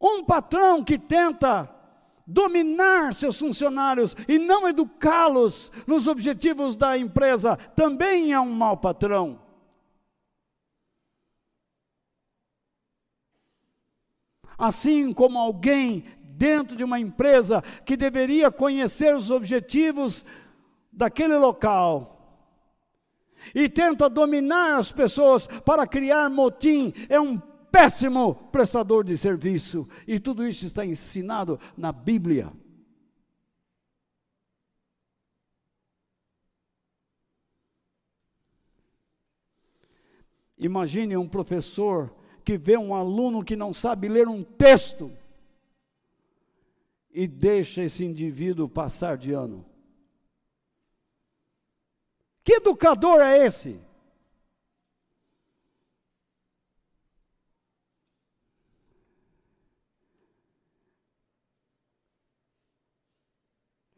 Um 0.00 0.24
patrão 0.24 0.82
que 0.82 0.98
tenta 0.98 1.72
dominar 2.26 3.14
seus 3.14 3.38
funcionários 3.38 4.16
e 4.26 4.36
não 4.36 4.68
educá-los 4.68 5.70
nos 5.86 6.08
objetivos 6.08 6.74
da 6.74 6.98
empresa 6.98 7.56
também 7.56 8.32
é 8.32 8.40
um 8.40 8.50
mau 8.50 8.76
patrão. 8.76 9.40
Assim 14.58 15.12
como 15.12 15.38
alguém 15.38 16.04
dentro 16.20 16.74
de 16.74 16.82
uma 16.82 16.98
empresa 16.98 17.62
que 17.84 17.96
deveria 17.96 18.50
conhecer 18.50 19.14
os 19.14 19.30
objetivos 19.30 20.26
daquele 20.92 21.36
local 21.36 22.11
e 23.54 23.68
tenta 23.68 24.08
dominar 24.08 24.78
as 24.78 24.92
pessoas 24.92 25.46
para 25.46 25.86
criar 25.86 26.30
motim, 26.30 26.92
é 27.08 27.20
um 27.20 27.38
péssimo 27.38 28.34
prestador 28.52 29.02
de 29.02 29.16
serviço. 29.16 29.88
E 30.06 30.18
tudo 30.18 30.46
isso 30.46 30.66
está 30.66 30.84
ensinado 30.84 31.58
na 31.76 31.90
Bíblia. 31.90 32.52
Imagine 40.58 41.16
um 41.16 41.28
professor 41.28 42.14
que 42.44 42.56
vê 42.56 42.76
um 42.76 42.94
aluno 42.94 43.44
que 43.44 43.56
não 43.56 43.72
sabe 43.72 44.08
ler 44.08 44.28
um 44.28 44.44
texto 44.44 45.10
e 47.10 47.26
deixa 47.26 47.82
esse 47.82 48.04
indivíduo 48.04 48.68
passar 48.68 49.16
de 49.16 49.32
ano. 49.32 49.71
Que 52.44 52.54
educador 52.54 53.20
é 53.20 53.46
esse? 53.46 53.80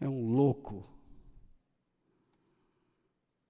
É 0.01 0.09
um 0.09 0.30
louco. 0.30 0.86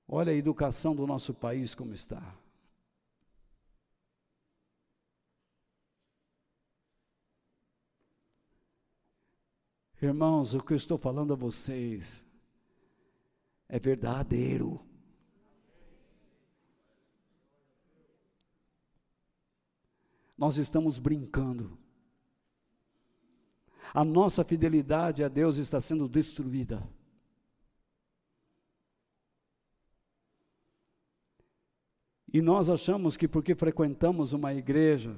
Olha 0.06 0.30
a 0.30 0.36
educação 0.36 0.94
do 0.94 1.04
nosso 1.06 1.34
país 1.34 1.74
como 1.74 1.92
está. 1.92 2.38
Irmãos, 10.00 10.54
o 10.54 10.62
que 10.62 10.74
eu 10.74 10.76
estou 10.76 10.98
falando 10.98 11.32
a 11.32 11.36
vocês 11.36 12.23
é 13.68 13.78
verdadeiro. 13.78 14.84
Nós 20.36 20.56
estamos 20.56 20.98
brincando. 20.98 21.78
A 23.92 24.04
nossa 24.04 24.44
fidelidade 24.44 25.22
a 25.22 25.28
Deus 25.28 25.56
está 25.56 25.80
sendo 25.80 26.08
destruída. 26.08 26.82
E 32.32 32.42
nós 32.42 32.68
achamos 32.68 33.16
que 33.16 33.28
porque 33.28 33.54
frequentamos 33.54 34.32
uma 34.32 34.52
igreja, 34.52 35.16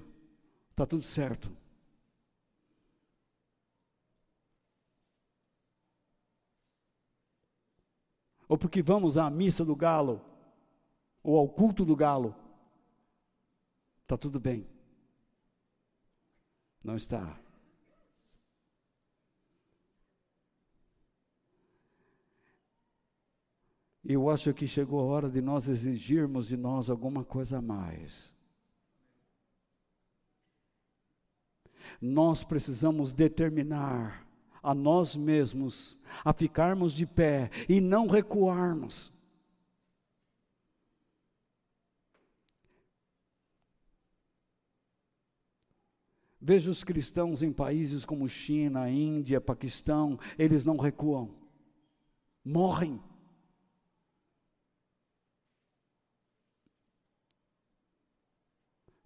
está 0.71 0.85
tudo 0.85 1.03
certo. 1.03 1.51
Ou 8.49 8.57
porque 8.57 8.83
vamos 8.83 9.19
à 9.19 9.29
missa 9.29 9.65
do 9.65 9.75
galo, 9.75 10.21
ou 11.23 11.37
ao 11.39 11.49
culto 11.49 11.85
do 11.85 11.97
galo, 11.97 12.35
está 14.03 14.17
tudo 14.17 14.39
bem. 14.39 14.67
Não 16.83 16.95
está. 16.95 17.41
Eu 24.05 24.31
acho 24.31 24.55
que 24.55 24.69
chegou 24.69 25.01
a 25.01 25.05
hora 25.05 25.29
de 25.29 25.41
nós 25.41 25.67
exigirmos 25.67 26.47
de 26.47 26.57
nós 26.57 26.89
alguma 26.89 27.25
coisa 27.25 27.59
a 27.59 27.63
mais. 27.63 28.33
Nós 32.01 32.45
precisamos 32.45 33.13
determinar 33.13 34.26
a 34.67 34.75
nós 34.75 35.15
mesmos 35.15 35.97
a 36.25 36.33
ficarmos 36.33 36.93
de 36.93 37.07
pé 37.07 37.53
e 37.69 37.81
não 37.81 38.09
recuarmos. 38.09 39.13
Veja 46.41 46.69
os 46.69 46.83
cristãos 46.83 47.45
em 47.45 47.53
países 47.53 48.05
como 48.05 48.29
China, 48.29 48.91
Índia, 48.91 49.41
Paquistão, 49.41 50.19
eles 50.37 50.65
não 50.65 50.77
recuam, 50.77 51.33
morrem. 52.45 53.01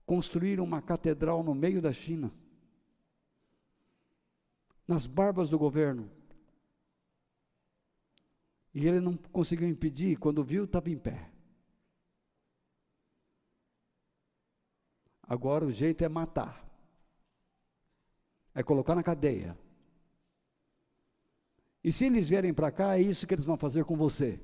Construíram 0.07 0.65
uma 0.65 0.81
catedral 0.81 1.43
no 1.43 1.55
meio 1.55 1.83
da 1.83 1.93
China 1.93 2.33
nas 4.91 5.07
barbas 5.07 5.49
do 5.49 5.59
governo. 5.59 6.11
E 8.74 8.86
ele 8.86 9.01
não 9.01 9.16
conseguiu 9.16 9.68
impedir, 9.68 10.18
quando 10.18 10.43
viu, 10.43 10.64
estava 10.64 10.91
em 10.91 10.99
pé. 10.99 11.30
Agora 15.22 15.64
o 15.64 15.70
jeito 15.70 16.03
é 16.03 16.09
matar, 16.09 16.68
é 18.53 18.64
colocar 18.64 18.97
na 18.97 19.03
cadeia. 19.03 19.57
E 21.84 21.93
se 21.93 22.07
eles 22.07 22.28
vierem 22.28 22.53
para 22.53 22.72
cá, 22.72 22.99
é 22.99 23.01
isso 23.01 23.26
que 23.28 23.34
eles 23.34 23.45
vão 23.45 23.57
fazer 23.57 23.84
com 23.84 23.97
você. 23.97 24.41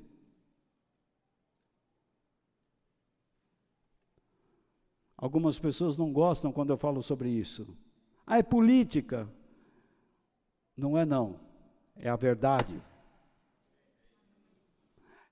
Algumas 5.17 5.59
pessoas 5.59 5.97
não 5.97 6.13
gostam 6.13 6.53
quando 6.53 6.69
eu 6.69 6.77
falo 6.77 7.03
sobre 7.03 7.29
isso. 7.29 7.67
Ah, 8.25 8.37
é 8.37 8.43
política. 8.43 9.29
Não 10.77 10.95
é 10.95 11.03
não, 11.03 11.39
é 11.95 12.07
a 12.07 12.15
verdade. 12.15 12.79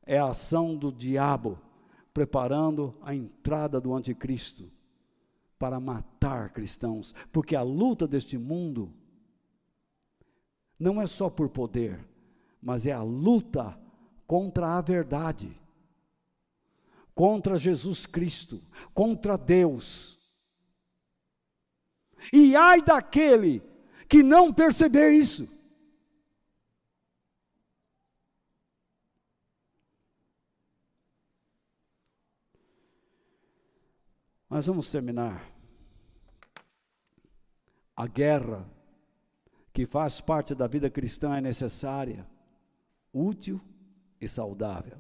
É 0.04 0.18
a 0.18 0.30
ação 0.30 0.76
do 0.76 0.92
diabo 0.92 1.60
preparando 2.14 2.98
a 3.02 3.14
entrada 3.14 3.80
do 3.80 3.94
anticristo 3.94 4.72
para 5.60 5.80
matar 5.80 6.52
cristãos, 6.52 7.14
porque 7.32 7.56
a 7.56 7.62
luta 7.62 8.08
deste 8.08 8.38
mundo 8.38 8.92
não 10.80 11.02
é 11.02 11.06
só 11.06 11.30
por 11.30 11.50
poder, 11.50 12.06
mas 12.62 12.86
é 12.86 12.92
a 12.92 13.04
luta 13.04 13.78
contra 14.26 14.78
a 14.78 14.82
verdade, 14.82 15.60
contra 17.14 17.58
Jesus 17.58 18.06
Cristo, 18.06 18.62
contra 18.94 19.38
Deus. 19.38 20.20
E 22.34 22.56
ai 22.56 22.82
daquele 22.82 23.62
que 24.08 24.24
não 24.24 24.54
perceber 24.54 25.12
isso. 25.12 25.48
Mas 34.50 34.68
vamos 34.68 34.90
terminar. 34.90 35.52
A 37.96 38.08
guerra, 38.08 38.66
que 39.74 39.86
faz 39.86 40.22
parte 40.22 40.56
da 40.56 40.68
vida 40.68 40.90
cristã, 40.90 41.36
é 41.36 41.42
necessária, 41.42 42.26
útil 43.12 43.60
e 44.22 44.28
saudável. 44.28 44.98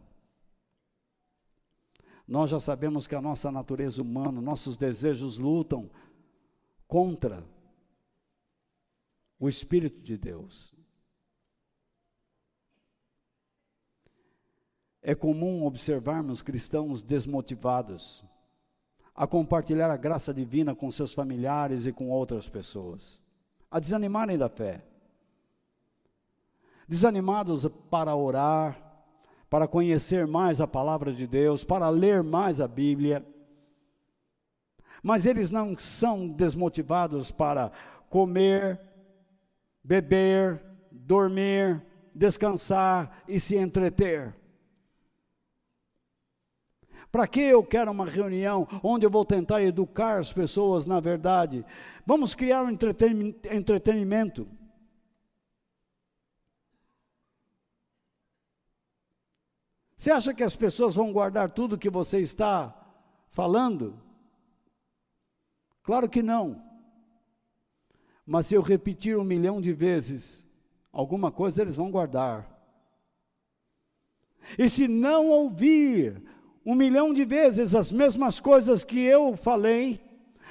Nós 2.27 2.49
já 2.49 2.59
sabemos 2.59 3.05
que 3.05 3.15
a 3.15 3.21
nossa 3.21 3.51
natureza 3.51 4.01
humana, 4.01 4.41
nossos 4.41 4.77
desejos 4.77 5.37
lutam 5.37 5.89
contra 6.87 7.43
o 9.39 9.49
Espírito 9.49 10.01
de 10.01 10.17
Deus. 10.17 10.73
É 15.01 15.13
comum 15.13 15.65
observarmos 15.65 16.41
cristãos 16.41 17.03
desmotivados 17.03 18.25
a 19.13 19.25
compartilhar 19.25 19.89
a 19.89 19.97
graça 19.97 20.33
divina 20.33 20.75
com 20.75 20.91
seus 20.91 21.13
familiares 21.13 21.85
e 21.85 21.91
com 21.93 22.09
outras 22.09 22.49
pessoas, 22.49 23.21
a 23.71 23.79
desanimarem 23.79 24.37
da 24.37 24.49
fé, 24.49 24.83
desanimados 26.87 27.65
para 27.89 28.15
orar, 28.15 28.85
para 29.49 29.67
conhecer 29.67 30.27
mais 30.27 30.59
a 30.59 30.67
palavra 30.67 31.13
de 31.13 31.25
Deus, 31.25 31.63
para 31.63 31.87
ler 31.89 32.23
mais 32.23 32.59
a 32.59 32.67
Bíblia. 32.67 33.25
Mas 35.01 35.25
eles 35.25 35.51
não 35.51 35.77
são 35.77 36.27
desmotivados 36.27 37.31
para 37.31 37.71
comer, 38.09 38.81
beber, 39.85 40.61
dormir, 40.91 41.85
descansar 42.13 43.23
e 43.27 43.39
se 43.39 43.55
entreter. 43.55 44.35
Para 47.11 47.27
que 47.27 47.39
eu 47.39 47.63
quero 47.63 47.91
uma 47.91 48.05
reunião 48.05 48.67
onde 48.83 49.05
eu 49.05 49.09
vou 49.09 49.23
tentar 49.23 49.61
educar 49.61 50.17
as 50.17 50.33
pessoas 50.33 50.85
na 50.85 50.99
verdade? 50.99 51.63
Vamos 52.05 52.33
criar 52.33 52.63
um 52.63 52.69
entretenimento. 52.69 54.47
Você 59.95 60.11
acha 60.11 60.33
que 60.33 60.43
as 60.43 60.55
pessoas 60.55 60.95
vão 60.95 61.13
guardar 61.13 61.51
tudo 61.51 61.77
que 61.77 61.89
você 61.89 62.19
está 62.19 62.75
falando? 63.29 64.01
Claro 65.83 66.09
que 66.09 66.21
não. 66.21 66.64
Mas 68.25 68.47
se 68.47 68.55
eu 68.55 68.61
repetir 68.61 69.17
um 69.17 69.23
milhão 69.23 69.61
de 69.61 69.71
vezes, 69.71 70.47
alguma 70.91 71.31
coisa 71.31 71.61
eles 71.61 71.75
vão 71.75 71.91
guardar. 71.91 72.51
E 74.57 74.67
se 74.67 74.87
não 74.87 75.27
ouvir 75.27 76.21
um 76.65 76.73
milhão 76.73 77.13
de 77.13 77.23
vezes 77.23 77.75
as 77.75 77.91
mesmas 77.91 78.39
coisas 78.39 78.83
que 78.83 78.99
eu 78.99 79.37
falei, 79.37 80.03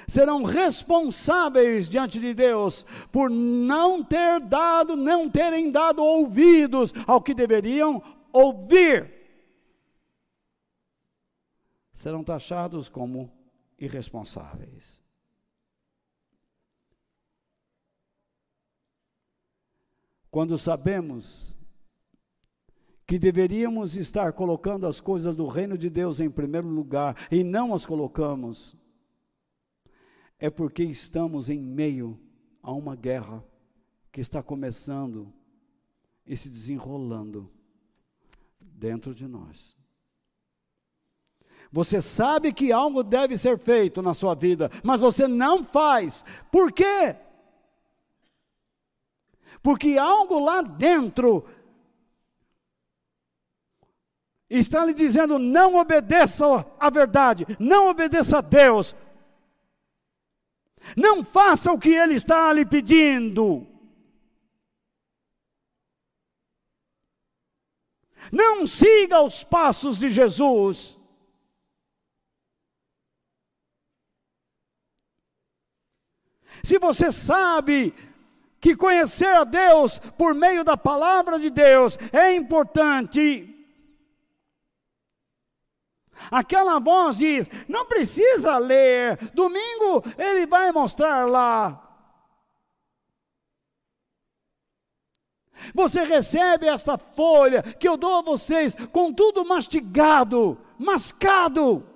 serão 0.07 0.45
responsáveis 0.45 1.89
diante 1.89 2.21
de 2.21 2.33
Deus 2.35 2.87
por 3.11 3.29
não 3.31 4.05
ter 4.05 4.41
dado, 4.41 4.97
não 4.97 5.29
terem 5.29 5.71
dado 5.71 6.03
ouvidos 6.03 6.93
ao 7.07 7.21
que 7.21 7.35
deveriam 7.35 8.03
ouvir. 8.33 9.13
Serão 11.93 12.23
taxados 12.23 12.89
como 12.89 13.31
irresponsáveis. 13.79 15.04
Quando 20.35 20.59
sabemos 20.59 21.57
que 23.07 23.21
deveríamos 23.21 23.95
estar 23.95 24.33
colocando 24.33 24.85
as 24.85 25.01
coisas 25.01 25.37
do 25.37 25.47
reino 25.47 25.79
de 25.79 25.89
Deus 25.89 26.19
em 26.19 26.29
primeiro 26.29 26.67
lugar 26.67 27.29
e 27.31 27.45
não 27.45 27.73
as 27.73 27.87
colocamos, 27.87 28.77
é 30.37 30.51
porque 30.51 30.83
estamos 30.83 31.49
em 31.49 31.61
meio 31.61 32.19
a 32.61 32.73
uma 32.73 32.97
guerra 32.97 33.45
que 34.11 34.21
está 34.21 34.43
começando 34.43 35.33
e 36.27 36.37
se 36.37 36.49
desenrolando 36.49 37.49
dentro 38.59 39.15
de 39.15 39.29
nós. 39.29 39.77
Você 41.71 42.03
sabe 42.03 42.53
que 42.53 42.73
algo 42.73 43.05
deve 43.05 43.39
ser 43.39 43.57
feito 43.57 44.03
na 44.03 44.13
sua 44.13 44.35
vida, 44.35 44.69
mas 44.83 45.01
você 45.01 45.29
não 45.29 45.63
faz. 45.63 46.25
Por 46.51 46.73
quê? 46.73 47.15
Porque 49.65 49.97
algo 49.97 50.39
lá 50.39 50.61
dentro 50.61 51.49
está 54.51 54.85
lhe 54.85 54.93
dizendo: 54.93 55.39
não 55.39 55.77
obedeça 55.77 56.45
à 56.79 56.91
verdade, 56.91 57.47
não 57.59 57.89
obedeça 57.89 58.39
a 58.39 58.41
Deus, 58.43 58.95
não 60.95 61.25
faça 61.25 61.73
o 61.73 61.79
que 61.79 61.89
Ele 61.89 62.13
está 62.13 62.53
lhe 62.53 62.67
pedindo. 62.67 63.67
Não 68.31 68.67
siga 68.67 69.23
os 69.23 69.45
passos 69.45 69.99
de 69.99 70.11
Jesus. 70.11 70.99
Se 76.63 76.79
você 76.79 77.11
sabe 77.13 77.95
que 78.65 78.75
conhecer 78.75 79.29
a 79.29 79.45
Deus 79.45 79.99
por 80.17 80.35
meio 80.35 80.65
da 80.65 80.75
palavra 80.75 81.39
de 81.39 81.51
Deus 81.51 81.99
é 82.11 82.35
importante. 82.35 83.55
Aquela 86.31 86.79
voz 86.79 87.19
diz: 87.19 87.51
não 87.69 87.85
precisa 87.85 88.57
ler, 88.57 89.19
domingo 89.35 90.03
ele 90.17 90.47
vai 90.47 90.73
mostrar 90.73 91.29
lá. 91.29 91.79
Você 95.75 96.03
recebe 96.03 96.67
esta 96.67 96.97
folha 96.97 97.63
que 97.63 97.87
eu 97.87 97.99
dou 97.99 98.17
a 98.17 98.23
vocês 98.23 98.75
com 98.91 99.13
tudo 99.13 99.45
mastigado, 99.45 100.59
mascado. 100.79 101.87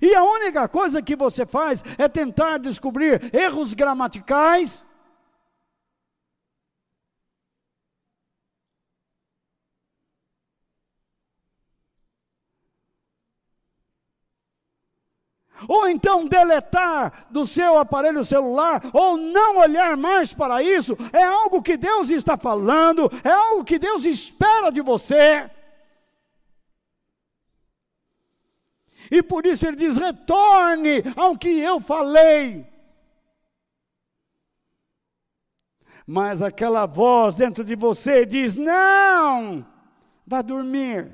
E 0.00 0.14
a 0.14 0.22
única 0.22 0.68
coisa 0.68 1.02
que 1.02 1.16
você 1.16 1.46
faz 1.46 1.84
é 1.96 2.08
tentar 2.08 2.58
descobrir 2.58 3.30
erros 3.34 3.74
gramaticais. 3.74 4.86
Ou 15.68 15.88
então 15.88 16.26
deletar 16.26 17.26
do 17.30 17.46
seu 17.46 17.78
aparelho 17.78 18.24
celular, 18.24 18.82
ou 18.92 19.16
não 19.16 19.58
olhar 19.58 19.96
mais 19.96 20.34
para 20.34 20.62
isso, 20.62 20.96
é 21.12 21.22
algo 21.22 21.62
que 21.62 21.76
Deus 21.76 22.10
está 22.10 22.36
falando, 22.36 23.10
é 23.24 23.30
algo 23.30 23.64
que 23.64 23.78
Deus 23.78 24.04
espera 24.04 24.70
de 24.70 24.82
você. 24.82 25.50
E 29.10 29.22
por 29.22 29.46
isso 29.46 29.66
ele 29.66 29.76
diz: 29.76 29.96
retorne 29.96 31.02
ao 31.16 31.36
que 31.36 31.48
eu 31.48 31.80
falei. 31.80 32.66
Mas 36.06 36.40
aquela 36.40 36.86
voz 36.86 37.34
dentro 37.34 37.64
de 37.64 37.74
você 37.74 38.24
diz: 38.24 38.54
não, 38.54 39.66
vá 40.26 40.40
dormir, 40.40 41.10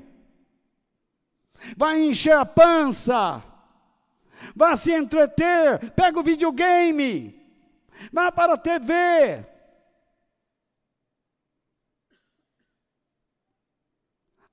vai 1.75 1.99
encher 1.99 2.35
a 2.35 2.45
pança, 2.45 3.43
vá 4.55 4.75
se 4.75 4.91
entreter, 4.91 5.91
pega 5.91 6.19
o 6.19 6.23
videogame, 6.23 7.41
vá 8.11 8.31
para 8.31 8.53
a 8.53 8.57
TV, 8.57 9.43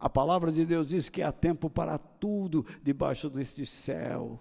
A 0.01 0.09
palavra 0.09 0.51
de 0.51 0.65
Deus 0.65 0.87
diz 0.87 1.11
que 1.11 1.21
há 1.21 1.31
tempo 1.31 1.69
para 1.69 1.99
tudo 1.99 2.65
debaixo 2.83 3.29
deste 3.29 3.67
céu. 3.67 4.41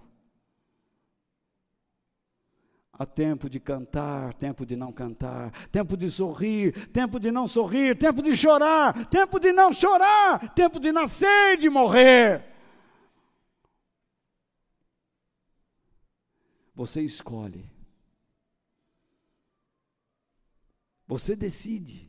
Há 2.94 3.06
tempo 3.06 3.50
de 3.50 3.60
cantar, 3.60 4.34
tempo 4.34 4.66
de 4.66 4.78
não 4.78 4.94
cantar, 4.94 5.68
tempo 5.68 5.98
de 5.98 6.10
sorrir, 6.10 6.90
tempo 6.92 7.20
de 7.20 7.30
não 7.30 7.46
sorrir, 7.46 7.98
tempo 7.98 8.22
de 8.22 8.36
chorar, 8.38 9.10
tempo 9.10 9.38
de 9.38 9.52
não 9.52 9.74
chorar, 9.74 10.54
tempo 10.54 10.80
de 10.80 10.94
nascer 10.94 11.56
e 11.56 11.58
de 11.58 11.70
morrer. 11.70 12.46
Você 16.74 17.02
escolhe. 17.02 17.70
Você 21.06 21.36
decide. 21.36 22.09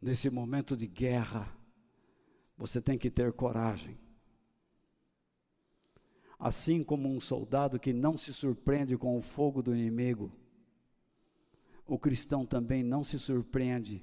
Nesse 0.00 0.30
momento 0.30 0.76
de 0.76 0.86
guerra, 0.86 1.54
você 2.56 2.80
tem 2.80 2.96
que 2.96 3.10
ter 3.10 3.32
coragem. 3.32 3.98
Assim 6.38 6.82
como 6.82 7.08
um 7.08 7.20
soldado 7.20 7.78
que 7.78 7.92
não 7.92 8.16
se 8.16 8.32
surpreende 8.32 8.96
com 8.96 9.18
o 9.18 9.22
fogo 9.22 9.62
do 9.62 9.74
inimigo, 9.74 10.32
o 11.86 11.98
cristão 11.98 12.46
também 12.46 12.82
não 12.82 13.04
se 13.04 13.18
surpreende 13.18 14.02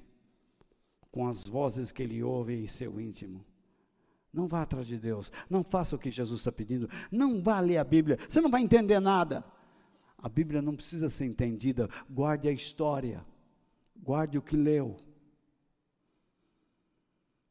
com 1.10 1.26
as 1.26 1.42
vozes 1.42 1.90
que 1.90 2.02
ele 2.02 2.22
ouve 2.22 2.54
em 2.54 2.66
seu 2.66 3.00
íntimo. 3.00 3.44
Não 4.32 4.46
vá 4.46 4.62
atrás 4.62 4.86
de 4.86 4.98
Deus, 4.98 5.32
não 5.48 5.64
faça 5.64 5.96
o 5.96 5.98
que 5.98 6.10
Jesus 6.10 6.40
está 6.40 6.52
pedindo, 6.52 6.88
não 7.10 7.42
vá 7.42 7.58
ler 7.58 7.78
a 7.78 7.84
Bíblia, 7.84 8.18
você 8.28 8.40
não 8.40 8.50
vai 8.50 8.62
entender 8.62 9.00
nada. 9.00 9.44
A 10.16 10.28
Bíblia 10.28 10.60
não 10.60 10.76
precisa 10.76 11.08
ser 11.08 11.24
entendida, 11.24 11.88
guarde 12.08 12.46
a 12.46 12.52
história, 12.52 13.24
guarde 13.96 14.36
o 14.36 14.42
que 14.42 14.56
leu. 14.56 14.96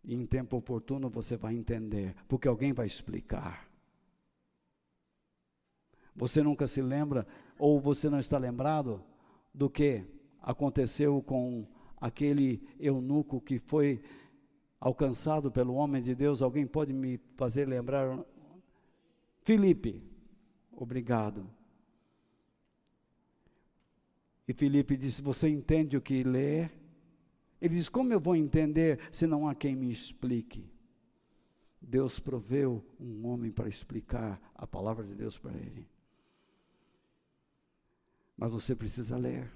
E 0.07 0.15
em 0.15 0.25
tempo 0.25 0.55
oportuno 0.55 1.09
você 1.09 1.35
vai 1.35 1.53
entender, 1.53 2.15
porque 2.29 2.47
alguém 2.47 2.71
vai 2.71 2.87
explicar. 2.87 3.69
Você 6.15 6.41
nunca 6.41 6.65
se 6.65 6.81
lembra, 6.81 7.27
ou 7.59 7.77
você 7.77 8.09
não 8.09 8.17
está 8.17 8.37
lembrado, 8.37 9.03
do 9.53 9.69
que 9.69 10.05
aconteceu 10.41 11.21
com 11.21 11.67
aquele 11.99 12.65
eunuco 12.79 13.41
que 13.41 13.59
foi 13.59 14.01
alcançado 14.79 15.51
pelo 15.51 15.73
homem 15.73 16.01
de 16.01 16.15
Deus? 16.15 16.41
Alguém 16.41 16.65
pode 16.65 16.93
me 16.93 17.19
fazer 17.35 17.67
lembrar? 17.67 18.17
Felipe, 19.41 20.01
obrigado. 20.71 21.45
E 24.47 24.53
Filipe 24.53 24.95
disse: 24.95 25.21
Você 25.21 25.49
entende 25.49 25.97
o 25.97 26.01
que 26.01 26.23
lê? 26.23 26.69
Ele 27.61 27.75
diz: 27.75 27.89
Como 27.89 28.13
eu 28.13 28.19
vou 28.19 28.35
entender 28.35 28.99
se 29.11 29.25
não 29.25 29.47
há 29.47 29.55
quem 29.55 29.75
me 29.75 29.91
explique? 29.91 30.69
Deus 31.81 32.19
proveu 32.19 32.83
um 32.99 33.25
homem 33.27 33.51
para 33.51 33.67
explicar 33.67 34.41
a 34.55 34.67
palavra 34.67 35.05
de 35.05 35.15
Deus 35.15 35.37
para 35.37 35.53
ele. 35.53 35.87
Mas 38.35 38.51
você 38.51 38.75
precisa 38.75 39.17
ler. 39.17 39.51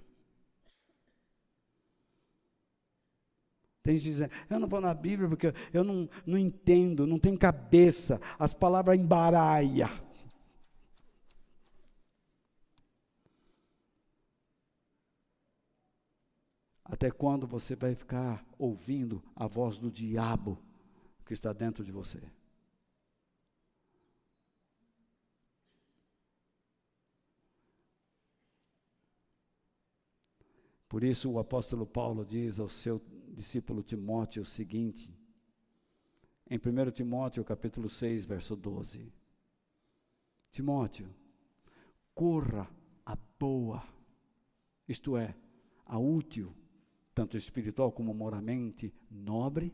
Tem 3.84 3.98
gente 3.98 4.04
dizendo, 4.04 4.32
eu 4.50 4.60
não 4.60 4.68
vou 4.68 4.80
na 4.80 4.94
Bíblia 4.94 5.28
porque 5.28 5.54
eu 5.74 5.84
não, 5.84 6.08
não 6.26 6.38
entendo, 6.38 7.08
não 7.08 7.18
tenho 7.18 7.38
cabeça, 7.38 8.22
as 8.38 8.54
palavras 8.54 8.98
embaralham. 8.98 9.90
Até 17.02 17.10
quando 17.10 17.48
você 17.48 17.76
vai 17.76 17.96
ficar 17.96 18.46
ouvindo 18.60 19.24
a 19.36 19.48
voz 19.48 19.76
do 19.76 19.90
diabo 19.90 20.60
que 21.26 21.34
está 21.34 21.52
dentro 21.52 21.84
de 21.84 21.92
você? 21.92 22.22
Por 30.88 31.04
isso 31.04 31.32
o 31.32 31.40
apóstolo 31.40 31.88
Paulo 31.88 32.24
diz 32.24 32.60
ao 32.60 32.70
seu 32.70 33.02
discípulo 33.30 33.82
Timóteo 33.82 34.44
o 34.44 34.46
seguinte, 34.46 35.12
em 36.48 36.60
1 36.60 36.92
Timóteo 36.92 37.44
capítulo 37.44 37.90
6, 37.90 38.28
verso 38.28 38.56
12. 38.56 39.12
Timóteo, 40.52 41.10
corra 42.14 42.70
a 43.04 43.18
boa, 43.40 43.84
isto 44.88 45.18
é, 45.18 45.34
a 45.84 45.98
útil 45.98 46.61
tanto 47.14 47.38
espiritual 47.38 47.92
como 47.92 48.14
moralmente 48.14 48.94
nobre, 49.10 49.74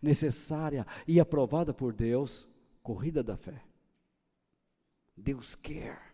necessária 0.00 0.86
e 1.06 1.18
aprovada 1.18 1.74
por 1.74 1.92
Deus, 1.92 2.48
corrida 2.82 3.22
da 3.22 3.36
fé. 3.36 3.62
Deus 5.16 5.54
quer 5.54 6.10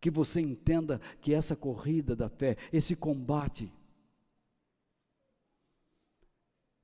que 0.00 0.10
você 0.10 0.40
entenda 0.40 1.00
que 1.20 1.34
essa 1.34 1.56
corrida 1.56 2.14
da 2.14 2.28
fé, 2.28 2.56
esse 2.72 2.94
combate, 2.94 3.72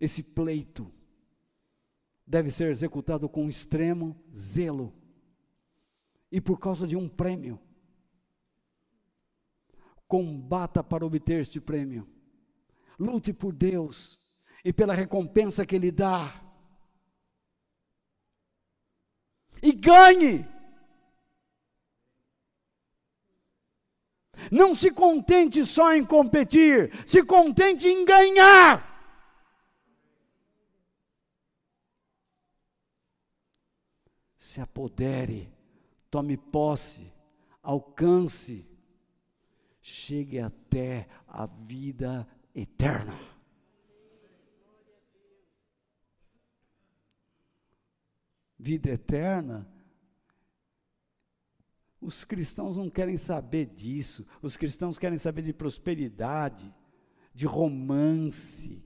esse 0.00 0.22
pleito, 0.22 0.92
deve 2.26 2.50
ser 2.50 2.70
executado 2.70 3.28
com 3.28 3.48
extremo 3.48 4.16
zelo 4.34 4.92
e 6.32 6.40
por 6.40 6.58
causa 6.58 6.86
de 6.86 6.96
um 6.96 7.08
prêmio 7.08 7.60
combata 10.14 10.80
para 10.84 11.04
obter 11.04 11.40
este 11.40 11.60
prêmio. 11.60 12.08
Lute 12.96 13.32
por 13.32 13.52
Deus 13.52 14.20
e 14.64 14.72
pela 14.72 14.94
recompensa 14.94 15.66
que 15.66 15.74
Ele 15.74 15.90
dá. 15.90 16.40
E 19.60 19.72
ganhe. 19.72 20.46
Não 24.52 24.72
se 24.72 24.92
contente 24.92 25.64
só 25.64 25.92
em 25.92 26.04
competir, 26.04 26.92
se 27.04 27.24
contente 27.24 27.88
em 27.88 28.04
ganhar. 28.04 28.94
Se 34.38 34.60
apodere, 34.60 35.52
tome 36.08 36.36
posse, 36.36 37.12
alcance 37.60 38.73
chegue 39.86 40.40
até 40.40 41.06
a 41.28 41.44
vida 41.44 42.26
eterna. 42.54 43.20
Vida 48.58 48.88
eterna, 48.88 49.68
os 52.00 52.24
cristãos 52.24 52.78
não 52.78 52.88
querem 52.88 53.18
saber 53.18 53.66
disso, 53.66 54.26
os 54.40 54.56
cristãos 54.56 54.98
querem 54.98 55.18
saber 55.18 55.42
de 55.42 55.52
prosperidade, 55.52 56.74
de 57.34 57.44
romance, 57.44 58.82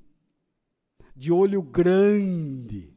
de 1.15 1.31
olho 1.31 1.63
grande, 1.63 2.93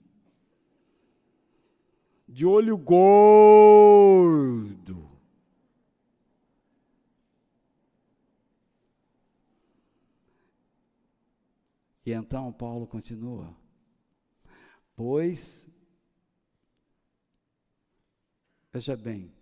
de 2.27 2.47
olho 2.47 2.75
gordo. 2.79 3.91
E 12.05 12.11
então 12.11 12.51
Paulo 12.51 12.87
continua: 12.87 13.55
Pois, 14.95 15.69
veja 18.71 18.95
bem, 18.95 19.33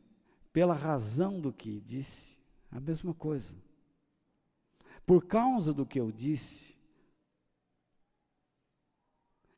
pela 0.51 0.73
razão 0.73 1.39
do 1.39 1.53
que 1.53 1.79
disse, 1.79 2.37
a 2.71 2.79
mesma 2.79 3.13
coisa. 3.13 3.55
Por 5.05 5.25
causa 5.25 5.73
do 5.73 5.85
que 5.85 5.99
eu 5.99 6.11
disse, 6.11 6.77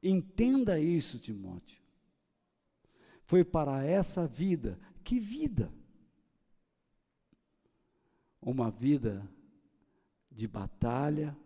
entenda 0.01 0.79
isso, 0.79 1.19
Timóteo. 1.19 1.81
Foi 3.23 3.43
para 3.43 3.83
essa 3.83 4.27
vida, 4.27 4.79
que 5.03 5.19
vida? 5.19 5.73
Uma 8.41 8.71
vida 8.71 9.27
de 10.31 10.47
batalha, 10.47 11.37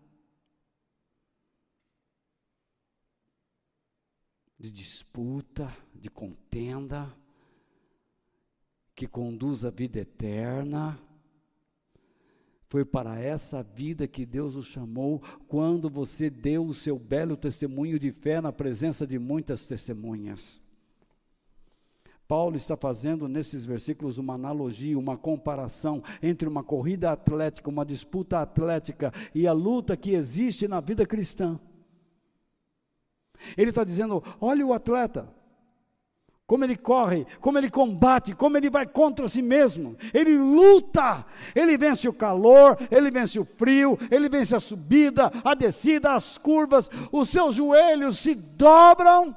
de 4.65 4.71
disputa, 4.71 5.71
de 5.93 6.09
contenda, 6.09 7.13
que 8.95 9.05
conduz 9.07 9.63
à 9.63 9.69
vida 9.69 9.99
eterna. 9.99 10.97
Foi 12.67 12.83
para 12.83 13.19
essa 13.19 13.61
vida 13.61 14.07
que 14.07 14.25
Deus 14.25 14.55
o 14.55 14.63
chamou 14.63 15.21
quando 15.47 15.87
você 15.87 16.31
deu 16.31 16.65
o 16.65 16.73
seu 16.73 16.97
belo 16.97 17.37
testemunho 17.37 17.99
de 17.99 18.11
fé 18.11 18.41
na 18.41 18.51
presença 18.51 19.05
de 19.05 19.19
muitas 19.19 19.67
testemunhas. 19.67 20.59
Paulo 22.27 22.55
está 22.55 22.75
fazendo 22.75 23.27
nesses 23.27 23.67
versículos 23.67 24.17
uma 24.17 24.33
analogia, 24.33 24.97
uma 24.97 25.15
comparação 25.15 26.01
entre 26.23 26.49
uma 26.49 26.63
corrida 26.63 27.11
atlética, 27.11 27.69
uma 27.69 27.85
disputa 27.85 28.39
atlética 28.39 29.13
e 29.35 29.45
a 29.45 29.53
luta 29.53 29.95
que 29.95 30.15
existe 30.15 30.67
na 30.67 30.81
vida 30.81 31.05
cristã. 31.05 31.59
Ele 33.57 33.69
está 33.69 33.83
dizendo: 33.83 34.23
olha 34.39 34.65
o 34.65 34.73
atleta, 34.73 35.27
como 36.47 36.63
ele 36.63 36.75
corre, 36.75 37.25
como 37.41 37.57
ele 37.57 37.69
combate, 37.69 38.35
como 38.35 38.55
ele 38.55 38.69
vai 38.69 38.85
contra 38.85 39.27
si 39.27 39.41
mesmo. 39.41 39.97
Ele 40.13 40.37
luta, 40.37 41.25
ele 41.55 41.77
vence 41.77 42.07
o 42.07 42.13
calor, 42.13 42.77
ele 42.91 43.09
vence 43.09 43.39
o 43.39 43.45
frio, 43.45 43.97
ele 44.11 44.29
vence 44.29 44.55
a 44.55 44.59
subida, 44.59 45.31
a 45.43 45.55
descida, 45.55 46.13
as 46.13 46.37
curvas, 46.37 46.89
os 47.11 47.29
seus 47.29 47.55
joelhos 47.55 48.19
se 48.19 48.35
dobram. 48.35 49.35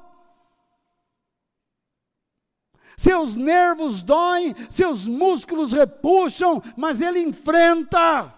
Seus 2.94 3.36
nervos 3.36 4.02
doem, 4.02 4.55
seus 4.68 5.06
músculos 5.06 5.72
repuxam, 5.72 6.60
mas 6.76 7.01
ele 7.01 7.20
enfrenta. 7.20 8.35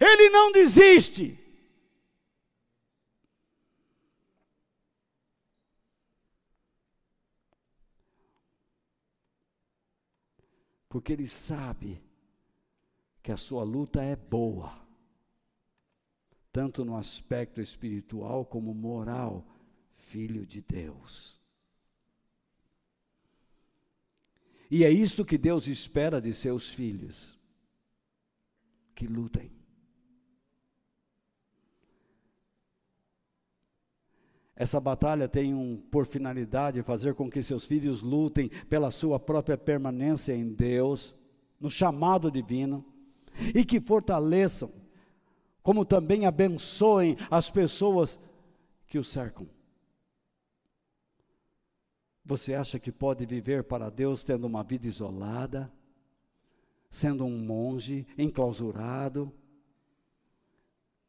Ele 0.00 0.30
não 0.30 0.50
desiste. 0.52 1.38
Porque 10.88 11.12
ele 11.12 11.26
sabe 11.26 12.02
que 13.22 13.32
a 13.32 13.36
sua 13.36 13.64
luta 13.64 14.02
é 14.02 14.16
boa, 14.16 14.80
tanto 16.52 16.84
no 16.84 16.96
aspecto 16.96 17.60
espiritual 17.60 18.46
como 18.46 18.72
moral, 18.72 19.44
filho 19.96 20.46
de 20.46 20.62
Deus. 20.62 21.40
E 24.70 24.84
é 24.84 24.90
isto 24.90 25.24
que 25.24 25.36
Deus 25.36 25.66
espera 25.66 26.20
de 26.20 26.32
seus 26.32 26.70
filhos: 26.70 27.38
que 28.94 29.06
lutem. 29.06 29.55
Essa 34.56 34.80
batalha 34.80 35.28
tem 35.28 35.54
um, 35.54 35.76
por 35.76 36.06
finalidade 36.06 36.82
fazer 36.82 37.14
com 37.14 37.30
que 37.30 37.42
seus 37.42 37.66
filhos 37.66 38.00
lutem 38.00 38.48
pela 38.70 38.90
sua 38.90 39.20
própria 39.20 39.58
permanência 39.58 40.34
em 40.34 40.48
Deus, 40.48 41.14
no 41.60 41.68
chamado 41.68 42.30
divino, 42.30 42.82
e 43.54 43.66
que 43.66 43.78
fortaleçam, 43.78 44.72
como 45.62 45.84
também 45.84 46.24
abençoem 46.24 47.18
as 47.30 47.50
pessoas 47.50 48.18
que 48.86 48.98
o 48.98 49.04
cercam. 49.04 49.46
Você 52.24 52.54
acha 52.54 52.78
que 52.78 52.90
pode 52.90 53.26
viver 53.26 53.62
para 53.62 53.90
Deus 53.90 54.24
tendo 54.24 54.46
uma 54.46 54.64
vida 54.64 54.86
isolada, 54.86 55.70
sendo 56.90 57.26
um 57.26 57.38
monge 57.38 58.06
enclausurado? 58.16 59.30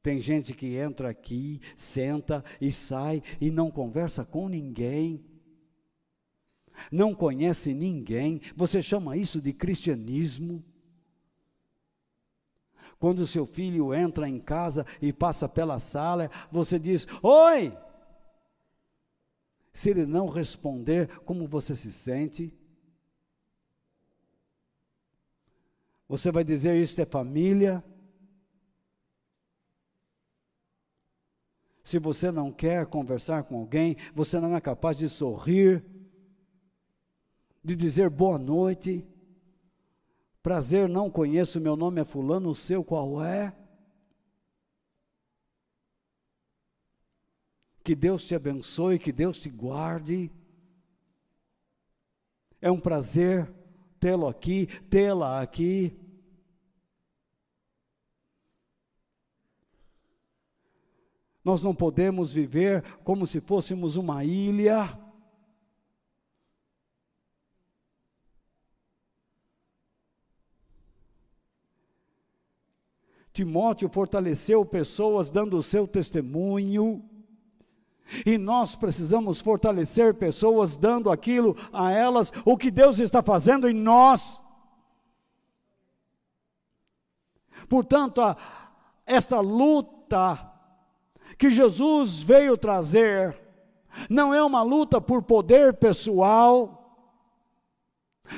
Tem 0.01 0.21
gente 0.21 0.53
que 0.53 0.75
entra 0.75 1.09
aqui, 1.09 1.59
senta 1.75 2.43
e 2.61 2.71
sai 2.71 3.21
e 3.41 3.51
não 3.51 3.69
conversa 3.69 4.23
com 4.23 4.47
ninguém. 4.47 5.23
Não 6.91 7.13
conhece 7.13 7.73
ninguém. 7.73 8.41
Você 8.55 8.81
chama 8.81 9.17
isso 9.17 9.41
de 9.41 9.51
cristianismo? 9.51 10.63
Quando 12.99 13.27
seu 13.27 13.45
filho 13.45 13.93
entra 13.93 14.27
em 14.27 14.39
casa 14.39 14.85
e 15.01 15.13
passa 15.13 15.47
pela 15.47 15.79
sala, 15.79 16.31
você 16.51 16.79
diz: 16.79 17.07
Oi! 17.21 17.77
Se 19.71 19.91
ele 19.91 20.07
não 20.07 20.27
responder, 20.27 21.19
como 21.19 21.47
você 21.47 21.75
se 21.75 21.91
sente? 21.91 22.51
Você 26.07 26.31
vai 26.31 26.43
dizer: 26.43 26.81
Isto 26.81 27.01
é 27.01 27.05
família? 27.05 27.83
Se 31.87 31.99
você 31.99 32.33
não 32.33 32.51
quer 32.51 32.85
conversar 32.85 33.45
com 33.45 33.59
alguém, 33.59 33.95
você 34.13 34.41
não 34.41 34.53
é 34.53 34.59
capaz 34.59 34.97
de 34.97 35.07
sorrir, 35.07 35.81
de 37.63 37.77
dizer 37.77 38.09
boa 38.09 38.37
noite. 38.37 39.07
Prazer, 40.43 40.89
não 40.89 41.09
conheço, 41.09 41.61
meu 41.61 41.77
nome 41.77 42.01
é 42.01 42.03
Fulano, 42.03 42.49
o 42.49 42.55
seu 42.55 42.83
qual 42.83 43.23
é? 43.23 43.55
Que 47.81 47.95
Deus 47.95 48.25
te 48.25 48.35
abençoe, 48.35 48.99
que 48.99 49.13
Deus 49.13 49.39
te 49.39 49.49
guarde. 49.49 50.29
É 52.61 52.69
um 52.69 52.81
prazer 52.81 53.49
tê-lo 53.97 54.27
aqui, 54.27 54.67
tê-la 54.89 55.41
aqui. 55.41 55.97
Nós 61.47 61.63
não 61.63 61.73
podemos 61.73 62.33
viver 62.33 62.83
como 63.05 63.25
se 63.25 63.39
fôssemos 63.39 63.95
uma 63.95 64.21
ilha. 64.21 64.99
Timóteo 73.31 73.87
fortaleceu 73.87 74.65
pessoas 74.65 75.31
dando 75.31 75.57
o 75.57 75.63
seu 75.63 75.87
testemunho. 75.87 77.09
E 78.25 78.37
nós 78.37 78.75
precisamos 78.75 79.39
fortalecer 79.39 80.15
pessoas 80.15 80.75
dando 80.75 81.09
aquilo 81.09 81.55
a 81.71 81.93
elas, 81.93 82.29
o 82.43 82.57
que 82.57 82.69
Deus 82.69 82.99
está 82.99 83.23
fazendo 83.23 83.69
em 83.69 83.73
nós. 83.73 84.43
Portanto, 87.69 88.19
a, 88.19 88.35
esta 89.05 89.39
luta 89.39 90.56
que 91.37 91.49
Jesus 91.49 92.21
veio 92.23 92.57
trazer 92.57 93.37
não 94.09 94.33
é 94.33 94.43
uma 94.43 94.61
luta 94.61 94.99
por 94.99 95.23
poder 95.23 95.75
pessoal, 95.75 96.73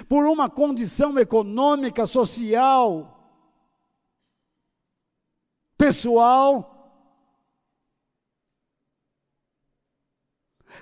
por 0.08 0.26
uma 0.26 0.50
condição 0.50 1.18
econômica, 1.18 2.06
social, 2.06 3.20
pessoal. 5.78 6.76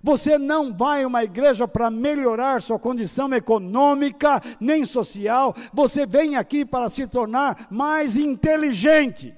Você 0.03 0.37
não 0.37 0.75
vai 0.75 1.03
a 1.03 1.07
uma 1.07 1.23
igreja 1.23 1.67
para 1.67 1.89
melhorar 1.89 2.61
sua 2.61 2.77
condição 2.77 3.33
econômica 3.33 4.41
nem 4.59 4.85
social, 4.85 5.55
você 5.73 6.05
vem 6.05 6.35
aqui 6.35 6.63
para 6.63 6.89
se 6.89 7.07
tornar 7.07 7.67
mais 7.71 8.15
inteligente. 8.15 9.35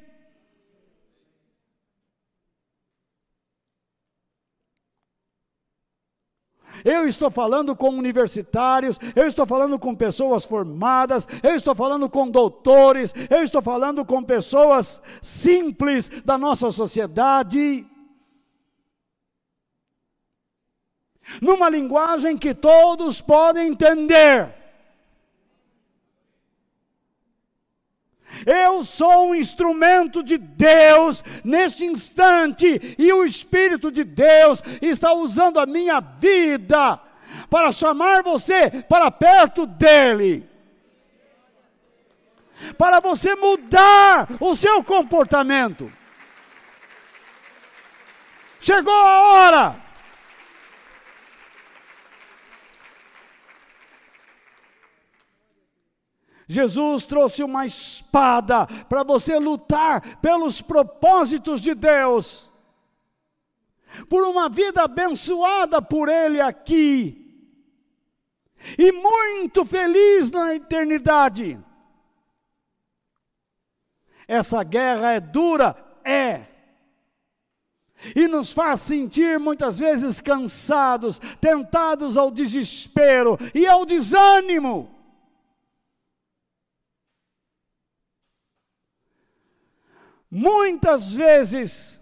Eu 6.83 7.07
estou 7.07 7.29
falando 7.29 7.75
com 7.75 7.89
universitários, 7.89 8.99
eu 9.15 9.27
estou 9.27 9.45
falando 9.45 9.79
com 9.79 9.95
pessoas 9.95 10.45
formadas, 10.45 11.27
eu 11.41 11.55
estou 11.55 11.73
falando 11.75 12.09
com 12.09 12.29
doutores, 12.29 13.13
eu 13.29 13.43
estou 13.43 13.61
falando 13.61 14.05
com 14.05 14.23
pessoas 14.23 15.01
simples 15.21 16.09
da 16.23 16.37
nossa 16.37 16.71
sociedade. 16.71 17.85
Numa 21.41 21.69
linguagem 21.69 22.37
que 22.37 22.53
todos 22.53 23.21
podem 23.21 23.67
entender. 23.67 24.58
Eu 28.45 28.83
sou 28.83 29.29
um 29.29 29.35
instrumento 29.35 30.23
de 30.23 30.37
Deus 30.37 31.23
neste 31.43 31.85
instante, 31.85 32.95
e 32.97 33.11
o 33.11 33.25
Espírito 33.25 33.91
de 33.91 34.03
Deus 34.03 34.61
está 34.81 35.13
usando 35.13 35.59
a 35.59 35.65
minha 35.65 35.99
vida 35.99 36.99
para 37.49 37.71
chamar 37.71 38.23
você 38.23 38.83
para 38.87 39.11
perto 39.11 39.65
dEle, 39.65 40.47
para 42.77 42.99
você 42.99 43.35
mudar 43.35 44.27
o 44.39 44.55
seu 44.55 44.83
comportamento. 44.83 45.91
Chegou 48.59 48.93
a 48.93 49.21
hora 49.21 49.88
Jesus 56.51 57.05
trouxe 57.05 57.43
uma 57.43 57.63
espada 57.63 58.65
para 58.65 59.03
você 59.03 59.37
lutar 59.37 60.17
pelos 60.17 60.63
propósitos 60.63 61.61
de 61.61 61.75
Deus, 61.75 62.51
por 64.09 64.23
uma 64.23 64.49
vida 64.49 64.81
abençoada 64.81 65.79
por 65.79 66.09
Ele 66.09 66.41
aqui, 66.41 67.53
e 68.79 68.91
muito 68.91 69.63
feliz 69.63 70.31
na 70.31 70.55
eternidade. 70.55 71.59
Essa 74.27 74.63
guerra 74.63 75.11
é 75.11 75.19
dura? 75.19 75.75
É. 76.03 76.45
E 78.15 78.27
nos 78.27 78.53
faz 78.53 78.81
sentir 78.81 79.37
muitas 79.37 79.77
vezes 79.77 80.19
cansados, 80.19 81.21
tentados 81.39 82.17
ao 82.17 82.31
desespero 82.31 83.37
e 83.53 83.67
ao 83.67 83.85
desânimo. 83.85 84.98
Muitas 90.29 91.11
vezes 91.11 91.99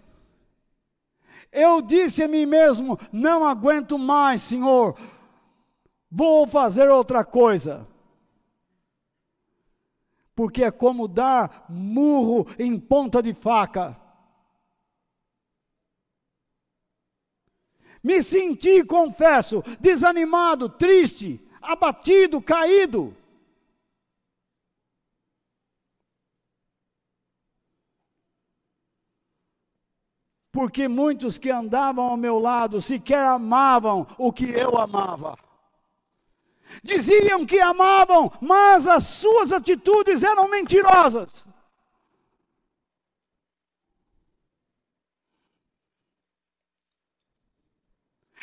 eu 1.50 1.80
disse 1.80 2.22
a 2.22 2.28
mim 2.28 2.46
mesmo: 2.46 2.98
não 3.12 3.44
aguento 3.44 3.98
mais, 3.98 4.42
Senhor, 4.42 4.98
vou 6.10 6.46
fazer 6.46 6.88
outra 6.88 7.24
coisa. 7.24 7.86
Porque 10.34 10.62
é 10.62 10.70
como 10.70 11.08
dar 11.08 11.66
murro 11.68 12.46
em 12.58 12.78
ponta 12.78 13.22
de 13.22 13.34
faca. 13.34 13.96
Me 18.00 18.22
senti, 18.22 18.84
confesso, 18.84 19.64
desanimado, 19.80 20.68
triste, 20.68 21.44
abatido, 21.60 22.40
caído. 22.40 23.16
Porque 30.58 30.88
muitos 30.88 31.38
que 31.38 31.52
andavam 31.52 32.04
ao 32.06 32.16
meu 32.16 32.36
lado 32.40 32.80
sequer 32.80 33.22
amavam 33.22 34.04
o 34.18 34.32
que 34.32 34.50
eu 34.50 34.76
amava. 34.76 35.38
Diziam 36.82 37.46
que 37.46 37.60
amavam, 37.60 38.32
mas 38.40 38.88
as 38.88 39.04
suas 39.04 39.52
atitudes 39.52 40.24
eram 40.24 40.50
mentirosas. 40.50 41.46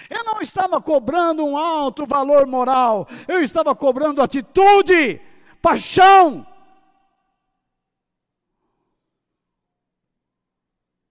Eu 0.10 0.24
não 0.24 0.42
estava 0.42 0.82
cobrando 0.82 1.46
um 1.46 1.58
alto 1.58 2.06
valor 2.06 2.48
moral, 2.48 3.10
eu 3.28 3.44
estava 3.44 3.76
cobrando 3.76 4.22
atitude, 4.22 5.20
paixão. 5.62 6.48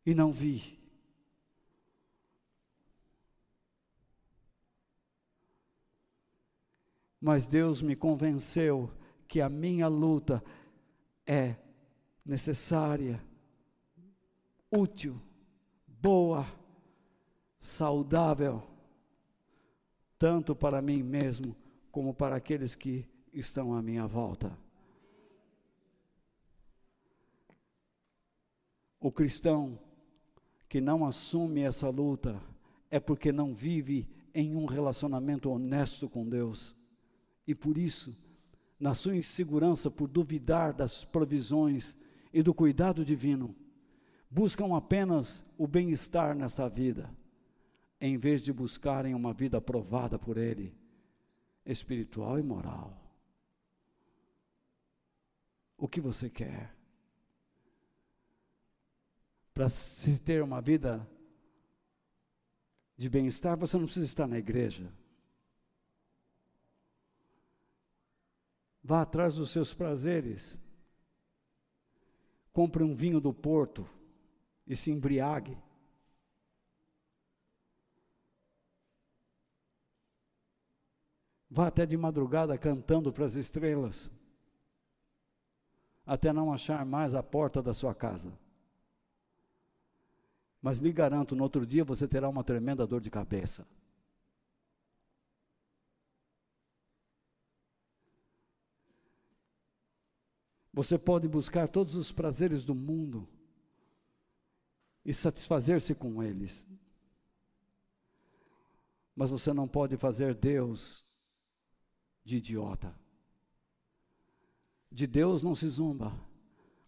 E 0.07 0.15
não 0.15 0.33
vi. 0.33 0.74
Mas 7.25 7.47
Deus 7.47 7.81
me 7.81 7.97
convenceu 7.97 8.91
que 9.27 9.41
a 9.41 9.49
minha 9.49 9.89
luta 9.89 10.45
é 11.27 11.57
necessária, 12.23 13.19
útil, 14.71 15.19
boa, 15.89 16.45
saudável, 17.59 18.63
tanto 20.19 20.55
para 20.55 20.83
mim 20.83 21.03
mesmo 21.03 21.57
como 21.91 22.13
para 22.13 22.37
aqueles 22.37 22.75
que 22.75 23.09
estão 23.33 23.73
à 23.73 23.81
minha 23.81 24.07
volta. 24.07 24.55
O 29.01 29.11
cristão 29.11 29.79
que 30.69 30.79
não 30.79 31.07
assume 31.07 31.63
essa 31.63 31.89
luta 31.89 32.39
é 32.91 33.01
porque 33.01 33.33
não 33.33 33.55
vive 33.55 34.07
em 34.35 34.55
um 34.55 34.67
relacionamento 34.67 35.49
honesto 35.51 36.07
com 36.07 36.29
Deus. 36.29 36.77
E 37.47 37.55
por 37.55 37.77
isso, 37.77 38.17
na 38.79 38.95
sua 38.95 39.17
insegurança 39.17 39.91
por 39.91 40.09
duvidar 40.09 40.73
das 40.73 41.05
provisões 41.05 41.97
e 42.33 42.43
do 42.43 42.55
cuidado 42.55 43.05
divino, 43.05 43.55
buscam 44.31 44.77
apenas 44.77 45.45
o 45.57 45.67
bem-estar 45.67 46.35
nesta 46.35 46.69
vida 46.69 47.11
em 48.01 48.19
vez 48.19 48.43
de 48.43 48.53
buscarem 48.53 49.15
uma 49.15 49.33
vida 49.33 49.59
aprovada 49.59 50.19
por 50.19 50.37
Ele, 50.37 50.77
espiritual 51.65 52.39
e 52.39 52.43
moral. 52.43 53.01
O 55.79 55.89
que 55.89 56.01
você 56.01 56.29
quer? 56.29 56.75
Para 59.55 59.69
se 59.69 60.19
ter 60.19 60.43
uma 60.43 60.61
vida 60.61 61.09
de 62.97 63.09
bem-estar, 63.09 63.57
você 63.57 63.79
não 63.79 63.85
precisa 63.85 64.05
estar 64.05 64.27
na 64.27 64.39
igreja. 64.39 64.93
Vá 68.87 69.01
atrás 69.01 69.37
dos 69.37 69.51
seus 69.51 69.73
prazeres. 69.73 70.61
Compre 72.53 72.85
um 72.85 72.95
vinho 72.95 73.19
do 73.19 73.33
porto 73.33 73.89
e 74.67 74.77
se 74.77 74.91
embriague. 74.91 75.57
Vá 81.51 81.69
até 81.69 81.87
de 81.87 81.97
madrugada 81.97 82.59
cantando 82.59 83.11
para 83.13 83.25
as 83.25 83.37
estrelas, 83.37 84.11
até 86.05 86.33
não 86.33 86.53
achar 86.53 86.85
mais 86.85 87.15
a 87.15 87.23
porta 87.23 87.63
da 87.63 87.73
sua 87.73 87.95
casa. 87.95 88.37
Mas 90.61 90.79
lhe 90.79 90.93
garanto, 90.93 91.37
no 91.37 91.45
outro 91.45 91.65
dia 91.65 91.85
você 91.85 92.09
terá 92.09 92.29
uma 92.29 92.43
tremenda 92.43 92.87
dor 92.87 93.01
de 93.01 93.11
cabeça. 93.11 93.67
Você 100.75 100.99
pode 100.99 101.29
buscar 101.29 101.69
todos 101.69 101.95
os 101.95 102.11
prazeres 102.11 102.65
do 102.65 102.75
mundo 102.75 103.29
e 105.05 105.15
satisfazer-se 105.15 105.95
com 105.95 106.21
eles. 106.21 106.67
Mas 109.15 109.31
você 109.31 109.53
não 109.53 109.69
pode 109.69 109.97
fazer 109.97 110.35
Deus 110.35 111.17
de 112.25 112.39
idiota. 112.39 112.93
De 114.91 115.07
Deus 115.07 115.45
não 115.45 115.55
se 115.55 115.69
zomba. 115.69 116.13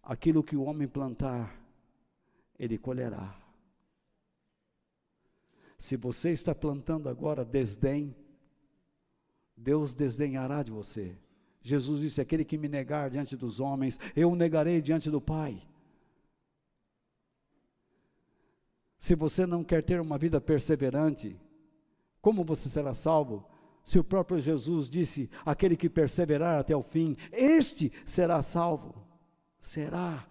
Aquilo 0.02 0.42
que 0.42 0.56
o 0.56 0.64
homem 0.64 0.88
plantar, 0.88 1.56
ele 2.58 2.76
colherá. 2.76 3.40
Se 5.78 5.96
você 5.96 6.32
está 6.32 6.52
plantando 6.52 7.08
agora 7.08 7.44
desdém, 7.44 8.16
Deus 9.56 9.94
desdenhará 9.94 10.64
de 10.64 10.72
você. 10.72 11.16
Jesus 11.66 12.00
disse: 12.00 12.20
Aquele 12.20 12.44
que 12.44 12.56
me 12.56 12.68
negar 12.68 13.10
diante 13.10 13.36
dos 13.36 13.58
homens, 13.58 13.98
eu 14.14 14.30
o 14.30 14.36
negarei 14.36 14.80
diante 14.80 15.10
do 15.10 15.20
Pai. 15.20 15.60
Se 18.96 19.16
você 19.16 19.44
não 19.44 19.64
quer 19.64 19.82
ter 19.82 20.00
uma 20.00 20.16
vida 20.16 20.40
perseverante, 20.40 21.36
como 22.22 22.44
você 22.44 22.68
será 22.68 22.94
salvo? 22.94 23.44
Se 23.82 23.98
o 23.98 24.04
próprio 24.04 24.40
Jesus 24.40 24.88
disse: 24.88 25.28
aquele 25.44 25.76
que 25.76 25.90
perseverar 25.90 26.60
até 26.60 26.74
o 26.76 26.84
fim, 26.84 27.16
este 27.32 27.92
será 28.04 28.40
salvo. 28.42 29.04
Será. 29.58 30.24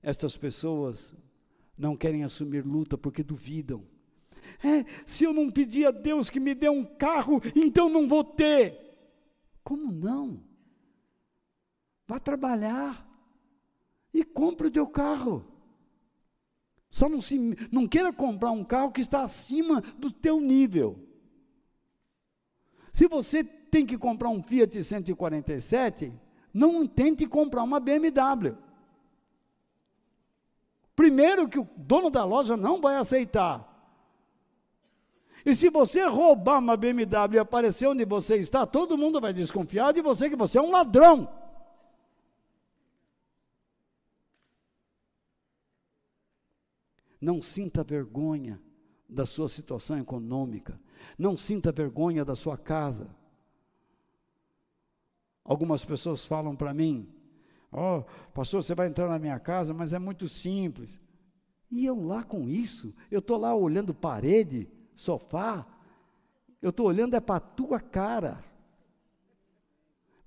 Estas 0.00 0.36
pessoas 0.36 1.16
não 1.76 1.96
querem 1.96 2.22
assumir 2.22 2.64
luta 2.64 2.96
porque 2.96 3.24
duvidam. 3.24 3.84
É, 4.62 4.84
se 5.06 5.24
eu 5.24 5.32
não 5.32 5.50
pedir 5.50 5.86
a 5.86 5.90
Deus 5.90 6.30
que 6.30 6.40
me 6.40 6.54
dê 6.54 6.68
um 6.68 6.84
carro, 6.84 7.40
então 7.54 7.88
não 7.88 8.06
vou 8.06 8.22
ter. 8.22 8.78
Como 9.62 9.90
não? 9.90 10.42
Vá 12.06 12.18
trabalhar 12.18 13.08
e 14.12 14.24
compre 14.24 14.68
o 14.68 14.70
teu 14.70 14.86
carro. 14.86 15.44
Só 16.90 17.08
não, 17.08 17.20
se, 17.20 17.38
não 17.72 17.88
queira 17.88 18.12
comprar 18.12 18.52
um 18.52 18.62
carro 18.62 18.92
que 18.92 19.00
está 19.00 19.22
acima 19.22 19.80
do 19.98 20.12
teu 20.12 20.40
nível. 20.40 20.98
Se 22.92 23.08
você 23.08 23.42
tem 23.42 23.84
que 23.84 23.98
comprar 23.98 24.28
um 24.28 24.40
Fiat 24.40 24.80
147, 24.84 26.12
não 26.52 26.86
tente 26.86 27.26
comprar 27.26 27.64
uma 27.64 27.80
BMW. 27.80 28.56
Primeiro 30.94 31.48
que 31.48 31.58
o 31.58 31.68
dono 31.76 32.08
da 32.08 32.24
loja 32.24 32.56
não 32.56 32.80
vai 32.80 32.94
aceitar. 32.94 33.73
E 35.44 35.54
se 35.54 35.68
você 35.68 36.02
roubar 36.06 36.58
uma 36.58 36.76
BMW 36.76 37.34
e 37.34 37.38
aparecer 37.38 37.86
onde 37.86 38.04
você 38.04 38.36
está, 38.36 38.66
todo 38.66 38.96
mundo 38.96 39.20
vai 39.20 39.32
desconfiar 39.32 39.92
de 39.92 40.00
você 40.00 40.30
que 40.30 40.36
você 40.36 40.58
é 40.58 40.62
um 40.62 40.70
ladrão. 40.70 41.28
Não 47.20 47.42
sinta 47.42 47.84
vergonha 47.84 48.60
da 49.08 49.26
sua 49.26 49.48
situação 49.48 49.98
econômica. 49.98 50.80
Não 51.18 51.36
sinta 51.36 51.70
vergonha 51.70 52.24
da 52.24 52.34
sua 52.34 52.56
casa. 52.56 53.14
Algumas 55.44 55.84
pessoas 55.84 56.24
falam 56.24 56.56
para 56.56 56.72
mim: 56.72 57.06
Ó, 57.70 57.98
oh, 57.98 58.30
pastor, 58.32 58.62
você 58.62 58.74
vai 58.74 58.88
entrar 58.88 59.08
na 59.08 59.18
minha 59.18 59.38
casa, 59.38 59.74
mas 59.74 59.92
é 59.92 59.98
muito 59.98 60.28
simples. 60.28 61.00
E 61.70 61.84
eu 61.84 62.02
lá 62.02 62.22
com 62.22 62.48
isso, 62.48 62.94
eu 63.10 63.18
estou 63.18 63.36
lá 63.36 63.54
olhando 63.54 63.92
parede, 63.92 64.68
sofá, 64.94 65.66
eu 66.60 66.70
estou 66.70 66.86
olhando 66.86 67.14
é 67.14 67.20
para 67.20 67.36
a 67.36 67.40
tua 67.40 67.80
cara. 67.80 68.42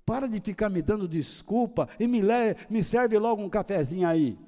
Para 0.06 0.28
de 0.28 0.40
ficar 0.40 0.68
me 0.68 0.80
dando 0.80 1.06
desculpa 1.06 1.88
e 1.98 2.06
me, 2.06 2.22
le 2.22 2.56
me 2.70 2.82
serve 2.82 3.18
logo 3.18 3.42
um 3.42 3.50
cafezinho 3.50 4.08
aí. 4.08 4.38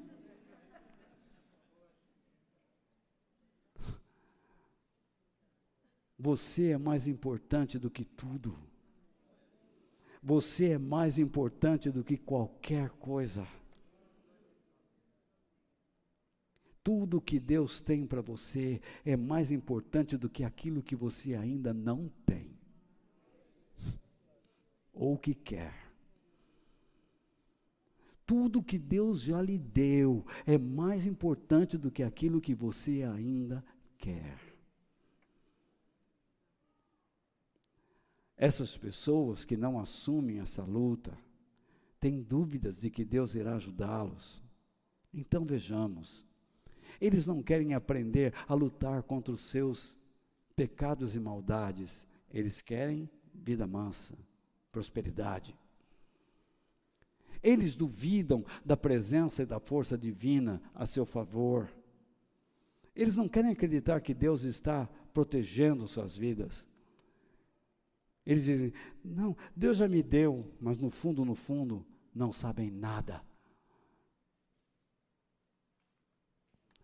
Você 6.19 6.73
é 6.73 6.79
mais 6.79 7.09
importante 7.09 7.79
do 7.79 7.91
que 7.91 8.05
tudo. 8.05 8.59
Você 10.23 10.73
é 10.73 10.79
mais 10.79 11.19
importante 11.19 11.91
do 11.91 12.05
que 12.05 12.17
qualquer 12.19 12.91
coisa. 12.91 13.47
Tudo 16.91 17.21
que 17.21 17.39
Deus 17.39 17.81
tem 17.81 18.05
para 18.05 18.21
você 18.21 18.81
é 19.05 19.17
mais 19.17 19.53
importante 19.53 20.17
do 20.17 20.29
que 20.29 20.43
aquilo 20.43 20.83
que 20.83 20.97
você 20.97 21.37
ainda 21.37 21.73
não 21.73 22.11
tem. 22.27 22.51
Ou 24.93 25.17
que 25.17 25.33
quer. 25.33 25.73
Tudo 28.27 28.61
que 28.61 28.77
Deus 28.77 29.21
já 29.21 29.41
lhe 29.41 29.57
deu 29.57 30.27
é 30.45 30.59
mais 30.59 31.07
importante 31.07 31.79
do 31.79 31.93
que 31.93 32.03
aquilo 32.03 32.41
que 32.41 32.57
você 32.57 33.05
ainda 33.05 33.65
quer. 33.97 34.41
Essas 38.37 38.77
pessoas 38.77 39.45
que 39.45 39.57
não 39.57 39.79
assumem 39.79 40.41
essa 40.41 40.65
luta, 40.65 41.17
têm 42.01 42.21
dúvidas 42.21 42.81
de 42.81 42.91
que 42.91 43.05
Deus 43.05 43.37
irá 43.37 43.55
ajudá-los. 43.55 44.43
Então 45.15 45.45
vejamos, 45.45 46.29
eles 47.01 47.27
não 47.27 47.43
querem 47.43 47.75
aprender 47.75 48.35
a 48.47 48.55
lutar 48.55 49.03
contra 49.03 49.33
os 49.33 49.43
seus 49.43 49.99
pecados 50.55 51.15
e 51.15 51.21
maldades, 51.21 52.07
eles 52.31 52.61
querem 52.61 53.09
vida 53.33 53.67
mansa, 53.67 54.19
prosperidade. 54.71 55.57
Eles 57.43 57.75
duvidam 57.75 58.45
da 58.65 58.77
presença 58.77 59.43
e 59.43 59.47
da 59.47 59.59
força 59.59 59.97
divina 59.97 60.61
a 60.75 60.85
seu 60.85 61.07
favor. 61.07 61.73
Eles 62.95 63.17
não 63.17 63.29
querem 63.29 63.51
acreditar 63.51 64.01
que 64.01 64.13
Deus 64.13 64.43
está 64.43 64.87
protegendo 65.15 65.89
suas 65.89 66.17
vidas. 66.17 66.69
Eles 68.27 68.45
dizem: 68.45 68.73
não, 69.03 69.35
Deus 69.57 69.79
já 69.79 69.89
me 69.89 70.03
deu, 70.03 70.53
mas 70.61 70.77
no 70.77 70.91
fundo, 70.91 71.25
no 71.25 71.35
fundo, 71.35 71.87
não 72.15 72.33
sabem 72.33 72.71
nada. 72.71 73.23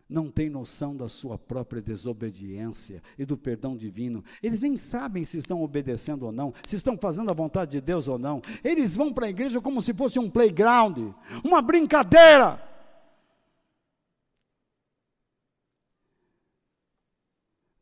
Não 0.09 0.31
têm 0.31 0.49
noção 0.49 0.95
da 0.95 1.09
sua 1.09 1.37
própria 1.37 1.81
desobediência 1.81 3.03
e 3.17 3.25
do 3.25 3.37
perdão 3.37 3.75
divino. 3.75 4.23
Eles 4.41 4.61
nem 4.61 4.77
sabem 4.77 5.25
se 5.25 5.37
estão 5.37 5.61
obedecendo 5.61 6.23
ou 6.23 6.31
não, 6.31 6.53
se 6.65 6.75
estão 6.75 6.97
fazendo 6.97 7.29
a 7.29 7.35
vontade 7.35 7.71
de 7.71 7.81
Deus 7.81 8.07
ou 8.07 8.17
não. 8.17 8.41
Eles 8.63 8.95
vão 8.95 9.13
para 9.13 9.25
a 9.25 9.29
igreja 9.29 9.59
como 9.59 9.81
se 9.81 9.93
fosse 9.93 10.17
um 10.17 10.29
playground, 10.29 10.97
uma 11.43 11.61
brincadeira. 11.61 12.67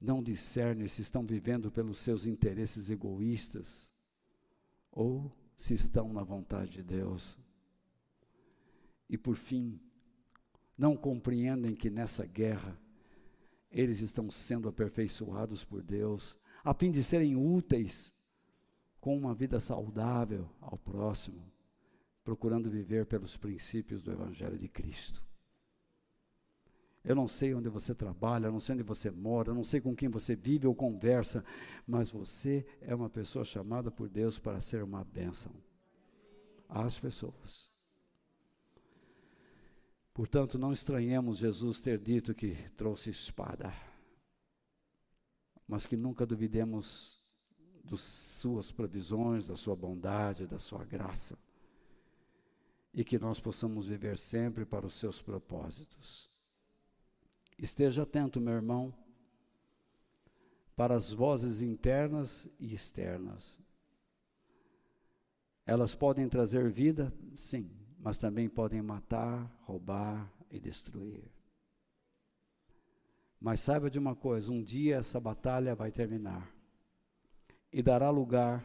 não 0.05 0.21
discernem 0.21 0.87
se 0.87 1.01
estão 1.01 1.25
vivendo 1.25 1.71
pelos 1.71 1.97
seus 1.97 2.27
interesses 2.27 2.89
egoístas 2.89 3.91
ou 4.91 5.31
se 5.57 5.73
estão 5.73 6.13
na 6.13 6.23
vontade 6.23 6.71
de 6.71 6.83
Deus. 6.83 7.39
E 9.09 9.17
por 9.17 9.35
fim, 9.35 9.79
não 10.77 10.95
compreendem 10.95 11.75
que 11.75 11.89
nessa 11.89 12.25
guerra 12.25 12.77
eles 13.71 13.99
estão 13.99 14.31
sendo 14.31 14.69
aperfeiçoados 14.69 15.63
por 15.63 15.81
Deus, 15.81 16.37
a 16.63 16.73
fim 16.73 16.91
de 16.91 17.03
serem 17.03 17.35
úteis 17.35 18.13
com 18.99 19.17
uma 19.17 19.35
vida 19.35 19.59
saudável 19.59 20.49
ao 20.61 20.77
próximo, 20.77 21.41
procurando 22.23 22.69
viver 22.69 23.05
pelos 23.05 23.37
princípios 23.37 24.01
do 24.01 24.11
Evangelho 24.11 24.57
de 24.57 24.67
Cristo. 24.67 25.23
Eu 27.03 27.15
não 27.15 27.27
sei 27.27 27.53
onde 27.53 27.69
você 27.69 27.93
trabalha, 27.93 28.47
eu 28.47 28.51
não 28.51 28.59
sei 28.59 28.73
onde 28.73 28.83
você 28.83 29.11
mora, 29.11 29.51
eu 29.51 29.55
não 29.55 29.63
sei 29.63 29.79
com 29.79 29.95
quem 29.95 30.09
você 30.09 30.35
vive 30.35 30.65
ou 30.65 30.73
conversa, 30.73 31.45
mas 31.85 32.09
você 32.09 32.65
é 32.81 32.95
uma 32.95 33.09
pessoa 33.09 33.45
chamada 33.45 33.91
por 33.91 34.09
Deus 34.09 34.39
para 34.39 34.59
ser 34.59 34.81
uma 34.81 35.03
bênção 35.03 35.51
às 36.67 36.97
pessoas. 36.97 37.74
Portanto, 40.15 40.57
não 40.57 40.71
estranhemos 40.71 41.39
Jesus 41.39 41.81
ter 41.81 41.99
dito 41.99 42.33
que 42.33 42.55
trouxe 42.77 43.09
espada, 43.09 43.73
mas 45.67 45.85
que 45.85 45.97
nunca 45.97 46.25
duvidemos 46.25 47.21
das 47.83 47.99
suas 47.99 48.71
provisões, 48.71 49.45
da 49.45 49.57
sua 49.57 49.75
bondade, 49.75 50.47
da 50.47 50.57
sua 50.57 50.85
graça, 50.85 51.37
e 52.93 53.03
que 53.03 53.19
nós 53.19 53.41
possamos 53.41 53.87
viver 53.87 54.17
sempre 54.17 54.65
para 54.65 54.85
os 54.85 54.95
seus 54.95 55.21
propósitos. 55.21 56.31
Esteja 57.59 58.03
atento, 58.03 58.39
meu 58.39 58.53
irmão, 58.53 58.93
para 60.77 60.95
as 60.95 61.11
vozes 61.11 61.61
internas 61.61 62.49
e 62.57 62.73
externas. 62.73 63.59
Elas 65.65 65.93
podem 65.93 66.29
trazer 66.29 66.71
vida, 66.71 67.13
sim, 67.35 67.69
mas 68.05 68.19
também 68.19 68.47
podem 68.47 68.83
matar, 68.83 69.51
roubar 69.63 70.31
e 70.51 70.59
destruir. 70.59 71.23
Mas 73.41 73.61
saiba 73.61 73.89
de 73.89 73.97
uma 73.97 74.15
coisa: 74.15 74.51
um 74.51 74.63
dia 74.63 74.97
essa 74.97 75.19
batalha 75.19 75.73
vai 75.73 75.91
terminar 75.91 76.53
e 77.73 77.81
dará 77.81 78.11
lugar 78.11 78.63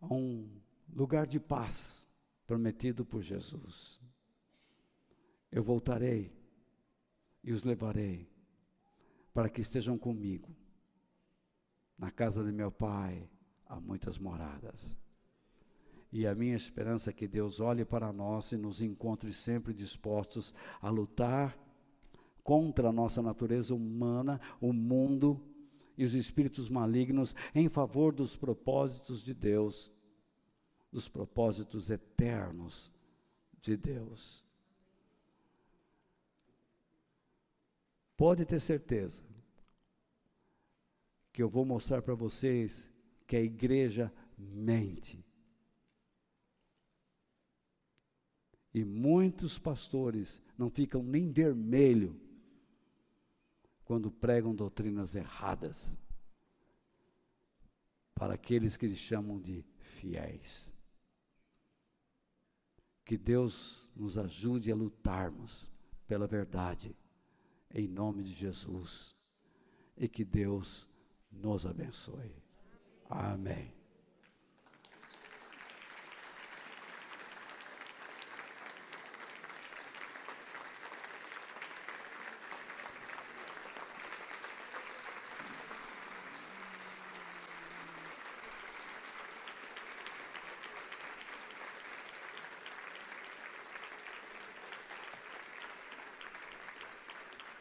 a 0.00 0.06
um 0.06 0.48
lugar 0.90 1.26
de 1.26 1.38
paz 1.38 2.08
prometido 2.46 3.04
por 3.04 3.20
Jesus. 3.20 4.00
Eu 5.50 5.62
voltarei 5.62 6.32
e 7.44 7.52
os 7.52 7.62
levarei 7.62 8.26
para 9.34 9.50
que 9.50 9.60
estejam 9.60 9.98
comigo. 9.98 10.48
Na 11.98 12.10
casa 12.10 12.42
de 12.42 12.52
meu 12.52 12.72
Pai 12.72 13.28
há 13.66 13.78
muitas 13.78 14.16
moradas. 14.16 14.96
E 16.12 16.26
a 16.26 16.34
minha 16.34 16.54
esperança 16.54 17.08
é 17.08 17.12
que 17.12 17.26
Deus 17.26 17.58
olhe 17.58 17.86
para 17.86 18.12
nós 18.12 18.52
e 18.52 18.56
nos 18.58 18.82
encontre 18.82 19.32
sempre 19.32 19.72
dispostos 19.72 20.54
a 20.80 20.90
lutar 20.90 21.58
contra 22.44 22.90
a 22.90 22.92
nossa 22.92 23.22
natureza 23.22 23.74
humana, 23.74 24.38
o 24.60 24.74
mundo 24.74 25.40
e 25.96 26.04
os 26.04 26.12
espíritos 26.12 26.68
malignos 26.68 27.34
em 27.54 27.66
favor 27.66 28.12
dos 28.12 28.36
propósitos 28.36 29.22
de 29.22 29.32
Deus, 29.32 29.90
dos 30.90 31.08
propósitos 31.08 31.88
eternos 31.88 32.92
de 33.62 33.74
Deus. 33.74 34.44
Pode 38.16 38.44
ter 38.44 38.60
certeza 38.60 39.24
que 41.32 41.42
eu 41.42 41.48
vou 41.48 41.64
mostrar 41.64 42.02
para 42.02 42.14
vocês 42.14 42.90
que 43.26 43.34
a 43.34 43.40
igreja 43.40 44.12
mente. 44.36 45.24
E 48.74 48.84
muitos 48.84 49.58
pastores 49.58 50.40
não 50.56 50.70
ficam 50.70 51.02
nem 51.02 51.30
vermelho 51.30 52.18
quando 53.84 54.10
pregam 54.10 54.54
doutrinas 54.54 55.14
erradas 55.14 55.98
para 58.14 58.34
aqueles 58.34 58.76
que 58.76 58.86
eles 58.86 58.98
chamam 58.98 59.40
de 59.40 59.64
fiéis. 59.80 60.72
Que 63.04 63.18
Deus 63.18 63.88
nos 63.94 64.16
ajude 64.16 64.70
a 64.72 64.76
lutarmos 64.76 65.70
pela 66.06 66.26
verdade 66.26 66.96
em 67.74 67.88
nome 67.88 68.22
de 68.22 68.32
Jesus. 68.32 69.14
E 69.96 70.08
que 70.08 70.24
Deus 70.24 70.88
nos 71.30 71.66
abençoe. 71.66 72.32
Amém. 73.08 73.81